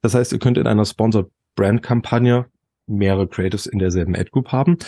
Das 0.00 0.14
heißt, 0.14 0.32
ihr 0.32 0.38
könnt 0.38 0.58
in 0.58 0.66
einer 0.66 0.84
Sponsor 0.84 1.28
Brand 1.54 1.82
Kampagne 1.82 2.46
mehrere 2.86 3.28
Creatives 3.28 3.66
in 3.66 3.78
derselben 3.78 4.16
Ad 4.16 4.30
Group 4.30 4.48
haben 4.50 4.78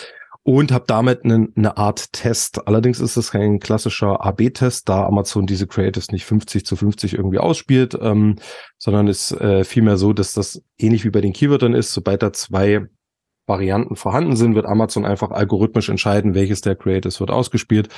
und 0.45 0.73
habe 0.73 0.85
damit 0.87 1.25
eine, 1.25 1.49
eine 1.57 1.77
Art 1.79 2.13
Test. 2.13 2.69
Allerdings 2.69 3.01
ist 3.01 3.17
es 3.17 3.33
kein 3.33 3.59
klassischer 3.59 4.25
AB-Test, 4.25 4.89
da 4.89 5.07
Amazon 5.07 5.47
diese 5.47 5.67
Creatives 5.67 6.13
nicht 6.13 6.27
50 6.27 6.67
zu 6.67 6.77
50 6.77 7.15
irgendwie 7.15 7.39
ausspielt, 7.39 7.99
ähm, 8.01 8.37
sondern 8.79 9.09
ist 9.09 9.33
äh, 9.33 9.65
vielmehr 9.65 9.97
so, 9.97 10.13
dass 10.13 10.35
das 10.35 10.63
ähnlich 10.79 11.05
wie 11.05 11.11
bei 11.11 11.23
den 11.23 11.33
Keywörtern 11.33 11.75
ist, 11.75 11.93
sobald 11.93 12.23
da 12.23 12.33
zwei 12.33 12.87
Varianten 13.47 13.97
vorhanden 13.97 14.37
sind, 14.37 14.55
wird 14.55 14.67
Amazon 14.67 15.07
einfach 15.07 15.31
algorithmisch 15.31 15.89
entscheiden, 15.89 16.35
welches 16.35 16.61
der 16.61 16.77
Creatives 16.77 17.21
wird 17.21 17.31
ausgespielt 17.31 17.89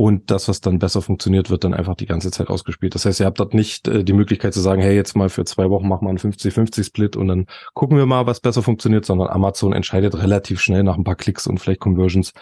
und 0.00 0.30
das, 0.30 0.48
was 0.48 0.62
dann 0.62 0.78
besser 0.78 1.02
funktioniert, 1.02 1.50
wird 1.50 1.62
dann 1.62 1.74
einfach 1.74 1.94
die 1.94 2.06
ganze 2.06 2.30
Zeit 2.30 2.48
ausgespielt. 2.48 2.94
Das 2.94 3.04
heißt, 3.04 3.20
ihr 3.20 3.26
habt 3.26 3.38
dort 3.38 3.52
nicht 3.52 3.86
äh, 3.86 4.02
die 4.02 4.14
Möglichkeit 4.14 4.54
zu 4.54 4.60
sagen, 4.60 4.80
hey, 4.80 4.96
jetzt 4.96 5.14
mal 5.14 5.28
für 5.28 5.44
zwei 5.44 5.68
Wochen 5.68 5.86
machen 5.86 6.06
wir 6.06 6.08
einen 6.08 6.16
50-50-Split 6.16 7.16
und 7.16 7.28
dann 7.28 7.44
gucken 7.74 7.98
wir 7.98 8.06
mal, 8.06 8.24
was 8.24 8.40
besser 8.40 8.62
funktioniert, 8.62 9.04
sondern 9.04 9.28
Amazon 9.28 9.74
entscheidet 9.74 10.14
relativ 10.16 10.58
schnell 10.58 10.84
nach 10.84 10.96
ein 10.96 11.04
paar 11.04 11.16
Klicks 11.16 11.46
und 11.46 11.58
vielleicht 11.58 11.80
Conversions, 11.80 12.32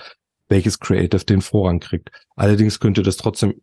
welches 0.49 0.79
Creative 0.79 1.25
den 1.25 1.41
Vorrang 1.41 1.81
kriegt. 1.81 2.13
Allerdings 2.37 2.79
könnt 2.79 2.97
ihr 2.97 3.03
das 3.03 3.17
trotzdem 3.17 3.61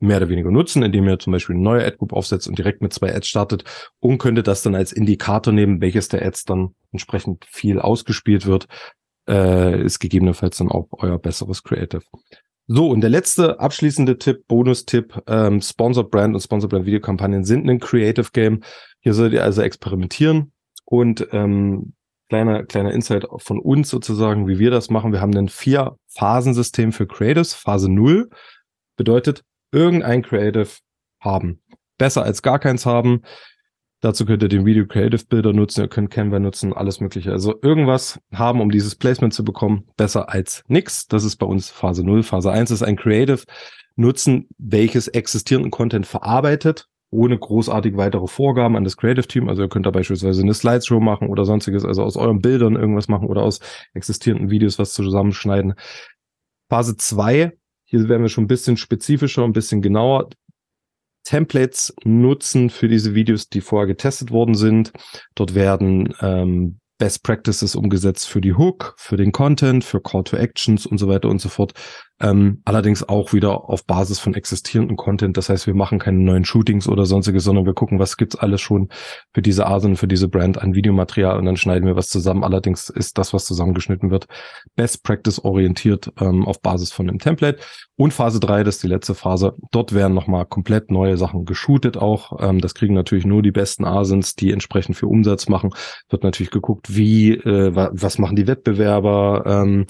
mehr 0.00 0.16
oder 0.16 0.30
weniger 0.30 0.50
nutzen, 0.50 0.82
indem 0.82 1.06
ihr 1.06 1.20
zum 1.20 1.32
Beispiel 1.32 1.54
eine 1.54 1.62
neue 1.62 1.86
Ad-Group 1.86 2.14
aufsetzt 2.14 2.48
und 2.48 2.58
direkt 2.58 2.82
mit 2.82 2.92
zwei 2.92 3.14
Ads 3.14 3.28
startet 3.28 3.62
und 4.00 4.18
könntet 4.18 4.48
das 4.48 4.62
dann 4.62 4.74
als 4.74 4.90
Indikator 4.90 5.52
nehmen, 5.52 5.80
welches 5.80 6.08
der 6.08 6.26
Ads 6.26 6.44
dann 6.46 6.74
entsprechend 6.90 7.44
viel 7.44 7.78
ausgespielt 7.78 8.46
wird, 8.46 8.66
äh, 9.28 9.80
ist 9.80 10.00
gegebenenfalls 10.00 10.56
dann 10.56 10.72
auch 10.72 10.88
euer 10.90 11.20
besseres 11.20 11.62
Creative. 11.62 12.02
So, 12.70 12.90
und 12.90 13.00
der 13.00 13.08
letzte 13.08 13.60
abschließende 13.60 14.18
Tipp, 14.18 14.46
Bonustipp, 14.46 15.22
ähm, 15.26 15.62
Sponsored 15.62 16.10
Brand 16.10 16.34
und 16.34 16.40
Sponsored 16.42 16.70
Brand 16.70 16.84
Videokampagnen 16.84 17.42
sind 17.42 17.68
ein 17.68 17.80
Creative 17.80 18.28
Game. 18.30 18.62
Hier 19.00 19.14
solltet 19.14 19.36
ihr 19.36 19.42
also 19.42 19.62
experimentieren 19.62 20.52
und 20.84 21.26
ähm, 21.32 21.94
kleiner, 22.28 22.64
kleiner 22.64 22.92
Insight 22.92 23.26
von 23.38 23.58
uns 23.58 23.88
sozusagen, 23.88 24.48
wie 24.48 24.58
wir 24.58 24.70
das 24.70 24.90
machen. 24.90 25.12
Wir 25.12 25.22
haben 25.22 25.34
ein 25.34 25.48
Vier-Phasen-System 25.48 26.92
für 26.92 27.06
Creatives. 27.06 27.54
Phase 27.54 27.90
0 27.90 28.28
bedeutet 28.96 29.44
irgendein 29.72 30.20
Creative 30.20 30.68
haben. 31.20 31.62
Besser 31.96 32.22
als 32.22 32.42
gar 32.42 32.58
keins 32.58 32.84
haben. 32.84 33.22
Dazu 34.00 34.24
könnt 34.24 34.42
ihr 34.42 34.48
den 34.48 34.64
Video 34.64 34.86
Creative 34.86 35.24
Builder 35.28 35.52
nutzen, 35.52 35.82
ihr 35.82 35.88
könnt 35.88 36.10
Canva 36.10 36.38
nutzen, 36.38 36.72
alles 36.72 37.00
mögliche. 37.00 37.32
Also 37.32 37.56
irgendwas 37.62 38.20
haben, 38.32 38.60
um 38.60 38.70
dieses 38.70 38.94
Placement 38.94 39.34
zu 39.34 39.44
bekommen, 39.44 39.88
besser 39.96 40.28
als 40.28 40.62
nix. 40.68 41.08
Das 41.08 41.24
ist 41.24 41.36
bei 41.36 41.46
uns 41.46 41.70
Phase 41.70 42.04
0. 42.04 42.22
Phase 42.22 42.52
1 42.52 42.70
ist 42.70 42.82
ein 42.82 42.96
Creative 42.96 43.42
nutzen, 43.96 44.48
welches 44.58 45.08
existierenden 45.08 45.72
Content 45.72 46.06
verarbeitet, 46.06 46.86
ohne 47.10 47.36
großartig 47.36 47.96
weitere 47.96 48.28
Vorgaben 48.28 48.76
an 48.76 48.84
das 48.84 48.96
Creative 48.96 49.26
Team. 49.26 49.48
Also 49.48 49.62
ihr 49.62 49.68
könnt 49.68 49.86
da 49.86 49.90
beispielsweise 49.90 50.42
eine 50.42 50.54
Slideshow 50.54 51.00
machen 51.00 51.28
oder 51.28 51.44
sonstiges, 51.44 51.84
also 51.84 52.04
aus 52.04 52.16
euren 52.16 52.40
Bildern 52.40 52.76
irgendwas 52.76 53.08
machen 53.08 53.26
oder 53.26 53.42
aus 53.42 53.58
existierenden 53.94 54.50
Videos 54.50 54.78
was 54.78 54.92
zusammenschneiden. 54.92 55.74
Phase 56.68 56.96
2 56.96 57.52
hier 57.90 58.06
werden 58.10 58.20
wir 58.20 58.28
schon 58.28 58.44
ein 58.44 58.48
bisschen 58.48 58.76
spezifischer, 58.76 59.44
ein 59.44 59.54
bisschen 59.54 59.80
genauer. 59.80 60.28
Templates 61.28 61.94
nutzen 62.04 62.70
für 62.70 62.88
diese 62.88 63.14
Videos, 63.14 63.50
die 63.50 63.60
vorher 63.60 63.86
getestet 63.86 64.30
worden 64.30 64.54
sind. 64.54 64.92
Dort 65.34 65.54
werden 65.54 66.14
ähm, 66.22 66.80
Best 66.96 67.22
Practices 67.22 67.76
umgesetzt 67.76 68.26
für 68.26 68.40
die 68.40 68.54
Hook, 68.54 68.94
für 68.96 69.18
den 69.18 69.30
Content, 69.30 69.84
für 69.84 70.00
Call 70.00 70.24
to 70.24 70.38
Actions 70.38 70.86
und 70.86 70.96
so 70.96 71.06
weiter 71.06 71.28
und 71.28 71.38
so 71.38 71.50
fort. 71.50 71.74
Ähm, 72.20 72.62
allerdings 72.64 73.08
auch 73.08 73.32
wieder 73.32 73.68
auf 73.68 73.86
Basis 73.86 74.18
von 74.18 74.34
existierenden 74.34 74.96
Content. 74.96 75.36
Das 75.36 75.48
heißt, 75.48 75.66
wir 75.66 75.74
machen 75.74 75.98
keine 75.98 76.18
neuen 76.18 76.44
Shootings 76.44 76.88
oder 76.88 77.06
sonstiges, 77.06 77.44
sondern 77.44 77.64
wir 77.64 77.74
gucken, 77.74 77.98
was 77.98 78.16
gibt's 78.16 78.36
alles 78.36 78.60
schon 78.60 78.88
für 79.32 79.42
diese 79.42 79.66
und 79.68 79.96
für 79.96 80.08
diese 80.08 80.28
Brand 80.28 80.60
an 80.60 80.74
Videomaterial 80.74 81.38
und 81.38 81.44
dann 81.44 81.56
schneiden 81.56 81.86
wir 81.86 81.94
was 81.94 82.08
zusammen. 82.08 82.42
Allerdings 82.42 82.88
ist 82.88 83.18
das, 83.18 83.32
was 83.32 83.44
zusammengeschnitten 83.44 84.10
wird, 84.10 84.26
Best 84.74 85.04
Practice 85.04 85.38
orientiert 85.44 86.12
ähm, 86.20 86.46
auf 86.46 86.60
Basis 86.60 86.90
von 86.90 87.08
einem 87.08 87.18
Template. 87.18 87.58
Und 87.96 88.12
Phase 88.12 88.40
drei, 88.40 88.64
das 88.64 88.76
ist 88.76 88.82
die 88.84 88.88
letzte 88.88 89.14
Phase. 89.14 89.54
Dort 89.70 89.92
werden 89.92 90.14
nochmal 90.14 90.46
komplett 90.46 90.90
neue 90.90 91.16
Sachen 91.16 91.44
geshootet 91.44 91.96
auch. 91.96 92.38
Ähm, 92.40 92.60
das 92.60 92.74
kriegen 92.74 92.94
natürlich 92.94 93.26
nur 93.26 93.42
die 93.42 93.52
besten 93.52 93.84
Asins, 93.84 94.34
die 94.34 94.52
entsprechend 94.52 94.96
für 94.96 95.06
Umsatz 95.06 95.48
machen. 95.48 95.70
Wird 96.08 96.24
natürlich 96.24 96.50
geguckt, 96.50 96.96
wie, 96.96 97.32
äh, 97.32 97.74
was 97.74 98.18
machen 98.18 98.36
die 98.36 98.46
Wettbewerber, 98.46 99.44
ähm, 99.46 99.86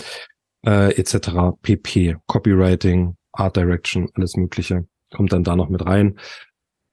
äh, 0.67 0.95
etc. 0.95 1.57
pp. 1.63 2.17
Copywriting, 2.27 3.17
Art 3.33 3.57
Direction, 3.57 4.09
alles 4.15 4.37
Mögliche 4.37 4.87
kommt 5.15 5.33
dann 5.33 5.45
da 5.45 5.57
noch 5.57 5.69
mit 5.69 5.85
rein. 5.87 6.19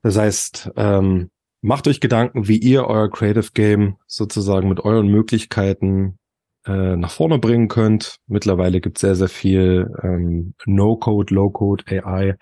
Das 0.02 0.18
heißt, 0.18 0.72
ähm, 0.76 1.30
macht 1.62 1.88
euch 1.88 2.00
Gedanken, 2.00 2.48
wie 2.48 2.58
ihr 2.58 2.86
euer 2.86 3.10
Creative 3.10 3.50
Game 3.54 3.98
sozusagen 4.08 4.70
mit 4.70 4.80
euren 4.80 5.08
Möglichkeiten 5.08 6.18
äh, 6.66 6.96
nach 6.96 7.12
vorne 7.12 7.40
bringen 7.40 7.68
könnt. 7.68 8.18
Mittlerweile 8.28 8.82
gibt 8.82 8.98
es 8.98 9.02
sehr, 9.02 9.16
sehr 9.16 9.30
viel 9.30 9.92
ähm, 10.04 10.54
No-Code, 10.66 11.34
Low-Code, 11.34 11.86
AI 11.88 12.36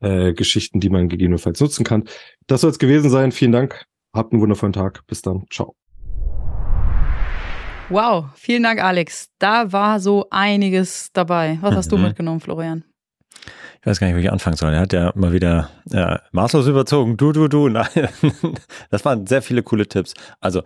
äh, 0.00 0.32
Geschichten, 0.34 0.80
die 0.80 0.90
man 0.90 1.08
gegebenenfalls 1.08 1.60
nutzen 1.60 1.84
kann. 1.84 2.04
Das 2.46 2.60
soll 2.62 2.70
es 2.70 2.78
gewesen 2.78 3.10
sein. 3.10 3.32
Vielen 3.32 3.52
Dank. 3.52 3.86
Habt 4.12 4.32
einen 4.32 4.42
wundervollen 4.42 4.72
Tag. 4.72 5.06
Bis 5.06 5.22
dann. 5.22 5.44
Ciao. 5.50 5.76
Wow, 7.88 8.26
vielen 8.34 8.64
Dank, 8.64 8.82
Alex. 8.82 9.30
Da 9.38 9.72
war 9.72 10.00
so 10.00 10.26
einiges 10.30 11.12
dabei. 11.12 11.58
Was 11.60 11.76
hast 11.76 11.92
mhm. 11.92 11.96
du 11.96 12.02
mitgenommen, 12.02 12.40
Florian? 12.40 12.82
Ich 13.80 13.86
weiß 13.86 14.00
gar 14.00 14.08
nicht, 14.08 14.16
wo 14.16 14.20
ich 14.20 14.32
anfangen 14.32 14.56
soll. 14.56 14.72
Er 14.72 14.80
hat 14.80 14.92
ja 14.92 15.12
mal 15.14 15.32
wieder 15.32 15.70
ja, 15.92 16.20
maßlos 16.32 16.66
überzogen. 16.66 17.16
Du, 17.16 17.30
du, 17.30 17.46
du. 17.46 17.68
Nein. 17.68 17.86
Das 18.90 19.04
waren 19.04 19.28
sehr 19.28 19.40
viele 19.40 19.62
coole 19.62 19.86
Tipps. 19.86 20.14
Also, 20.40 20.62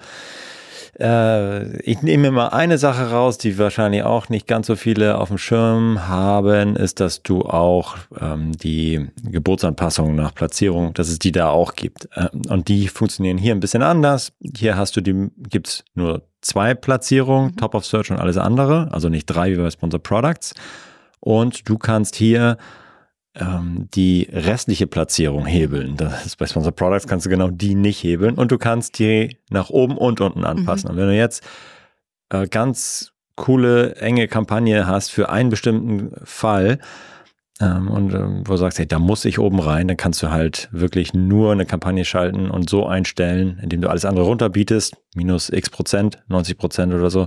äh, 0.98 1.76
ich 1.83 2.00
nehme 2.00 2.30
mal 2.30 2.48
eine 2.48 2.78
Sache 2.78 3.11
raus, 3.11 3.37
die 3.37 3.59
wahrscheinlich 3.59 4.02
auch 4.02 4.30
nicht 4.30 4.46
ganz 4.46 4.66
so 4.66 4.74
viele 4.74 5.18
auf 5.18 5.28
dem 5.28 5.37
Schirm 5.37 6.09
haben, 6.09 6.74
ist, 6.74 7.00
dass 7.00 7.22
du 7.22 7.42
auch 7.42 7.98
ähm, 8.18 8.52
die 8.52 9.09
Geburtsanpassungen 9.24 10.16
nach 10.16 10.35
Platzierung, 10.35 10.94
dass 10.94 11.09
es 11.09 11.18
die 11.18 11.33
da 11.33 11.50
auch 11.50 11.74
gibt. 11.74 12.09
Äh, 12.14 12.28
und 12.48 12.68
die 12.68 12.88
funktionieren 12.88 13.36
hier 13.36 13.55
ein 13.55 13.61
bisschen 13.61 13.82
anders. 13.82 14.32
Hier 14.57 14.78
hast 14.78 14.97
du 14.97 15.03
die, 15.03 15.28
gibt's 15.36 15.84
nur 15.94 16.30
zwei 16.41 16.74
Platzierungen, 16.74 17.53
mhm. 17.53 17.57
Top 17.57 17.74
of 17.74 17.84
Search 17.84 18.11
und 18.11 18.18
alles 18.18 18.36
andere, 18.36 18.88
also 18.93 19.09
nicht 19.09 19.26
drei 19.26 19.53
wie 19.53 19.57
bei 19.57 19.70
Sponsor 19.70 20.01
Products. 20.01 20.55
Und 21.20 21.68
du 21.68 21.76
kannst 21.76 22.16
hier 22.16 22.57
ähm, 23.34 23.88
die 23.95 24.28
restliche 24.32 24.86
Platzierung 24.86 25.47
hebeln. 25.47 25.97
Das 25.97 26.26
ist 26.26 26.36
bei 26.36 26.47
Sponsor 26.47 26.72
Products 26.72 27.07
kannst 27.07 27.26
du 27.26 27.30
genau 27.30 27.51
die 27.51 27.74
nicht 27.74 28.03
hebeln 28.03 28.36
und 28.36 28.51
du 28.51 28.59
kannst 28.59 28.99
die 28.99 29.36
nach 29.51 29.70
oben 29.70 29.97
und 29.97 30.20
unten 30.20 30.45
anpassen. 30.45 30.88
Mhm. 30.88 30.91
Und 30.91 31.01
wenn 31.01 31.09
du 31.09 31.16
jetzt 31.16 31.45
äh, 32.30 32.47
ganz 32.49 33.12
coole, 33.36 33.97
enge 33.97 34.28
Kampagne 34.28 34.86
hast 34.86 35.11
für 35.11 35.30
einen 35.30 35.51
bestimmten 35.51 36.12
Fall, 36.24 36.78
und 37.66 38.14
ähm, 38.14 38.42
wo 38.46 38.52
du 38.52 38.56
sagst, 38.56 38.78
hey, 38.78 38.86
da 38.86 38.98
muss 38.98 39.24
ich 39.24 39.38
oben 39.38 39.61
rein, 39.61 39.86
dann 39.88 39.96
kannst 39.96 40.22
du 40.22 40.30
halt 40.30 40.68
wirklich 40.72 41.12
nur 41.12 41.52
eine 41.52 41.66
Kampagne 41.66 42.04
schalten 42.04 42.50
und 42.50 42.70
so 42.70 42.86
einstellen, 42.86 43.58
indem 43.62 43.82
du 43.82 43.90
alles 43.90 44.04
andere 44.04 44.24
runterbietest, 44.24 44.96
minus 45.14 45.50
x 45.50 45.68
Prozent, 45.68 46.22
90 46.28 46.56
Prozent 46.56 46.94
oder 46.94 47.11
so, 47.11 47.26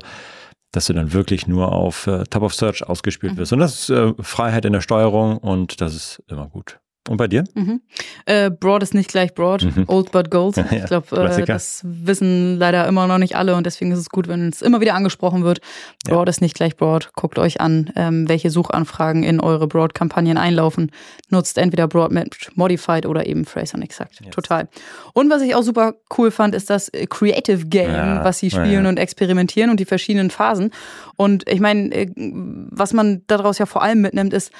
dass 0.71 0.87
du 0.87 0.93
dann 0.93 1.13
wirklich 1.13 1.47
nur 1.47 1.71
auf 1.71 2.07
äh, 2.07 2.23
Top 2.23 2.41
of 2.41 2.55
Search 2.55 2.83
ausgespielt 2.87 3.33
mhm. 3.33 3.37
wirst. 3.37 3.53
Und 3.53 3.59
das 3.59 3.81
ist 3.81 3.89
äh, 3.91 4.13
Freiheit 4.19 4.65
in 4.65 4.73
der 4.73 4.81
Steuerung 4.81 5.37
und 5.37 5.81
das 5.81 5.93
ist 5.93 6.23
immer 6.27 6.47
gut. 6.47 6.79
Und 7.09 7.17
bei 7.17 7.27
dir? 7.27 7.43
Mhm. 7.53 7.81
Äh, 8.25 8.49
broad 8.49 8.81
ist 8.81 8.93
nicht 8.93 9.09
gleich 9.09 9.33
broad, 9.33 9.63
Mhm. 9.63 9.83
old 9.87 10.11
but 10.11 10.31
gold. 10.31 10.55
Ja, 10.71 10.71
ich 10.71 10.85
glaube, 10.85 11.15
äh, 11.17 11.45
das 11.45 11.81
wissen 11.83 12.57
leider 12.57 12.87
immer 12.87 13.07
noch 13.07 13.17
nicht 13.17 13.35
alle 13.35 13.55
und 13.55 13.65
deswegen 13.65 13.91
ist 13.91 13.99
es 13.99 14.09
gut, 14.09 14.29
wenn 14.29 14.47
es 14.47 14.61
immer 14.61 14.79
wieder 14.79 14.95
angesprochen 14.95 15.43
wird. 15.43 15.59
Broad 16.07 16.29
ist 16.29 16.39
nicht 16.39 16.55
gleich 16.55 16.77
broad. 16.77 17.09
Guckt 17.13 17.37
euch 17.39 17.59
an, 17.59 17.91
ähm, 17.97 18.29
welche 18.29 18.49
Suchanfragen 18.49 19.23
in 19.23 19.41
eure 19.41 19.67
Broad-Kampagnen 19.67 20.37
einlaufen. 20.37 20.91
Nutzt 21.29 21.57
entweder 21.57 21.89
Broad 21.89 22.11
Match 22.13 22.51
Modified 22.55 23.05
oder 23.05 23.25
eben 23.25 23.43
Phrase 23.43 23.75
und 23.75 23.83
Exact. 23.83 24.21
Total. 24.31 24.69
Und 25.13 25.29
was 25.29 25.41
ich 25.41 25.55
auch 25.55 25.63
super 25.63 25.95
cool 26.17 26.31
fand, 26.31 26.55
ist 26.55 26.69
das 26.69 26.89
Creative 27.09 27.65
Game, 27.65 27.91
Ja, 27.91 28.23
was 28.23 28.39
sie 28.39 28.47
ja, 28.47 28.63
spielen 28.63 28.83
ja. 28.85 28.89
und 28.89 28.97
experimentieren 28.97 29.69
und 29.69 29.79
die 29.81 29.85
verschiedenen 29.85 30.29
Phasen. 30.29 30.71
Und 31.17 31.49
ich 31.49 31.59
meine, 31.59 31.93
äh, 31.93 32.07
was 32.15 32.93
man 32.93 33.23
daraus 33.27 33.57
ja 33.57 33.65
vor 33.65 33.83
allem 33.83 33.99
mitnimmt, 33.99 34.31
ist, 34.31 34.51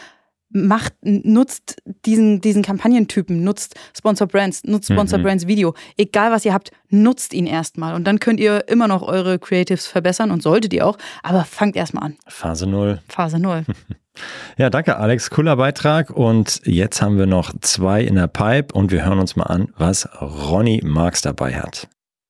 macht, 0.53 0.93
nutzt 1.01 1.81
diesen, 2.05 2.39
diesen 2.41 2.63
Kampagnentypen, 2.63 3.43
nutzt 3.43 3.75
Sponsor 3.97 4.27
Brands, 4.27 4.63
nutzt 4.63 4.91
Sponsor 4.91 5.19
Mhm. 5.19 5.23
Brands 5.23 5.47
Video. 5.47 5.73
Egal 5.97 6.31
was 6.31 6.45
ihr 6.45 6.53
habt, 6.53 6.71
nutzt 6.89 7.33
ihn 7.33 7.45
erstmal. 7.45 7.95
Und 7.95 8.05
dann 8.05 8.19
könnt 8.19 8.39
ihr 8.39 8.67
immer 8.67 8.87
noch 8.87 9.01
eure 9.01 9.39
Creatives 9.39 9.87
verbessern 9.87 10.31
und 10.31 10.41
solltet 10.43 10.73
ihr 10.73 10.85
auch. 10.87 10.97
Aber 11.23 11.43
fangt 11.43 11.75
erstmal 11.75 12.03
an. 12.05 12.15
Phase 12.27 12.67
0. 12.67 13.01
Phase 13.07 13.39
0. 13.39 13.65
Ja, 14.57 14.69
danke 14.69 14.97
Alex, 14.97 15.31
cooler 15.31 15.55
Beitrag. 15.55 16.11
Und 16.11 16.61
jetzt 16.65 17.01
haben 17.01 17.17
wir 17.17 17.25
noch 17.25 17.51
zwei 17.61 18.03
in 18.03 18.13
der 18.13 18.27
Pipe 18.27 18.71
und 18.71 18.91
wir 18.91 19.03
hören 19.03 19.17
uns 19.17 19.35
mal 19.35 19.45
an, 19.45 19.69
was 19.75 20.07
Ronny 20.21 20.81
Marx 20.85 21.23
dabei 21.23 21.55
hat. 21.55 21.87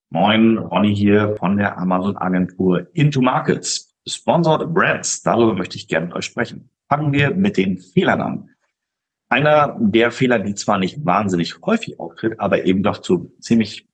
Moin, 0.10 0.58
Ronny 0.60 0.96
hier 0.96 1.36
von 1.40 1.58
der 1.58 1.78
Amazon 1.78 2.16
Agentur 2.16 2.88
Into 2.94 3.20
Markets. 3.22 3.94
Sponsored 4.08 4.74
Brands, 4.74 5.24
darüber 5.24 5.56
möchte 5.56 5.76
ich 5.76 5.90
gerne 5.90 6.06
mit 6.06 6.16
euch 6.16 6.24
sprechen. 6.24 6.70
Fangen 6.94 7.12
wir 7.12 7.34
mit 7.34 7.58
den 7.58 7.80
Fehlern 7.80 8.22
an. 8.22 8.50
Einer 9.28 9.76
der 9.80 10.12
Fehler, 10.12 10.38
die 10.38 10.54
zwar 10.54 10.78
nicht 10.78 11.04
wahnsinnig 11.04 11.60
häufig 11.66 12.00
auftritt, 12.00 12.40
aber 12.40 12.66
eben 12.66 12.84
doch 12.84 13.00
zu 13.00 13.34
ziemlich 13.40 13.88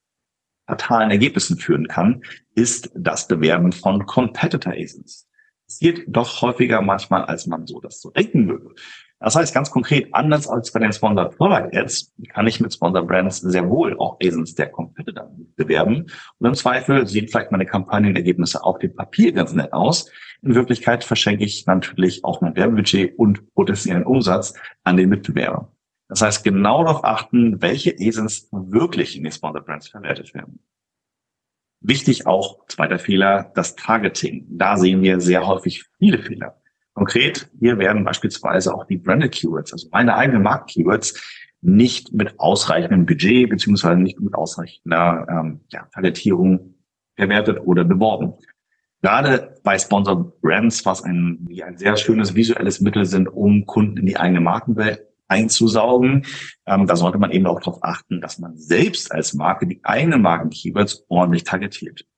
fatalen 0.67 1.09
Ergebnissen 1.09 1.57
führen 1.57 1.87
kann, 1.87 2.23
ist 2.55 2.91
das 2.93 3.29
Bewerben 3.29 3.71
von 3.71 4.05
Competitor 4.05 4.73
Agents. 4.73 5.29
Passiert 5.65 6.01
doch 6.07 6.41
häufiger 6.41 6.81
manchmal, 6.81 7.23
als 7.23 7.47
man 7.47 7.65
so 7.67 7.79
das 7.79 8.01
so 8.01 8.09
denken 8.09 8.49
würde. 8.49 8.75
Das 9.21 9.35
heißt 9.35 9.53
ganz 9.53 9.69
konkret, 9.69 10.07
anders 10.13 10.47
als 10.47 10.71
bei 10.71 10.79
den 10.79 10.93
Sponsored 10.93 11.35
Product 11.35 11.69
Ads, 11.73 12.13
kann 12.29 12.47
ich 12.47 12.61
mit 12.61 12.73
Sponsored 12.73 13.05
Brands 13.05 13.41
sehr 13.41 13.69
wohl 13.69 13.97
auch 13.99 14.17
Agents 14.23 14.55
der 14.55 14.69
Competitor 14.69 15.29
bewerben. 15.57 16.05
Und 16.37 16.47
im 16.47 16.53
Zweifel 16.53 17.05
sehen 17.05 17.27
vielleicht 17.27 17.51
meine 17.51 17.65
Kampagnenergebnisse 17.65 18.63
auf 18.63 18.79
dem 18.79 18.95
Papier 18.95 19.33
ganz 19.33 19.53
nett 19.53 19.73
aus. 19.73 20.09
In 20.41 20.55
Wirklichkeit 20.55 21.03
verschenke 21.03 21.43
ich 21.43 21.65
natürlich 21.65 22.23
auch 22.23 22.39
mein 22.39 22.55
Werbebudget 22.55 23.19
und 23.19 23.53
potenziellen 23.55 24.05
Umsatz 24.05 24.53
an 24.85 24.95
den 24.95 25.09
Mitbewerber. 25.09 25.69
Das 26.07 26.21
heißt, 26.21 26.43
genau 26.45 26.85
darauf 26.85 27.03
achten, 27.03 27.61
welche 27.61 27.91
Agents 27.91 28.47
wirklich 28.51 29.17
in 29.17 29.23
den 29.23 29.33
Sponsored 29.33 29.65
Brands 29.65 29.89
verwertet 29.89 30.33
werden. 30.33 30.59
Wichtig 31.81 32.25
auch, 32.25 32.65
zweiter 32.67 32.99
Fehler, 32.99 33.51
das 33.53 33.75
Targeting. 33.75 34.45
Da 34.49 34.77
sehen 34.77 35.01
wir 35.01 35.19
sehr 35.19 35.45
häufig 35.45 35.85
viele 35.97 36.19
Fehler. 36.19 36.59
Konkret, 36.99 37.49
hier 37.61 37.77
werden 37.77 38.03
beispielsweise 38.03 38.73
auch 38.75 38.85
die 38.85 38.97
Branded 38.97 39.31
Keywords, 39.31 39.71
also 39.71 39.87
meine 39.89 40.15
eigenen 40.15 40.43
Markt-Keywords, 40.43 41.47
nicht 41.61 42.11
mit 42.11 42.37
ausreichendem 42.41 43.05
Budget 43.05 43.49
beziehungsweise 43.49 43.97
nicht 43.97 44.19
mit 44.19 44.33
ausreichender 44.33 45.25
ähm, 45.29 45.61
ja, 45.69 45.87
Targetierung 45.93 46.75
verwertet 47.15 47.61
oder 47.63 47.85
beworben. 47.85 48.33
Gerade 49.01 49.55
bei 49.63 49.79
Sponsored 49.79 50.41
Brands, 50.41 50.85
was 50.85 51.01
ein, 51.01 51.39
wie 51.47 51.63
ein 51.63 51.77
sehr 51.77 51.95
schönes 51.95 52.35
visuelles 52.35 52.81
Mittel 52.81 53.05
sind, 53.05 53.29
um 53.29 53.65
Kunden 53.65 53.95
in 53.95 54.05
die 54.05 54.17
eigene 54.17 54.41
Markenwelt 54.41 54.99
einzusaugen, 55.29 56.25
ähm, 56.65 56.85
da 56.85 56.97
sollte 56.97 57.17
man 57.17 57.31
eben 57.31 57.45
auch 57.45 57.61
darauf 57.61 57.81
achten, 57.81 58.19
dass 58.19 58.39
man 58.39 58.57
selbst 58.57 59.13
als 59.13 59.33
Marke 59.33 59.67
die 59.67 59.79
eigenen 59.83 60.21
Marken-Keywords 60.21 61.05
ordentlich 61.07 61.45
targetiert 61.45 62.08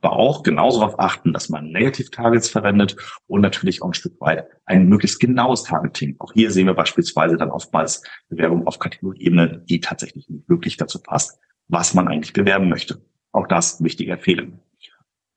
aber 0.00 0.16
auch 0.16 0.42
genauso 0.42 0.80
darauf 0.80 0.98
achten, 0.98 1.32
dass 1.32 1.48
man 1.48 1.70
Negative 1.70 2.10
Targets 2.10 2.48
verwendet 2.48 2.96
und 3.26 3.40
natürlich 3.40 3.82
auch 3.82 3.88
ein 3.88 3.94
Stück 3.94 4.20
weit 4.20 4.46
ein 4.64 4.88
möglichst 4.88 5.20
genaues 5.20 5.64
Targeting. 5.64 6.16
Auch 6.18 6.32
hier 6.32 6.50
sehen 6.50 6.66
wir 6.66 6.74
beispielsweise 6.74 7.36
dann 7.36 7.50
oftmals 7.50 8.02
Bewerbung 8.28 8.66
auf 8.66 8.78
Kategorieebene, 8.78 9.62
die 9.68 9.80
tatsächlich 9.80 10.28
nicht 10.28 10.48
wirklich 10.48 10.76
dazu 10.76 11.02
passt, 11.02 11.40
was 11.68 11.94
man 11.94 12.08
eigentlich 12.08 12.32
bewerben 12.32 12.68
möchte. 12.68 13.00
Auch 13.32 13.46
das 13.46 13.82
wichtiger 13.82 14.18
Fehler. 14.18 14.46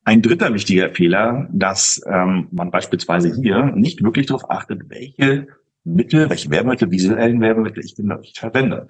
Ein 0.03 0.22
dritter 0.22 0.53
wichtiger 0.53 0.91
Fehler, 0.91 1.47
dass 1.51 2.01
ähm, 2.07 2.47
man 2.51 2.72
beispielsweise 2.72 3.34
hier 3.36 3.66
nicht 3.76 4.03
wirklich 4.03 4.28
darauf 4.28 4.49
achtet, 4.49 4.89
welche 4.89 5.47
Mittel, 5.84 6.30
welche 6.30 6.49
Werbemittel, 6.49 6.91
visuellen 6.91 7.41
Werbemittel 7.41 7.84
ich 7.84 7.95
denn 7.95 8.10
wirklich 8.10 8.39
verwende. 8.39 8.88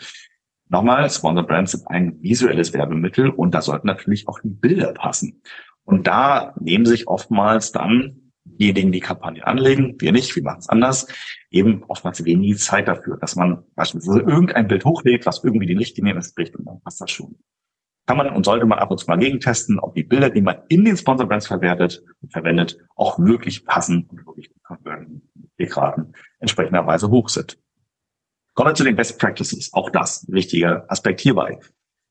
Nochmal, 0.70 1.10
Sponsor 1.10 1.46
Brands 1.46 1.72
sind 1.72 1.88
ein 1.88 2.22
visuelles 2.22 2.74
Werbemittel 2.74 3.30
und 3.30 3.56
da 3.56 3.62
sollten 3.62 3.88
natürlich 3.88 4.28
auch 4.28 4.40
die 4.40 4.50
Bilder 4.50 4.94
passen. 4.94 5.42
Und 5.84 6.06
da 6.06 6.54
nehmen 6.60 6.86
sich 6.86 7.08
oftmals 7.08 7.72
dann 7.72 8.32
diejenigen, 8.44 8.92
die 8.92 9.00
Kampagne 9.00 9.46
anlegen, 9.46 9.96
wir 10.00 10.12
nicht, 10.12 10.36
wir 10.36 10.44
machen 10.44 10.60
es 10.60 10.70
anders, 10.70 11.08
eben 11.50 11.84
oftmals 11.88 12.24
wenig 12.24 12.60
Zeit 12.60 12.88
dafür, 12.88 13.18
dass 13.18 13.36
man 13.36 13.64
beispielsweise 13.76 14.20
irgendein 14.20 14.68
Bild 14.68 14.86
hochlädt, 14.86 15.26
was 15.26 15.44
irgendwie 15.44 15.66
den 15.66 15.80
Richtlinien 15.80 16.18
entspricht 16.18 16.56
und 16.56 16.66
dann 16.66 16.82
passt 16.82 17.02
das 17.02 17.10
schon. 17.10 17.36
Kann 18.06 18.18
man 18.18 18.30
und 18.30 18.46
sollte 18.46 18.66
man 18.66 18.80
ab 18.80 18.92
und 18.92 19.00
zu 19.00 19.08
mal 19.08 19.18
gegentesten, 19.18 19.80
ob 19.80 19.96
die 19.96 20.04
Bilder, 20.04 20.30
die 20.30 20.42
man 20.42 20.58
in 20.68 20.86
den 20.86 20.98
Sponsor 20.98 21.28
Brands 21.28 21.48
verwertet 21.48 22.04
und 22.22 22.32
verwendet, 22.32 22.78
auch 22.96 23.20
wirklich 23.20 23.66
passen 23.66 24.08
und 24.10 24.26
wirklich 24.26 24.50
die 24.50 24.60
Conversion-Raten 24.62 26.14
entsprechenderweise 26.40 27.10
hoch 27.10 27.30
sind. 27.30 27.58
Kommen 28.60 28.72
wir 28.72 28.76
zu 28.76 28.84
den 28.84 28.98
Best 28.98 29.18
Practices. 29.18 29.72
Auch 29.72 29.90
das 29.90 30.28
ein 30.28 30.34
wichtiger 30.34 30.84
Aspekt 30.90 31.22
hierbei. 31.22 31.62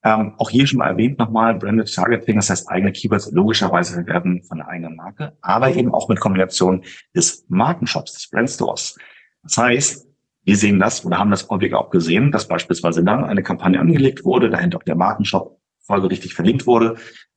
Ähm, 0.03 0.33
auch 0.39 0.49
hier 0.49 0.67
schon 0.67 0.79
mal 0.79 0.87
erwähnt 0.87 1.19
nochmal, 1.19 1.55
Branded 1.55 1.95
Targeting, 1.95 2.37
das 2.37 2.49
heißt 2.49 2.71
eigene 2.71 2.91
Keywords 2.91 3.31
logischerweise 3.33 4.07
werden 4.07 4.43
von 4.45 4.57
der 4.57 4.69
eigenen 4.69 4.97
Marke, 4.97 5.37
aber 5.43 5.75
eben 5.75 5.93
auch 5.93 6.09
mit 6.09 6.21
Kombination 6.21 6.85
des 7.15 7.45
Markenshops, 7.51 8.15
des 8.15 8.31
Brandstores. 8.31 8.97
Das 9.43 9.59
heißt, 9.59 10.09
wir 10.45 10.57
sehen 10.57 10.79
das 10.79 11.05
oder 11.05 11.19
haben 11.19 11.31
das 11.31 11.47
häufig 11.51 11.75
auch 11.75 11.91
gesehen, 11.91 12.33
dass 12.33 12.49
beispielsweise 12.49 13.05
dann 13.05 13.27
eine 13.27 13.43
Kampagne 13.43 13.79
angelegt 13.79 14.25
wurde, 14.25 14.49
dahinter 14.49 14.79
auch 14.79 14.85
der 14.85 14.97
Markenshop 14.97 15.61
folgerichtig 15.81 16.33
verlinkt 16.33 16.67
wurde, 16.67 16.97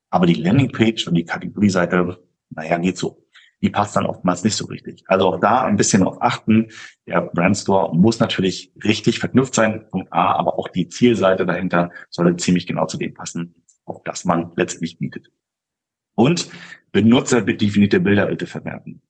aber 0.09 0.25
die 0.25 0.35
Landingpage 0.35 1.05
und 1.09 1.15
die 1.15 1.25
Kategorieseite, 1.25 2.17
naja, 2.49 2.77
geht 2.77 2.97
so 2.97 3.20
die 3.61 3.69
passt 3.69 3.95
dann 3.95 4.05
oftmals 4.05 4.43
nicht 4.43 4.55
so 4.55 4.65
richtig. 4.65 5.03
Also 5.07 5.27
auch 5.27 5.39
da 5.39 5.63
ein 5.63 5.77
bisschen 5.77 6.01
darauf 6.01 6.21
achten. 6.21 6.69
Der 7.05 7.21
Brandstore 7.21 7.95
muss 7.95 8.19
natürlich 8.19 8.73
richtig 8.83 9.19
verknüpft 9.19 9.53
sein, 9.53 9.87
Punkt 9.89 10.11
A, 10.11 10.33
aber 10.33 10.57
auch 10.57 10.67
die 10.67 10.87
Zielseite 10.87 11.45
dahinter 11.45 11.91
sollte 12.09 12.37
ziemlich 12.37 12.65
genau 12.65 12.87
zu 12.87 12.97
dem 12.97 13.13
passen, 13.13 13.55
auf 13.85 14.01
das 14.03 14.25
man 14.25 14.51
letztlich 14.55 14.97
bietet. 14.97 15.31
Und 16.15 16.49
benutzerdefinierte 16.91 17.99
Bilder 17.99 18.27
bitte 18.27 18.47
verwerten. 18.47 19.01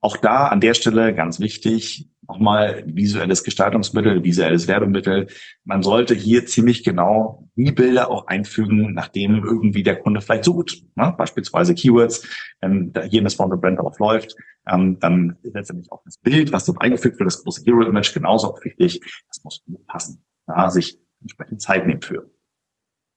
Auch 0.00 0.16
da 0.16 0.46
an 0.48 0.60
der 0.60 0.74
Stelle 0.74 1.14
ganz 1.14 1.40
wichtig, 1.40 2.08
nochmal 2.28 2.84
visuelles 2.86 3.42
Gestaltungsmittel, 3.42 4.22
visuelles 4.22 4.68
Werbemittel. 4.68 5.28
Man 5.64 5.82
sollte 5.82 6.14
hier 6.14 6.46
ziemlich 6.46 6.84
genau 6.84 7.48
die 7.56 7.72
Bilder 7.72 8.10
auch 8.10 8.26
einfügen, 8.26 8.92
nachdem 8.92 9.42
irgendwie 9.42 9.82
der 9.82 9.96
Kunde 9.96 10.20
vielleicht 10.20 10.44
sucht. 10.44 10.84
Ne? 10.94 11.14
Beispielsweise 11.16 11.74
Keywords, 11.74 12.28
ähm, 12.60 12.92
da 12.92 13.02
hier 13.02 13.20
eine 13.20 13.30
Sponsor 13.30 13.58
Brand 13.58 13.78
darauf 13.78 13.98
läuft, 13.98 14.36
ähm, 14.68 14.98
dann 15.00 15.36
letztendlich 15.42 15.90
auch 15.90 16.02
das 16.04 16.18
Bild, 16.18 16.52
was 16.52 16.66
dort 16.66 16.80
eingefügt 16.82 17.18
wird, 17.18 17.26
das 17.26 17.42
große 17.42 17.64
Hero 17.64 17.82
Image, 17.82 18.12
genauso 18.12 18.52
auch 18.52 18.64
wichtig. 18.64 19.00
Das 19.28 19.42
muss 19.42 19.64
passen. 19.86 20.22
Da 20.46 20.70
sich 20.70 20.98
entsprechend 21.20 21.62
Zeit 21.62 21.86
nehmen 21.86 22.02
für. 22.02 22.30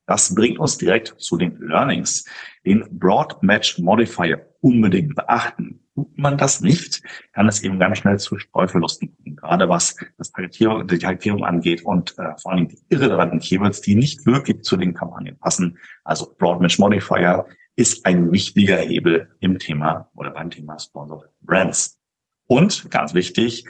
Das 0.08 0.34
bringt 0.34 0.60
uns 0.60 0.78
direkt 0.78 1.16
zu 1.20 1.38
den 1.38 1.58
Learnings. 1.60 2.26
Den 2.66 2.86
Broad 2.92 3.44
Match 3.44 3.78
Modifier 3.78 4.48
unbedingt 4.62 5.16
beachten. 5.16 5.81
Tut 5.94 6.18
man 6.18 6.38
das 6.38 6.62
nicht, 6.62 7.02
kann 7.34 7.50
es 7.50 7.62
eben 7.64 7.78
ganz 7.78 7.98
schnell 7.98 8.18
zu 8.18 8.38
Streuverlusten 8.38 9.14
kommen. 9.16 9.36
Gerade 9.36 9.68
was 9.68 9.98
das 10.18 10.32
Targetierung, 10.32 10.88
die 10.88 11.00
Targetierung 11.00 11.44
angeht 11.44 11.84
und 11.84 12.18
äh, 12.18 12.38
vor 12.42 12.54
allem 12.54 12.70
die 12.70 12.80
irrelevanten 12.90 13.40
Keywords, 13.40 13.82
die 13.82 13.96
nicht 13.96 14.26
wirklich 14.26 14.64
zu 14.64 14.78
den 14.78 14.94
Kampagnen 14.94 15.38
passen. 15.38 15.78
Also 16.06 16.34
Broad 16.38 16.62
Modifier 16.80 17.46
ist 17.76 18.06
ein 18.06 18.32
wichtiger 18.32 18.78
Hebel 18.78 19.36
im 19.40 19.60
Thema 19.60 20.10
oder 20.16 20.32
beim 20.32 20.50
Thema 20.50 20.80
Sponsored 20.80 21.30
Brands. 21.42 22.00
Und 22.48 22.90
ganz 22.90 23.14
wichtig, 23.14 23.66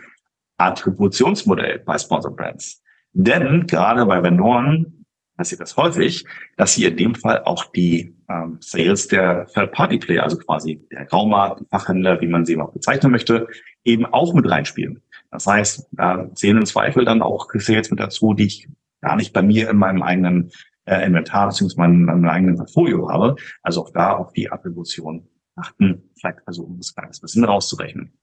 Attributionsmodell 0.57 1.79
bei 1.79 1.97
Sponsored 1.97 2.35
Brands. 2.35 2.83
Denn 3.13 3.65
gerade 3.65 4.05
bei 4.05 4.21
Vendoren 4.21 5.00
passiert 5.37 5.61
das 5.61 5.77
häufig, 5.77 6.25
dass 6.57 6.73
sie 6.75 6.85
in 6.85 6.97
dem 6.97 7.15
Fall 7.15 7.43
auch 7.43 7.65
die 7.71 8.15
ähm, 8.29 8.57
Sales 8.59 9.07
der 9.07 9.47
Third-Party-Player, 9.47 10.23
also 10.23 10.37
quasi 10.37 10.85
der 10.91 11.05
Graumarkt, 11.05 11.61
die 11.61 11.65
Fachhändler, 11.69 12.21
wie 12.21 12.27
man 12.27 12.45
sie 12.45 12.57
auch 12.57 12.73
bezeichnen 12.73 13.11
möchte, 13.11 13.47
eben 13.83 14.05
auch 14.05 14.33
mit 14.33 14.49
reinspielen. 14.49 15.01
Das 15.31 15.47
heißt, 15.47 15.87
da 15.91 16.29
zählen 16.35 16.57
im 16.57 16.65
Zweifel 16.65 17.05
dann 17.05 17.21
auch 17.21 17.47
Sales 17.53 17.89
mit 17.89 17.99
dazu, 17.99 18.33
die 18.33 18.45
ich 18.45 18.67
gar 19.01 19.15
nicht 19.15 19.33
bei 19.33 19.41
mir 19.41 19.69
in 19.69 19.77
meinem 19.77 20.03
eigenen 20.03 20.51
äh, 20.85 21.05
Inventar 21.05 21.47
bzw. 21.47 21.75
meinem, 21.77 22.03
meinem 22.03 22.29
eigenen 22.29 22.57
Portfolio 22.57 23.09
habe. 23.09 23.35
Also 23.63 23.81
auch 23.81 23.91
da 23.91 24.13
auf 24.13 24.33
die 24.33 24.51
Attribution 24.51 25.27
achten, 25.55 26.09
vielleicht 26.19 26.41
versuchen, 26.43 26.77
das 26.77 26.93
kleines 26.93 27.19
bisschen 27.21 27.43
rauszurechnen. 27.43 28.13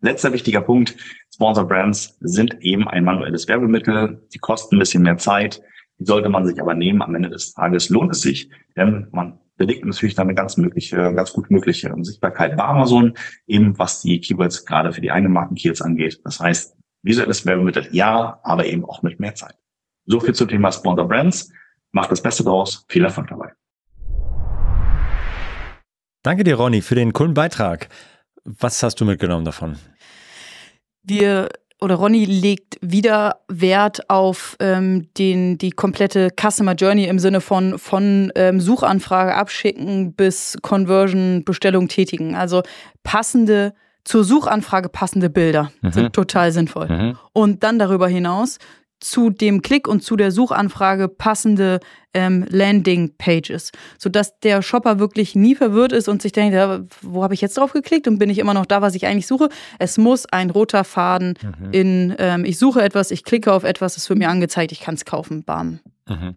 Letzter 0.00 0.32
wichtiger 0.32 0.60
Punkt. 0.60 0.96
Sponsor 1.32 1.66
Brands 1.66 2.16
sind 2.20 2.58
eben 2.60 2.86
ein 2.86 3.04
manuelles 3.04 3.48
Werbemittel. 3.48 4.26
Die 4.34 4.38
kosten 4.38 4.76
ein 4.76 4.78
bisschen 4.78 5.02
mehr 5.02 5.16
Zeit. 5.16 5.62
Die 5.98 6.04
sollte 6.04 6.28
man 6.28 6.46
sich 6.46 6.60
aber 6.60 6.74
nehmen. 6.74 7.02
Am 7.02 7.14
Ende 7.14 7.30
des 7.30 7.54
Tages 7.54 7.88
lohnt 7.88 8.12
es 8.12 8.20
sich, 8.20 8.50
denn 8.76 9.08
man 9.12 9.38
belegt 9.56 9.84
natürlich 9.84 10.14
dann 10.14 10.28
eine 10.28 10.34
ganz 10.34 10.56
mögliche, 10.56 10.96
ganz 11.14 11.32
gut 11.32 11.50
mögliche 11.50 11.94
Sichtbarkeit 12.02 12.56
bei 12.56 12.64
Amazon, 12.64 13.14
eben 13.46 13.78
was 13.78 14.02
die 14.02 14.20
Keywords 14.20 14.66
gerade 14.66 14.92
für 14.92 15.00
die 15.00 15.10
eigenen 15.10 15.32
Markenkeywords 15.32 15.80
angeht. 15.80 16.20
Das 16.24 16.40
heißt, 16.40 16.76
visuelles 17.02 17.46
Werbemittel 17.46 17.88
ja, 17.92 18.38
aber 18.42 18.66
eben 18.66 18.84
auch 18.84 19.02
mit 19.02 19.18
mehr 19.20 19.34
Zeit. 19.34 19.54
So 20.04 20.20
viel 20.20 20.34
zum 20.34 20.48
Thema 20.48 20.72
Sponsor 20.72 21.08
Brands. 21.08 21.50
Macht 21.92 22.10
das 22.12 22.22
Beste 22.22 22.44
draus. 22.44 22.84
Viel 22.88 23.04
Erfolg 23.04 23.28
dabei. 23.28 23.52
Danke 26.22 26.44
dir, 26.44 26.56
Ronny, 26.56 26.82
für 26.82 26.96
den 26.96 27.12
coolen 27.12 27.34
Beitrag. 27.34 27.88
Was 28.44 28.82
hast 28.82 29.00
du 29.00 29.04
mitgenommen 29.04 29.44
davon? 29.44 29.76
Wir 31.02 31.48
oder 31.80 31.96
Ronny 31.96 32.24
legt 32.24 32.78
wieder 32.80 33.40
Wert 33.48 34.08
auf 34.08 34.56
ähm, 34.60 35.08
den, 35.18 35.58
die 35.58 35.70
komplette 35.70 36.30
Customer 36.30 36.74
Journey 36.74 37.04
im 37.04 37.18
Sinne 37.18 37.40
von, 37.40 37.78
von 37.78 38.32
ähm, 38.34 38.60
Suchanfrage 38.60 39.34
abschicken 39.34 40.14
bis 40.14 40.56
Conversion, 40.62 41.44
Bestellung 41.44 41.88
tätigen. 41.88 42.34
Also 42.34 42.62
passende, 43.02 43.74
zur 44.04 44.24
Suchanfrage 44.24 44.88
passende 44.88 45.28
Bilder 45.28 45.70
mhm. 45.82 45.92
sind 45.92 46.12
total 46.14 46.50
sinnvoll. 46.50 46.88
Mhm. 46.88 47.18
Und 47.34 47.62
dann 47.62 47.78
darüber 47.78 48.08
hinaus 48.08 48.58
zu 49.00 49.30
dem 49.30 49.62
Klick 49.62 49.88
und 49.88 50.02
zu 50.02 50.16
der 50.16 50.30
Suchanfrage 50.30 51.08
passende 51.08 51.80
ähm, 52.14 52.46
Landing-Pages, 52.48 53.72
sodass 53.98 54.38
der 54.40 54.62
Shopper 54.62 54.98
wirklich 54.98 55.34
nie 55.34 55.54
verwirrt 55.54 55.92
ist 55.92 56.08
und 56.08 56.22
sich 56.22 56.32
denkt, 56.32 56.54
ja, 56.54 56.80
wo 57.02 57.22
habe 57.22 57.34
ich 57.34 57.40
jetzt 57.40 57.58
drauf 57.58 57.72
geklickt 57.72 58.08
und 58.08 58.18
bin 58.18 58.30
ich 58.30 58.38
immer 58.38 58.54
noch 58.54 58.66
da, 58.66 58.80
was 58.80 58.94
ich 58.94 59.06
eigentlich 59.06 59.26
suche. 59.26 59.50
Es 59.78 59.98
muss 59.98 60.24
ein 60.26 60.50
roter 60.50 60.84
Faden 60.84 61.34
mhm. 61.42 61.72
in, 61.72 62.14
ähm, 62.18 62.44
ich 62.44 62.58
suche 62.58 62.82
etwas, 62.82 63.10
ich 63.10 63.22
klicke 63.22 63.52
auf 63.52 63.64
etwas, 63.64 63.96
es 63.96 64.08
wird 64.08 64.18
mir 64.18 64.30
angezeigt, 64.30 64.72
ich 64.72 64.80
kann 64.80 64.94
es 64.94 65.04
kaufen, 65.04 65.44
bam. 65.44 65.80
Mhm. 66.08 66.36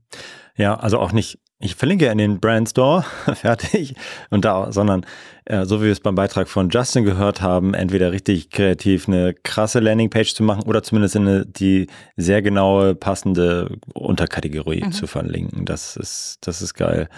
Ja, 0.56 0.76
also 0.76 1.00
auch 1.00 1.14
nicht 1.14 1.40
ich 1.62 1.76
verlinke 1.76 2.08
in 2.08 2.18
den 2.18 2.40
Brand 2.40 2.70
Store, 2.70 3.04
fertig, 3.36 3.94
und 4.30 4.46
da, 4.46 4.72
sondern 4.72 5.06
äh, 5.44 5.66
so 5.66 5.82
wie 5.82 5.86
wir 5.86 5.92
es 5.92 6.00
beim 6.00 6.16
Beitrag 6.16 6.48
von 6.48 6.70
Justin 6.70 7.04
gehört 7.04 7.42
haben, 7.42 7.74
entweder 7.74 8.14
richtig 8.14 8.50
kreativ 8.50 9.08
eine 9.08 9.34
krasse 9.34 9.82
Landingpage 9.82 10.34
zu 10.34 10.44
machen 10.44 10.64
oder 10.64 10.84
zumindest 10.84 11.18
eine, 11.18 11.46
die 11.46 11.88
sehr 12.16 12.42
genaue, 12.42 12.96
passende 12.96 13.78
Unterkategorie 13.94 14.86
mhm. 14.86 14.92
zu 14.94 15.06
verlinken. 15.06 15.66
Das 15.66 15.98
ist, 15.98 16.38
das 16.42 16.62
ist 16.62 16.76
geil. 16.76 17.10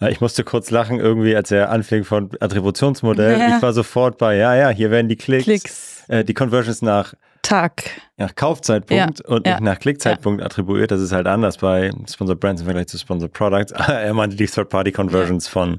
Äh, 0.00 0.12
ich 0.12 0.20
musste 0.20 0.44
kurz 0.44 0.70
lachen 0.70 1.00
irgendwie, 1.00 1.34
als 1.34 1.50
er 1.50 1.70
anfing 1.70 2.04
von 2.04 2.30
Attributionsmodell. 2.38 3.40
Ja. 3.40 3.56
Ich 3.56 3.62
war 3.62 3.72
sofort 3.72 4.18
bei, 4.18 4.36
ja, 4.36 4.54
ja, 4.54 4.68
hier 4.68 4.92
werden 4.92 5.08
die 5.08 5.16
Klicks, 5.16 5.44
Klicks. 5.44 6.04
Äh, 6.06 6.24
die 6.24 6.34
Conversions 6.34 6.80
nach 6.80 7.14
Tag. 7.50 8.00
Nach 8.16 8.32
Kaufzeitpunkt 8.34 9.20
ja, 9.20 9.26
und 9.26 9.44
nicht 9.44 9.54
ja, 9.54 9.60
nach 9.60 9.80
Klickzeitpunkt 9.80 10.40
ja. 10.40 10.46
attribuiert. 10.46 10.92
Das 10.92 11.00
ist 11.00 11.10
halt 11.10 11.26
anders 11.26 11.58
bei 11.58 11.90
Sponsor 12.08 12.36
Brands 12.36 12.62
im 12.62 12.66
Vergleich 12.66 12.86
zu 12.86 12.96
Sponsor 12.96 13.28
Products. 13.28 13.72
er 13.88 14.14
meinte 14.14 14.36
die 14.36 14.46
Third-Party-Conversions 14.46 15.48
von, 15.48 15.78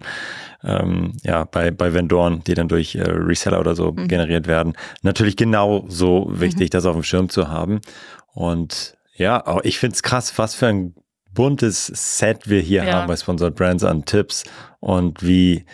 ähm, 0.65 1.13
ja, 1.23 1.45
bei, 1.45 1.71
bei 1.71 1.93
Vendoren, 1.93 2.43
die 2.43 2.55
dann 2.55 2.67
durch 2.67 2.95
äh, 2.95 3.03
Reseller 3.03 3.61
oder 3.61 3.73
so 3.73 3.93
mhm. 3.93 4.09
generiert 4.09 4.47
werden. 4.47 4.73
Natürlich 5.01 5.37
genau 5.37 5.85
so 5.87 6.27
wichtig, 6.29 6.67
mhm. 6.67 6.71
das 6.71 6.85
auf 6.85 6.93
dem 6.93 7.03
Schirm 7.03 7.29
zu 7.29 7.47
haben. 7.47 7.79
Und 8.33 8.97
ja, 9.15 9.45
auch 9.47 9.61
ich 9.63 9.79
finde 9.79 9.93
es 9.93 10.03
krass, 10.03 10.37
was 10.37 10.53
für 10.53 10.67
ein 10.67 10.93
buntes 11.33 11.85
Set 11.85 12.49
wir 12.49 12.59
hier 12.59 12.85
haben 12.91 13.07
bei 13.07 13.15
Sponsored 13.15 13.55
Brands 13.55 13.85
an 13.85 14.03
Tipps 14.03 14.43
und 14.81 15.25
wie, 15.25 15.65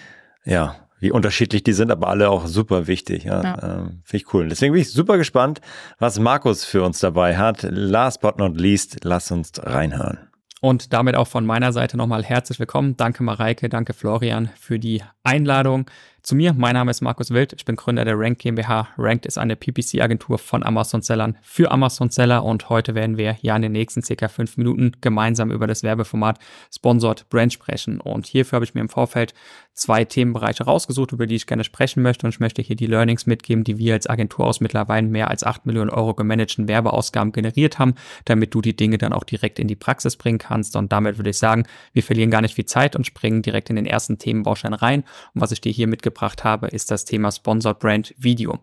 ja, 0.45 0.75
wie 0.99 1.11
unterschiedlich 1.11 1.63
die 1.63 1.73
sind, 1.73 1.91
aber 1.91 2.07
alle 2.07 2.29
auch 2.29 2.47
super 2.47 2.87
wichtig. 2.87 3.25
Ja, 3.25 3.43
ja. 3.43 3.63
Ähm, 3.63 4.01
Finde 4.03 4.23
ich 4.25 4.33
cool. 4.33 4.49
Deswegen 4.49 4.73
bin 4.73 4.81
ich 4.81 4.91
super 4.91 5.17
gespannt, 5.17 5.61
was 5.99 6.19
Markus 6.19 6.65
für 6.65 6.83
uns 6.83 6.99
dabei 6.99 7.37
hat. 7.37 7.63
Last 7.69 8.21
but 8.21 8.37
not 8.37 8.59
least, 8.59 8.99
lass 9.03 9.31
uns 9.31 9.51
reinhören. 9.57 10.19
Und 10.59 10.91
damit 10.91 11.15
auch 11.15 11.27
von 11.27 11.45
meiner 11.45 11.71
Seite 11.71 11.97
nochmal 11.97 12.23
herzlich 12.23 12.59
willkommen. 12.59 12.97
Danke 12.97 13.23
Mareike, 13.23 13.69
danke 13.69 13.93
Florian 13.93 14.49
für 14.59 14.79
die 14.79 15.03
Einladung. 15.23 15.89
Zu 16.27 16.35
mir, 16.35 16.51
mein 16.51 16.73
Name 16.73 16.91
ist 16.91 16.99
Markus 16.99 17.31
Wild, 17.31 17.53
ich 17.53 17.63
bin 17.63 17.77
Gründer 17.77 18.03
der 18.03 18.19
Rank 18.19 18.39
GmbH. 18.39 18.89
Ranked 18.97 19.25
ist 19.25 19.37
eine 19.37 19.55
PPC-Agentur 19.55 20.37
von 20.37 20.61
Amazon-Sellern 20.61 21.37
für 21.41 21.71
Amazon-Seller 21.71 22.43
und 22.43 22.67
heute 22.67 22.95
werden 22.95 23.15
wir 23.15 23.37
ja 23.41 23.55
in 23.55 23.61
den 23.61 23.71
nächsten 23.71 24.03
circa 24.03 24.27
fünf 24.27 24.57
Minuten 24.57 24.91
gemeinsam 24.99 25.51
über 25.51 25.67
das 25.67 25.83
Werbeformat 25.83 26.37
Sponsored 26.69 27.29
Brand 27.29 27.53
sprechen. 27.53 28.01
Und 28.01 28.25
hierfür 28.25 28.57
habe 28.57 28.65
ich 28.65 28.73
mir 28.73 28.81
im 28.81 28.89
Vorfeld 28.89 29.33
zwei 29.73 30.03
Themenbereiche 30.03 30.65
rausgesucht, 30.65 31.13
über 31.13 31.27
die 31.27 31.35
ich 31.35 31.47
gerne 31.47 31.63
sprechen 31.63 32.03
möchte 32.03 32.25
und 32.25 32.33
ich 32.33 32.41
möchte 32.41 32.61
hier 32.61 32.75
die 32.75 32.87
Learnings 32.87 33.25
mitgeben, 33.25 33.63
die 33.63 33.77
wir 33.77 33.93
als 33.93 34.09
Agentur 34.09 34.47
aus 34.47 34.59
mittlerweile 34.59 35.07
mehr 35.07 35.29
als 35.29 35.45
acht 35.45 35.65
Millionen 35.65 35.91
Euro 35.91 36.13
gemanagten 36.13 36.67
Werbeausgaben 36.67 37.31
generiert 37.31 37.79
haben, 37.79 37.95
damit 38.25 38.53
du 38.53 38.59
die 38.59 38.75
Dinge 38.75 38.97
dann 38.97 39.13
auch 39.13 39.23
direkt 39.23 39.59
in 39.59 39.69
die 39.69 39.77
Praxis 39.77 40.17
bringen 40.17 40.39
kannst. 40.39 40.75
Und 40.75 40.91
damit 40.91 41.17
würde 41.17 41.29
ich 41.29 41.37
sagen, 41.37 41.63
wir 41.93 42.03
verlieren 42.03 42.31
gar 42.31 42.41
nicht 42.41 42.55
viel 42.55 42.65
Zeit 42.65 42.97
und 42.97 43.05
springen 43.05 43.43
direkt 43.43 43.69
in 43.69 43.77
den 43.77 43.85
ersten 43.85 44.17
Themenbaustein 44.17 44.73
rein. 44.73 45.05
Und 45.33 45.39
was 45.39 45.53
ich 45.53 45.61
dir 45.61 45.71
hier 45.71 45.87
mitgebracht 45.87 46.16
mitgebracht 46.17 46.43
habe, 46.43 46.67
ist 46.67 46.89
das 46.91 47.05
Thema 47.05 47.31
Sponsored 47.31 47.79
Brand 47.79 48.13
Video. 48.17 48.59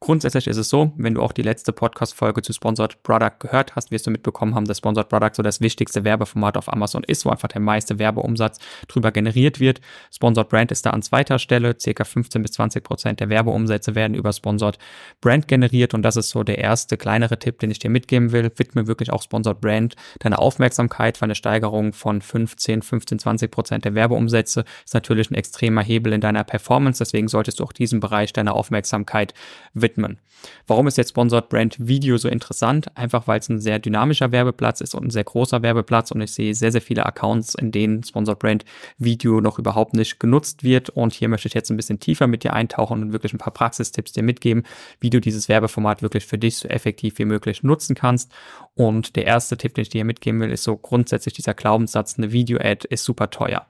Grundsätzlich 0.00 0.46
ist 0.46 0.56
es 0.56 0.68
so, 0.68 0.92
wenn 0.96 1.14
du 1.14 1.22
auch 1.22 1.32
die 1.32 1.42
letzte 1.42 1.72
Podcast-Folge 1.72 2.42
zu 2.42 2.52
Sponsored 2.52 3.02
Product 3.02 3.38
gehört 3.38 3.76
hast, 3.76 3.90
wirst 3.90 4.06
du 4.06 4.10
mitbekommen 4.10 4.54
haben, 4.54 4.66
dass 4.66 4.78
Sponsored 4.78 5.08
Product 5.08 5.30
so 5.34 5.42
das 5.42 5.60
wichtigste 5.60 6.04
Werbeformat 6.04 6.56
auf 6.56 6.72
Amazon 6.72 7.04
ist, 7.04 7.24
wo 7.24 7.30
einfach 7.30 7.48
der 7.48 7.60
meiste 7.60 7.98
Werbeumsatz 7.98 8.58
drüber 8.88 9.12
generiert 9.12 9.60
wird. 9.60 9.80
Sponsored 10.12 10.48
Brand 10.48 10.72
ist 10.72 10.84
da 10.86 10.90
an 10.90 11.02
zweiter 11.02 11.38
Stelle. 11.38 11.76
Circa 11.78 12.04
15 12.04 12.42
bis 12.42 12.52
20 12.52 12.84
Prozent 12.84 13.20
der 13.20 13.28
Werbeumsätze 13.28 13.94
werden 13.94 14.14
über 14.14 14.32
Sponsored 14.32 14.78
Brand 15.20 15.48
generiert 15.48 15.94
und 15.94 16.02
das 16.02 16.16
ist 16.16 16.30
so 16.30 16.42
der 16.42 16.58
erste 16.58 16.96
kleinere 16.96 17.38
Tipp, 17.38 17.58
den 17.60 17.70
ich 17.70 17.78
dir 17.78 17.90
mitgeben 17.90 18.32
will. 18.32 18.50
Widme 18.56 18.86
wirklich 18.86 19.10
auch 19.12 19.22
Sponsored 19.22 19.60
Brand 19.60 19.94
deine 20.20 20.38
Aufmerksamkeit 20.38 21.16
für 21.16 21.24
eine 21.24 21.34
Steigerung 21.34 21.92
von 21.92 22.20
15, 22.20 22.82
15, 22.82 23.18
20 23.18 23.50
Prozent 23.50 23.84
der 23.84 23.94
Werbeumsätze 23.94 24.64
ist 24.84 24.94
natürlich 24.94 25.30
ein 25.30 25.34
extremer 25.34 25.82
Hebel 25.82 26.12
in 26.12 26.20
deiner 26.20 26.44
Performance. 26.44 27.02
Deswegen 27.02 27.28
solltest 27.28 27.60
du 27.60 27.64
auch 27.64 27.72
diesem 27.72 28.00
Bereich 28.00 28.32
deine 28.32 28.52
Aufmerksamkeit 28.54 29.34
widmen. 29.72 30.18
Warum 30.66 30.86
ist 30.86 30.98
jetzt 30.98 31.10
Sponsored 31.10 31.48
Brand 31.48 31.76
Video 31.78 32.16
so 32.16 32.28
interessant? 32.28 32.94
Einfach 32.96 33.26
weil 33.26 33.40
es 33.40 33.48
ein 33.48 33.60
sehr 33.60 33.78
dynamischer 33.78 34.32
Werbeplatz 34.32 34.80
ist 34.80 34.94
und 34.94 35.04
ein 35.04 35.10
sehr 35.10 35.24
großer 35.24 35.62
Werbeplatz 35.62 36.10
und 36.10 36.20
ich 36.20 36.32
sehe 36.32 36.54
sehr, 36.54 36.72
sehr 36.72 36.80
viele 36.80 37.06
Accounts, 37.06 37.54
in 37.54 37.72
denen 37.72 38.02
Sponsored 38.02 38.38
Brand 38.38 38.64
Video 38.98 39.40
noch 39.40 39.58
überhaupt 39.58 39.94
nicht 39.94 40.20
genutzt 40.20 40.62
wird. 40.62 40.90
Und 40.90 41.12
hier 41.12 41.28
möchte 41.28 41.48
ich 41.48 41.54
jetzt 41.54 41.70
ein 41.70 41.76
bisschen 41.76 42.00
tiefer 42.00 42.26
mit 42.26 42.44
dir 42.44 42.52
eintauchen 42.52 43.02
und 43.02 43.12
wirklich 43.12 43.32
ein 43.32 43.38
paar 43.38 43.52
Praxistipps 43.52 44.12
dir 44.12 44.22
mitgeben, 44.22 44.64
wie 45.00 45.10
du 45.10 45.20
dieses 45.20 45.48
Werbeformat 45.48 46.02
wirklich 46.02 46.26
für 46.26 46.38
dich 46.38 46.56
so 46.56 46.68
effektiv 46.68 47.18
wie 47.18 47.24
möglich 47.24 47.62
nutzen 47.62 47.94
kannst. 47.94 48.32
Und 48.74 49.16
der 49.16 49.26
erste 49.26 49.56
Tipp, 49.56 49.74
den 49.74 49.82
ich 49.82 49.88
dir 49.88 50.04
mitgeben 50.04 50.40
will, 50.40 50.50
ist 50.50 50.64
so 50.64 50.76
grundsätzlich 50.76 51.34
dieser 51.34 51.54
Glaubenssatz, 51.54 52.18
eine 52.18 52.32
Video-Ad 52.32 52.86
ist 52.88 53.04
super 53.04 53.30
teuer. 53.30 53.66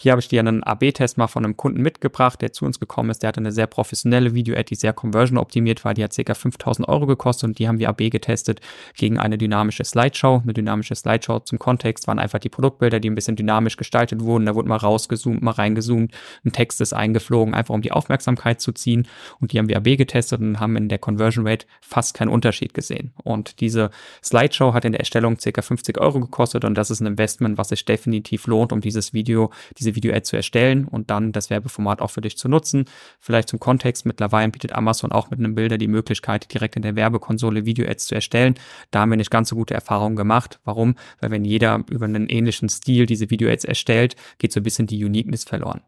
Hier 0.00 0.12
habe 0.12 0.20
ich 0.20 0.28
dir 0.28 0.38
einen 0.38 0.62
AB-Test 0.62 1.18
mal 1.18 1.26
von 1.26 1.44
einem 1.44 1.56
Kunden 1.56 1.82
mitgebracht, 1.82 2.40
der 2.40 2.52
zu 2.52 2.64
uns 2.64 2.78
gekommen 2.78 3.10
ist. 3.10 3.24
Der 3.24 3.28
hatte 3.28 3.40
eine 3.40 3.50
sehr 3.50 3.66
professionelle 3.66 4.32
Video-Ad, 4.32 4.66
die 4.68 4.76
sehr 4.76 4.92
conversion-optimiert 4.92 5.84
war. 5.84 5.92
Die 5.92 6.04
hat 6.04 6.14
ca. 6.14 6.34
5000 6.34 6.86
Euro 6.86 7.06
gekostet 7.06 7.48
und 7.48 7.58
die 7.58 7.66
haben 7.66 7.80
wir 7.80 7.88
AB 7.88 8.08
getestet 8.08 8.60
gegen 8.94 9.18
eine 9.18 9.38
dynamische 9.38 9.82
Slideshow. 9.82 10.40
Eine 10.44 10.52
dynamische 10.52 10.94
Slideshow 10.94 11.40
zum 11.40 11.58
Kontext 11.58 12.06
waren 12.06 12.20
einfach 12.20 12.38
die 12.38 12.48
Produktbilder, 12.48 13.00
die 13.00 13.10
ein 13.10 13.16
bisschen 13.16 13.34
dynamisch 13.34 13.76
gestaltet 13.76 14.20
wurden. 14.20 14.46
Da 14.46 14.54
wurde 14.54 14.68
mal 14.68 14.76
rausgezoomt, 14.76 15.42
mal 15.42 15.50
reingezoomt. 15.50 16.14
Ein 16.44 16.52
Text 16.52 16.80
ist 16.80 16.92
eingeflogen, 16.92 17.52
einfach 17.52 17.74
um 17.74 17.82
die 17.82 17.90
Aufmerksamkeit 17.90 18.60
zu 18.60 18.70
ziehen. 18.70 19.08
Und 19.40 19.52
die 19.52 19.58
haben 19.58 19.68
wir 19.68 19.78
AB 19.78 19.96
getestet 19.96 20.40
und 20.40 20.60
haben 20.60 20.76
in 20.76 20.88
der 20.88 20.98
Conversion 20.98 21.44
Rate 21.44 21.66
fast 21.80 22.14
keinen 22.14 22.28
Unterschied 22.28 22.72
gesehen. 22.72 23.14
Und 23.24 23.58
diese 23.58 23.90
Slideshow 24.22 24.74
hat 24.74 24.84
in 24.84 24.92
der 24.92 25.00
Erstellung 25.00 25.38
ca. 25.38 25.60
50 25.60 25.98
Euro 25.98 26.20
gekostet 26.20 26.64
und 26.64 26.76
das 26.76 26.92
ist 26.92 27.00
ein 27.00 27.06
Investment, 27.06 27.58
was 27.58 27.70
sich 27.70 27.84
definitiv 27.84 28.46
lohnt, 28.46 28.72
um 28.72 28.80
dieses 28.80 29.12
Video, 29.12 29.50
diese 29.76 29.87
diese 29.88 29.96
Video-Ad 29.96 30.22
zu 30.22 30.36
erstellen 30.36 30.86
und 30.86 31.10
dann 31.10 31.32
das 31.32 31.50
Werbeformat 31.50 32.00
auch 32.00 32.10
für 32.10 32.20
dich 32.20 32.36
zu 32.36 32.48
nutzen. 32.48 32.84
Vielleicht 33.20 33.48
zum 33.48 33.58
Kontext, 33.58 34.06
mittlerweile 34.06 34.50
bietet 34.50 34.72
Amazon 34.72 35.12
auch 35.12 35.30
mit 35.30 35.38
einem 35.38 35.54
Bilder 35.54 35.78
die 35.78 35.88
Möglichkeit, 35.88 36.52
direkt 36.52 36.76
in 36.76 36.82
der 36.82 36.96
Werbekonsole 36.96 37.64
Video-Ads 37.64 38.06
zu 38.06 38.14
erstellen. 38.14 38.54
Da 38.90 39.00
haben 39.00 39.10
wir 39.10 39.16
nicht 39.16 39.30
ganz 39.30 39.48
so 39.48 39.56
gute 39.56 39.74
Erfahrungen 39.74 40.16
gemacht. 40.16 40.60
Warum? 40.64 40.94
Weil 41.20 41.30
wenn 41.30 41.44
jeder 41.44 41.84
über 41.90 42.04
einen 42.04 42.28
ähnlichen 42.28 42.68
Stil 42.68 43.06
diese 43.06 43.30
Video-Ads 43.30 43.64
erstellt, 43.64 44.16
geht 44.38 44.52
so 44.52 44.60
ein 44.60 44.64
bisschen 44.64 44.86
die 44.86 45.04
Uniqueness 45.04 45.44
verloren. 45.44 45.80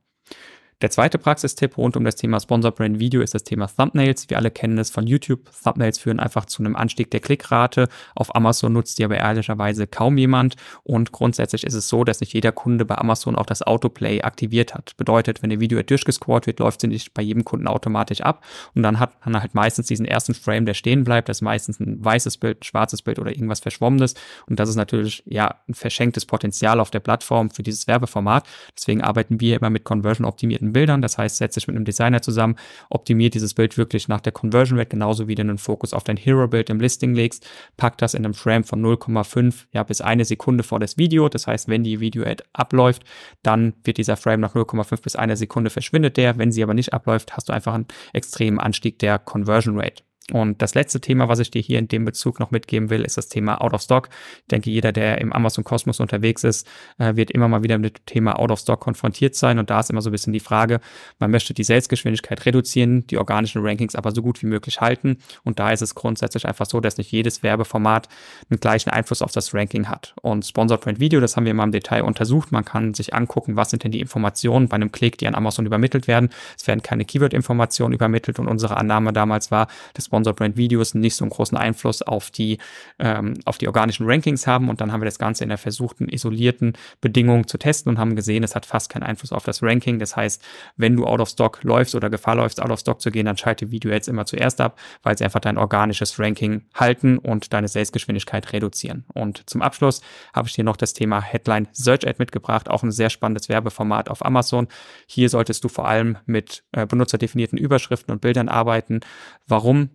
Der 0.83 0.91
zweite 0.91 1.18
Praxistipp 1.18 1.76
rund 1.76 1.95
um 1.99 2.05
das 2.05 2.16
Thema 2.16 2.41
Sponsor 2.41 2.70
Brand 2.70 2.99
Video 2.99 3.20
ist 3.20 3.35
das 3.35 3.45
Thema 3.45 3.66
Thumbnails. 3.66 4.31
Wir 4.31 4.39
alle 4.39 4.51
kennen 4.51 4.78
es 4.78 4.89
von 4.89 5.07
YouTube. 5.07 5.51
Thumbnails 5.62 5.99
führen 5.99 6.18
einfach 6.18 6.47
zu 6.47 6.62
einem 6.62 6.74
Anstieg 6.74 7.11
der 7.11 7.20
Klickrate. 7.20 7.87
Auf 8.14 8.35
Amazon 8.35 8.72
nutzt 8.72 8.99
die 8.99 9.05
aber 9.05 9.18
ehrlicherweise 9.18 9.87
kaum 9.87 10.16
jemand. 10.16 10.57
Und 10.83 11.12
grundsätzlich 11.12 11.64
ist 11.64 11.74
es 11.74 11.91
so, 11.91 12.03
dass 12.03 12.20
nicht 12.20 12.33
jeder 12.33 12.53
Kunde 12.53 12.87
bei 12.87 12.97
Amazon 12.97 13.37
auch 13.37 13.45
das 13.45 13.61
Autoplay 13.61 14.22
aktiviert 14.22 14.72
hat. 14.72 14.97
Bedeutet, 14.97 15.43
wenn 15.43 15.51
eine 15.51 15.61
Video 15.61 15.83
durchgescored 15.83 16.47
wird, 16.47 16.61
läuft 16.61 16.81
sie 16.81 16.87
nicht 16.87 17.12
bei 17.12 17.20
jedem 17.20 17.45
Kunden 17.45 17.66
automatisch 17.66 18.22
ab. 18.22 18.43
Und 18.74 18.83
dann 18.83 18.99
hat 18.99 19.26
man 19.26 19.43
halt 19.43 19.55
meistens 19.55 19.87
diesen 19.87 20.07
ersten 20.07 20.33
Frame, 20.33 20.64
der 20.64 20.72
stehen 20.72 21.05
bleibt. 21.05 21.28
Das 21.28 21.39
ist 21.39 21.43
meistens 21.43 21.78
ein 21.78 22.03
weißes 22.03 22.39
Bild, 22.39 22.64
schwarzes 22.64 23.03
Bild 23.03 23.18
oder 23.18 23.33
irgendwas 23.33 23.61
Verschwommenes. 23.61 24.14
Und 24.47 24.59
das 24.59 24.70
ist 24.70 24.76
natürlich 24.76 25.22
ja 25.26 25.57
ein 25.68 25.74
verschenktes 25.74 26.24
Potenzial 26.24 26.81
auf 26.81 26.91
der 26.91 27.01
Plattform 27.01 27.51
für 27.51 27.62
dieses 27.62 27.87
Werbeformat. 27.87 28.49
Deswegen 28.74 29.03
arbeiten 29.03 29.41
wir 29.43 29.57
immer 29.57 29.68
mit 29.68 29.85
conversion-optimierten 29.85 30.70
definierten 30.71 30.73
Bildern. 30.73 31.03
Das 31.03 31.18
heißt, 31.18 31.37
setz 31.37 31.55
dich 31.55 31.66
mit 31.66 31.77
einem 31.77 31.85
Designer 31.85 32.23
zusammen, 32.23 32.57
optimiert 32.89 33.35
dieses 33.35 33.55
Bild 33.55 33.77
wirklich 33.77 34.09
nach 34.09 34.21
der 34.21 34.33
Conversion 34.33 34.79
Rate, 34.79 34.91
genauso 34.91 35.29
wie 35.29 35.35
du 35.35 35.43
einen 35.43 35.59
Fokus 35.59 35.93
auf 35.93 36.05
dein 36.05 36.16
Hero-Bild 36.16 36.71
im 36.71 36.81
Listing 36.81 37.14
legst, 37.14 37.47
pack 37.77 37.99
das 37.99 38.14
in 38.14 38.25
einem 38.25 38.35
Frame 38.35 38.64
von 38.64 38.83
0,5 38.83 39.66
ja, 39.73 39.83
bis 39.83 40.01
eine 40.01 40.25
Sekunde 40.25 40.64
vor 40.64 40.81
das 40.81 40.97
Video. 40.97 41.29
Das 41.29 41.47
heißt, 41.47 41.68
wenn 41.68 41.85
die 41.85 42.01
Video-Ad 42.01 42.45
abläuft, 42.53 43.03
dann 43.43 43.75
wird 43.85 43.99
dieser 43.99 44.16
Frame 44.16 44.41
nach 44.41 44.55
0,5 44.55 45.03
bis 45.03 45.16
einer 45.16 45.37
Sekunde 45.37 45.71
verschwindet 45.71 46.16
der. 46.16 46.39
Wenn 46.39 46.53
sie 46.53 46.62
aber 46.62 46.75
nicht 46.75 46.93
abläuft, 46.93 47.37
hast 47.37 47.49
du 47.49 47.53
einfach 47.53 47.75
einen 47.75 47.87
extremen 48.12 48.59
Anstieg 48.59 48.99
der 48.99 49.18
Conversion 49.18 49.79
Rate. 49.79 50.09
Und 50.33 50.62
das 50.62 50.74
letzte 50.74 51.01
Thema, 51.01 51.28
was 51.28 51.39
ich 51.39 51.51
dir 51.51 51.61
hier 51.61 51.78
in 51.78 51.89
dem 51.89 52.05
Bezug 52.05 52.41
noch 52.41 52.51
mitgeben 52.51 52.91
will, 52.91 53.03
ist 53.03 53.16
das 53.16 53.28
Thema 53.28 53.61
Out 53.61 53.74
of 53.74 53.83
Stock. 53.83 54.09
Ich 54.43 54.49
denke, 54.49 54.70
jeder, 54.70 54.93
der 54.93 55.20
im 55.20 55.33
Amazon 55.33 55.64
Kosmos 55.64 56.01
unterwegs 56.01 56.45
ist, 56.45 56.66
äh, 56.99 57.16
wird 57.16 57.31
immer 57.31 57.49
mal 57.49 57.62
wieder 57.62 57.78
mit 57.78 57.99
dem 57.99 58.07
Thema 58.07 58.39
Out 58.39 58.51
of 58.51 58.61
Stock 58.61 58.81
konfrontiert 58.81 59.35
sein. 59.35 59.59
Und 59.59 59.70
da 59.70 59.81
ist 59.81 59.91
immer 59.91 60.03
so 60.03 60.11
ein 60.11 60.12
bisschen 60.12 60.33
die 60.33 60.41
Frage, 60.41 60.81
man 61.18 61.31
möchte 61.31 61.55
die 61.55 61.64
Salesgeschwindigkeit 61.64 62.47
reduzieren, 62.47 63.07
die 63.07 63.18
organischen 63.18 63.62
Rankings 63.64 63.95
aber 63.95 64.12
so 64.12 64.22
gut 64.22 64.43
wie 64.43 64.47
möglich 64.47 64.81
halten. 64.81 65.18
Und 65.45 65.59
da 65.59 65.70
ist 65.70 65.83
es 65.83 65.95
grundsätzlich 65.95 66.47
einfach 66.47 66.66
so, 66.66 66.81
dass 66.81 66.97
nicht 66.97 67.11
jedes 67.12 67.43
Werbeformat 67.43 68.09
einen 68.51 68.61
gleichen 68.61 68.91
Einfluss 68.91 69.22
auf 69.22 69.33
das 69.33 69.55
Ranking 69.55 69.89
hat. 69.89 70.14
Und 70.22 70.47
Sponsored 70.47 70.81
Print 70.81 71.01
Video, 71.01 71.20
das 71.20 71.37
haben 71.37 71.47
wir 71.47 71.55
mal 71.55 71.64
im 71.64 71.72
Detail 71.72 72.03
untersucht. 72.03 72.53
Man 72.53 72.64
kann 72.64 72.95
sich 72.95 73.14
angucken, 73.14 73.57
was 73.57 73.70
sind 73.70 73.85
denn 73.85 73.93
die 73.93 74.01
Informationen 74.01 74.68
bei 74.68 74.76
einem 74.76 74.93
Klick, 74.93 75.18
die 75.18 75.26
an 75.26 75.35
Amazon 75.35 75.66
übermittelt 75.66 76.07
werden. 76.07 76.31
Es 76.57 76.66
werden 76.66 76.83
keine 76.83 77.05
Keyword-Informationen 77.05 77.95
übermittelt. 77.95 78.39
Und 78.39 78.49
unsere 78.49 78.76
Annahme 78.76 79.12
damals 79.12 79.51
war, 79.51 79.68
dass 79.95 80.07
Sponsored 80.07 80.20
Brand 80.23 80.57
Videos 80.57 80.95
nicht 80.95 81.16
so 81.16 81.25
einen 81.25 81.31
großen 81.31 81.57
Einfluss 81.57 82.03
auf 82.03 82.31
die, 82.31 82.59
ähm, 82.99 83.35
auf 83.45 83.59
die 83.59 83.66
organischen 83.66 84.07
Rankings 84.07 84.47
haben. 84.47 84.68
Und 84.68 84.81
dann 84.81 84.93
haben 84.93 85.01
wir 85.01 85.07
das 85.07 85.18
Ganze 85.18 85.45
in 85.45 85.49
der 85.49 85.59
versuchten, 85.59 86.09
isolierten 86.09 86.75
Bedingung 87.01 87.47
zu 87.47 87.59
testen 87.59 87.91
und 87.91 87.99
haben 87.99 88.16
gesehen, 88.16 88.43
es 88.45 88.55
hat 88.55 88.66
fast 88.66 88.91
keinen 88.91 89.03
Einfluss 89.03 89.33
auf 89.33 89.45
das 89.45 89.62
Ranking. 89.62 89.99
Das 89.99 90.16
heißt, 90.16 90.43
wenn 90.77 90.97
du 90.97 91.07
out 91.07 91.21
of 91.21 91.29
stock 91.29 91.62
läufst 91.62 91.95
oder 91.95 92.11
Gefahr 92.11 92.37
läufst, 92.37 92.61
out 92.61 92.71
of 92.71 92.81
stock 92.81 93.01
zu 93.01 93.11
gehen, 93.11 93.27
dann 93.27 93.37
schalte 93.37 93.71
Video 93.71 93.91
jetzt 93.91 94.09
immer 94.09 94.27
zuerst 94.27 94.61
ab, 94.61 94.79
weil 95.03 95.16
sie 95.16 95.25
einfach 95.25 95.41
dein 95.41 95.59
organisches 95.59 96.18
Ranking 96.18 96.62
halten 96.75 97.18
und 97.18 97.53
deine 97.53 97.68
Salesgeschwindigkeit 97.68 98.53
reduzieren. 98.53 99.05
Und 99.14 99.49
zum 99.49 99.62
Abschluss 99.62 100.01
habe 100.35 100.49
ich 100.49 100.55
dir 100.55 100.64
noch 100.64 100.77
das 100.77 100.93
Thema 100.93 101.21
Headline 101.21 101.68
Search 101.73 102.07
Ad 102.07 102.16
mitgebracht, 102.18 102.68
auch 102.68 102.83
ein 102.83 102.91
sehr 102.91 103.11
spannendes 103.11 103.49
Werbeformat 103.49 104.09
auf 104.09 104.25
Amazon. 104.25 104.68
Hier 105.07 105.29
solltest 105.29 105.64
du 105.64 105.68
vor 105.68 105.89
allem 105.89 106.18
mit 106.27 106.64
äh, 106.73 106.87
benutzerdefinierten 106.87 107.59
Überschriften 107.59 108.12
und 108.12 108.21
Bildern 108.21 108.49
arbeiten. 108.49 109.01
Warum? 109.47 109.91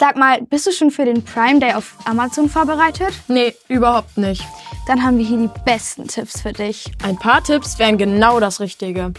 Sag 0.00 0.16
mal, 0.16 0.42
bist 0.42 0.66
du 0.66 0.72
schon 0.72 0.90
für 0.90 1.04
den 1.04 1.24
Prime 1.24 1.60
Day 1.60 1.72
auf 1.74 1.94
Amazon 2.04 2.50
vorbereitet? 2.50 3.14
Nee, 3.28 3.54
überhaupt 3.68 4.18
nicht. 4.18 4.44
Dann 4.88 5.04
haben 5.04 5.18
wir 5.18 5.24
hier 5.24 5.38
die 5.38 5.50
besten 5.64 6.08
Tipps 6.08 6.40
für 6.40 6.52
dich. 6.52 6.90
Ein 7.04 7.16
paar 7.16 7.44
Tipps 7.44 7.78
wären 7.78 7.96
genau 7.96 8.40
das 8.40 8.58
Richtige. 8.58 9.12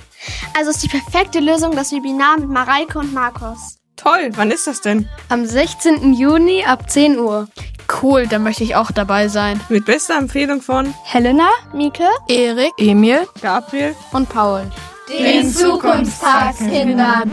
Also 0.55 0.71
ist 0.71 0.83
die 0.83 0.89
perfekte 0.89 1.39
Lösung 1.39 1.75
das 1.75 1.93
Webinar 1.93 2.37
mit 2.39 2.49
Mareike 2.49 2.99
und 2.99 3.13
Markus. 3.13 3.77
Toll, 3.95 4.31
wann 4.35 4.51
ist 4.51 4.67
das 4.67 4.81
denn? 4.81 5.07
Am 5.29 5.45
16. 5.45 6.13
Juni 6.13 6.65
ab 6.65 6.89
10 6.89 7.19
Uhr. 7.19 7.47
Cool, 8.01 8.27
dann 8.27 8.43
möchte 8.43 8.65
ich 8.65 8.75
auch 8.75 8.91
dabei 8.91 9.29
sein. 9.29 9.61
Mit 9.69 9.85
bester 9.85 10.17
Empfehlung 10.17 10.61
von 10.61 10.93
Helena, 11.05 11.47
Mieke, 11.73 12.09
Erik, 12.27 12.73
Emil, 12.77 13.25
Gabriel 13.41 13.95
und 14.11 14.27
Paul. 14.27 14.69
Den 15.07 15.49
Zukunftstagskindern. 15.49 17.31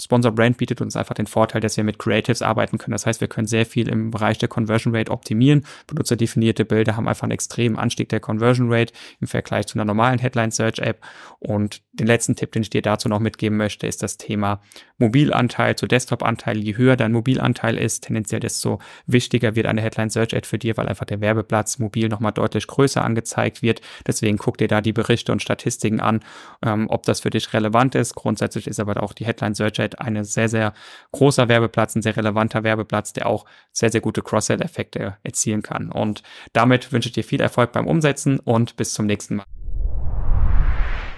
Sponsor 0.00 0.32
Brand 0.32 0.56
bietet 0.56 0.80
uns 0.80 0.96
einfach 0.96 1.14
den 1.14 1.26
Vorteil, 1.26 1.60
dass 1.60 1.76
wir 1.76 1.84
mit 1.84 1.98
Creatives 1.98 2.42
arbeiten 2.42 2.78
können. 2.78 2.92
Das 2.92 3.06
heißt, 3.06 3.20
wir 3.20 3.28
können 3.28 3.46
sehr 3.46 3.66
viel 3.66 3.88
im 3.88 4.10
Bereich 4.10 4.38
der 4.38 4.48
Conversion 4.48 4.94
Rate 4.94 5.10
optimieren. 5.10 5.64
Benutzerdefinierte 5.86 6.64
Bilder 6.64 6.96
haben 6.96 7.08
einfach 7.08 7.24
einen 7.24 7.32
extremen 7.32 7.76
Anstieg 7.76 8.08
der 8.08 8.20
Conversion 8.20 8.72
Rate 8.72 8.92
im 9.20 9.26
Vergleich 9.26 9.66
zu 9.66 9.76
einer 9.76 9.84
normalen 9.84 10.18
Headline 10.18 10.50
Search 10.50 10.78
App. 10.78 11.00
Und 11.38 11.82
den 11.92 12.06
letzten 12.06 12.36
Tipp, 12.36 12.52
den 12.52 12.62
ich 12.62 12.70
dir 12.70 12.82
dazu 12.82 13.08
noch 13.08 13.20
mitgeben 13.20 13.56
möchte, 13.56 13.86
ist 13.86 14.02
das 14.02 14.16
Thema 14.16 14.60
Mobilanteil 14.98 15.76
zu 15.76 15.86
Desktop-Anteil. 15.86 16.58
Je 16.58 16.76
höher 16.76 16.96
dein 16.96 17.12
Mobilanteil 17.12 17.76
ist, 17.76 18.04
tendenziell 18.04 18.40
desto 18.40 18.80
wichtiger 19.06 19.56
wird 19.56 19.66
eine 19.66 19.80
Headline 19.80 20.10
Search 20.10 20.34
Ad 20.34 20.46
für 20.46 20.58
dir, 20.58 20.76
weil 20.76 20.88
einfach 20.88 21.06
der 21.06 21.20
Werbeplatz 21.20 21.78
mobil 21.78 22.08
nochmal 22.08 22.32
deutlich 22.32 22.66
größer 22.66 23.02
angezeigt 23.02 23.62
wird. 23.62 23.80
Deswegen 24.06 24.38
guck 24.38 24.58
dir 24.58 24.68
da 24.68 24.80
die 24.80 24.92
Berichte 24.92 25.32
und 25.32 25.42
Statistiken 25.42 26.00
an, 26.00 26.20
ähm, 26.64 26.86
ob 26.88 27.04
das 27.04 27.20
für 27.20 27.30
dich 27.30 27.52
relevant 27.52 27.94
ist. 27.94 28.14
Grundsätzlich 28.14 28.66
ist 28.66 28.80
aber 28.80 29.02
auch 29.02 29.12
die 29.12 29.24
Headline 29.24 29.54
Search 29.54 29.80
Ad 29.80 29.89
ein 29.98 30.22
sehr, 30.24 30.48
sehr 30.48 30.74
großer 31.12 31.48
Werbeplatz, 31.48 31.96
ein 31.96 32.02
sehr 32.02 32.16
relevanter 32.16 32.62
Werbeplatz, 32.62 33.12
der 33.12 33.26
auch 33.26 33.46
sehr, 33.72 33.90
sehr 33.90 34.00
gute 34.00 34.22
Cross-Sell-Effekte 34.22 35.16
erzielen 35.22 35.62
kann. 35.62 35.90
Und 35.90 36.22
damit 36.52 36.92
wünsche 36.92 37.08
ich 37.08 37.14
dir 37.14 37.24
viel 37.24 37.40
Erfolg 37.40 37.72
beim 37.72 37.86
Umsetzen 37.86 38.38
und 38.38 38.76
bis 38.76 38.94
zum 38.94 39.06
nächsten 39.06 39.36
Mal. 39.36 39.46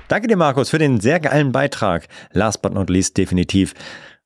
Danke 0.08 0.28
dir, 0.28 0.36
Markus, 0.36 0.70
für 0.70 0.78
den 0.78 1.00
sehr 1.00 1.20
geilen 1.20 1.52
Beitrag. 1.52 2.08
Last 2.32 2.62
but 2.62 2.74
not 2.74 2.90
least, 2.90 3.16
definitiv. 3.16 3.74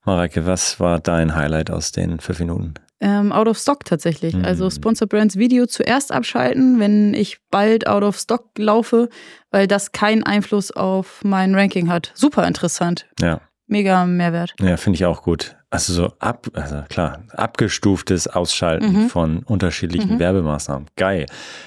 Mareike, 0.04 0.46
was 0.46 0.78
war 0.78 1.00
dein 1.00 1.34
Highlight 1.34 1.70
aus 1.70 1.92
den 1.92 2.20
fünf 2.20 2.38
Minuten? 2.38 2.74
Ähm, 3.00 3.30
out 3.30 3.46
of 3.46 3.58
Stock 3.58 3.84
tatsächlich. 3.84 4.34
Mhm. 4.34 4.44
Also 4.44 4.70
Sponsor 4.70 5.06
Brands 5.06 5.36
Video 5.36 5.66
zuerst 5.66 6.12
abschalten, 6.12 6.80
wenn 6.80 7.12
ich 7.12 7.38
bald 7.50 7.86
out 7.86 8.02
of 8.02 8.16
Stock 8.16 8.56
laufe, 8.56 9.10
weil 9.50 9.66
das 9.66 9.92
keinen 9.92 10.22
Einfluss 10.22 10.70
auf 10.70 11.22
mein 11.22 11.54
Ranking 11.54 11.90
hat. 11.90 12.10
Super 12.14 12.46
interessant. 12.46 13.06
Ja. 13.20 13.40
Mega 13.68 14.04
Mehrwert. 14.06 14.54
Ja, 14.60 14.76
finde 14.76 14.96
ich 14.96 15.04
auch 15.06 15.22
gut. 15.22 15.56
Also 15.70 15.92
so 15.92 16.12
ab, 16.20 16.46
also 16.54 16.82
klar, 16.88 17.24
abgestuftes 17.32 18.28
Ausschalten 18.28 18.92
Mhm. 18.92 19.08
von 19.08 19.38
unterschiedlichen 19.40 20.14
Mhm. 20.14 20.18
Werbemaßnahmen. 20.20 20.88
Geil. 20.96 21.26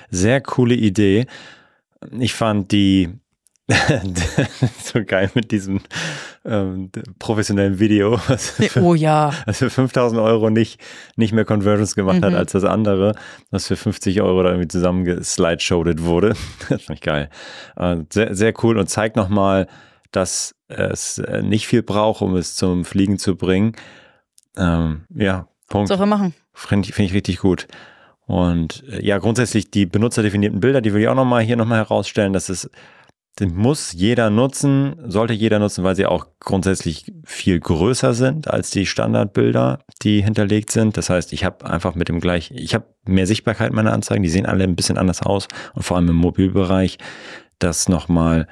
Sehr 0.09 0.39
coole 0.41 0.75
Idee. 0.75 1.25
Ich 2.17 2.33
fand 2.33 2.71
die 2.71 3.09
so 4.83 5.03
geil 5.05 5.29
mit 5.35 5.51
diesem 5.51 5.81
ähm, 6.45 6.89
professionellen 7.19 7.77
Video, 7.79 8.19
was 8.27 8.49
für, 8.51 8.81
Oh 8.81 8.95
ja. 8.95 9.31
was 9.45 9.59
für 9.59 9.69
5000 9.69 10.19
Euro 10.19 10.49
nicht, 10.49 10.79
nicht 11.17 11.33
mehr 11.33 11.45
Conversions 11.45 11.95
gemacht 11.95 12.23
hat 12.23 12.31
Mhm. 12.31 12.37
als 12.37 12.53
das 12.53 12.63
andere, 12.63 13.13
was 13.51 13.67
für 13.67 13.75
50 13.75 14.21
Euro 14.21 14.41
da 14.41 14.49
irgendwie 14.49 14.67
zusammengeslideshowed 14.69 16.01
wurde. 16.03 16.33
Das 16.69 16.83
fand 16.83 16.97
ich 16.99 17.01
geil. 17.01 17.29
Äh, 17.75 17.97
sehr, 18.11 18.33
sehr 18.35 18.53
cool 18.63 18.77
und 18.79 18.89
zeigt 18.89 19.15
nochmal, 19.15 19.67
dass 20.11 20.55
es 20.67 21.19
äh, 21.19 21.41
nicht 21.41 21.67
viel 21.67 21.83
braucht, 21.83 22.21
um 22.21 22.35
es 22.35 22.55
zum 22.55 22.85
Fliegen 22.85 23.17
zu 23.17 23.35
bringen. 23.35 23.73
Ähm, 24.57 25.05
ja, 25.13 25.47
Punkt. 25.67 25.87
Sache 25.87 26.05
machen. 26.05 26.33
Finde 26.53 26.89
ich, 26.89 26.95
finde 26.95 27.09
ich 27.09 27.13
richtig 27.13 27.39
gut. 27.39 27.67
Und 28.25 28.83
äh, 28.89 29.05
ja, 29.05 29.17
grundsätzlich 29.17 29.71
die 29.71 29.85
benutzerdefinierten 29.85 30.59
Bilder, 30.59 30.81
die 30.81 30.93
will 30.93 31.01
ich 31.01 31.07
auch 31.07 31.15
nochmal 31.15 31.43
hier 31.43 31.55
nochmal 31.55 31.79
herausstellen, 31.79 32.33
dass 32.33 32.49
es 32.49 32.69
die 33.39 33.45
muss 33.45 33.93
jeder 33.93 34.29
nutzen, 34.29 34.95
sollte 35.05 35.33
jeder 35.33 35.59
nutzen, 35.59 35.83
weil 35.83 35.95
sie 35.95 36.05
auch 36.05 36.27
grundsätzlich 36.39 37.11
viel 37.23 37.59
größer 37.59 38.13
sind 38.13 38.49
als 38.49 38.69
die 38.69 38.85
Standardbilder, 38.85 39.79
die 40.01 40.21
hinterlegt 40.21 40.71
sind. 40.71 40.97
Das 40.97 41.09
heißt, 41.09 41.31
ich 41.31 41.45
habe 41.45 41.65
einfach 41.65 41.95
mit 41.95 42.09
dem 42.09 42.19
gleich, 42.19 42.51
ich 42.51 42.73
habe 42.73 42.85
mehr 43.05 43.27
Sichtbarkeit 43.27 43.71
meiner 43.71 43.93
Anzeigen, 43.93 44.23
die 44.23 44.29
sehen 44.29 44.45
alle 44.45 44.65
ein 44.65 44.75
bisschen 44.75 44.97
anders 44.97 45.21
aus 45.21 45.47
und 45.73 45.83
vor 45.83 45.95
allem 45.95 46.09
im 46.09 46.17
Mobilbereich 46.17 46.97
das 47.59 47.87
nochmal 47.87 48.47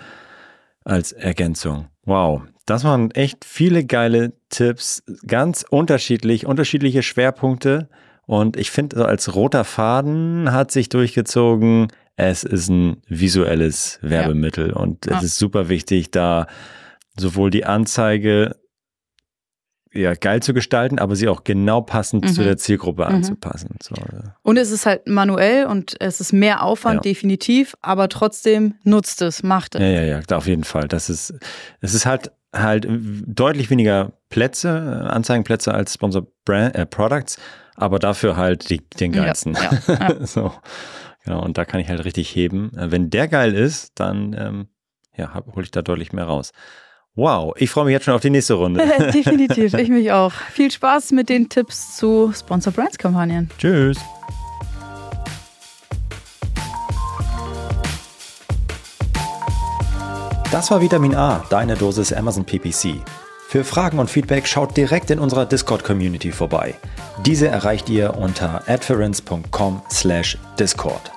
als 0.87 1.11
Ergänzung. 1.11 1.87
Wow, 2.05 2.41
das 2.65 2.83
waren 2.83 3.11
echt 3.11 3.45
viele 3.45 3.85
geile 3.85 4.33
Tipps, 4.49 5.03
ganz 5.25 5.65
unterschiedlich, 5.69 6.45
unterschiedliche 6.45 7.03
Schwerpunkte. 7.03 7.89
Und 8.25 8.57
ich 8.57 8.71
finde, 8.71 9.05
als 9.05 9.35
roter 9.35 9.63
Faden 9.63 10.51
hat 10.51 10.71
sich 10.71 10.89
durchgezogen, 10.89 11.87
es 12.15 12.43
ist 12.43 12.69
ein 12.69 12.97
visuelles 13.07 13.99
Werbemittel. 14.01 14.73
Und 14.73 15.07
es 15.07 15.13
Ja. 15.13 15.19
ist 15.21 15.37
super 15.37 15.69
wichtig, 15.69 16.11
da 16.11 16.47
sowohl 17.17 17.51
die 17.51 17.65
Anzeige 17.65 18.55
ja, 19.93 20.13
geil 20.13 20.41
zu 20.43 20.53
gestalten, 20.53 20.99
aber 20.99 21.15
sie 21.15 21.27
auch 21.27 21.43
genau 21.43 21.81
passend 21.81 22.25
Mhm. 22.25 22.27
zu 22.29 22.43
der 22.43 22.57
Zielgruppe 22.57 23.03
Mhm. 23.07 23.15
anzupassen. 23.15 23.75
So, 23.81 23.95
also. 23.95 24.23
Und 24.43 24.57
es 24.57 24.71
ist 24.71 24.85
halt 24.85 25.07
manuell 25.07 25.65
und 25.65 25.95
es 25.99 26.19
ist 26.21 26.33
mehr 26.33 26.61
Aufwand, 26.63 26.97
Ja. 27.05 27.11
definitiv, 27.11 27.75
aber 27.81 28.09
trotzdem 28.09 28.75
nutzt 28.83 29.21
es, 29.21 29.43
macht 29.43 29.75
es. 29.75 29.81
Ja, 29.81 29.87
ja, 29.87 30.03
ja, 30.03 30.35
auf 30.37 30.47
jeden 30.47 30.63
Fall. 30.63 30.87
Das 30.87 31.09
ist, 31.09 31.33
es 31.81 31.93
ist 31.93 32.05
halt 32.05 32.31
halt 32.55 32.87
deutlich 32.89 33.69
weniger 33.69 34.13
Plätze, 34.29 34.69
äh, 34.69 35.07
Anzeigenplätze 35.09 35.73
als 35.73 35.93
Sponsor 35.93 36.25
Brand, 36.45 36.75
äh, 36.75 36.85
Products, 36.85 37.37
aber 37.75 37.99
dafür 37.99 38.37
halt 38.37 38.69
die, 38.69 38.79
den 38.99 39.13
Ja, 39.13 39.25
geilsten. 39.25 39.53
ja, 39.53 39.69
ja. 40.19 40.25
so, 40.25 40.51
genau. 41.23 41.43
Und 41.43 41.57
da 41.57 41.65
kann 41.65 41.81
ich 41.81 41.89
halt 41.89 42.03
richtig 42.05 42.29
heben. 42.33 42.71
Äh, 42.77 42.89
Wenn 42.91 43.09
der 43.09 43.27
geil 43.27 43.53
ist, 43.53 43.91
dann 43.99 44.33
ähm, 44.39 44.67
ja, 45.15 45.33
hole 45.53 45.63
ich 45.65 45.71
da 45.71 45.81
deutlich 45.81 46.13
mehr 46.13 46.23
raus. 46.25 46.51
Wow, 47.17 47.53
ich 47.57 47.69
freue 47.71 47.85
mich 47.85 47.93
jetzt 47.93 48.05
schon 48.05 48.13
auf 48.13 48.21
die 48.21 48.29
nächste 48.29 48.53
Runde. 48.53 48.79
Definitiv, 49.11 49.73
ich 49.73 49.89
mich 49.89 50.11
auch. 50.11 50.31
Viel 50.31 50.69
Spaß 50.69 51.13
mit 51.13 51.29
den 51.29 51.49
Tipps 51.49 51.97
zu 51.97 52.31
Sponsor 52.31 52.71
Brands 52.71 52.99
Kampagnen. 52.99 53.49
Tschüss. 53.57 53.97
Das 60.51 60.69
war 60.69 60.79
Vitamin 60.79 61.15
A, 61.15 61.43
deine 61.49 61.75
Dosis 61.75 62.13
Amazon 62.13 62.45
PPC. 62.45 63.01
Für 63.47 63.63
Fragen 63.63 63.97
und 63.97 64.11
Feedback 64.11 64.47
schaut 64.47 64.77
direkt 64.77 65.09
in 65.09 65.17
unserer 65.17 65.47
Discord-Community 65.47 66.31
vorbei. 66.31 66.75
Diese 67.25 67.47
erreicht 67.47 67.89
ihr 67.89 68.15
unter 68.15 68.61
adference.com/discord. 68.67 71.16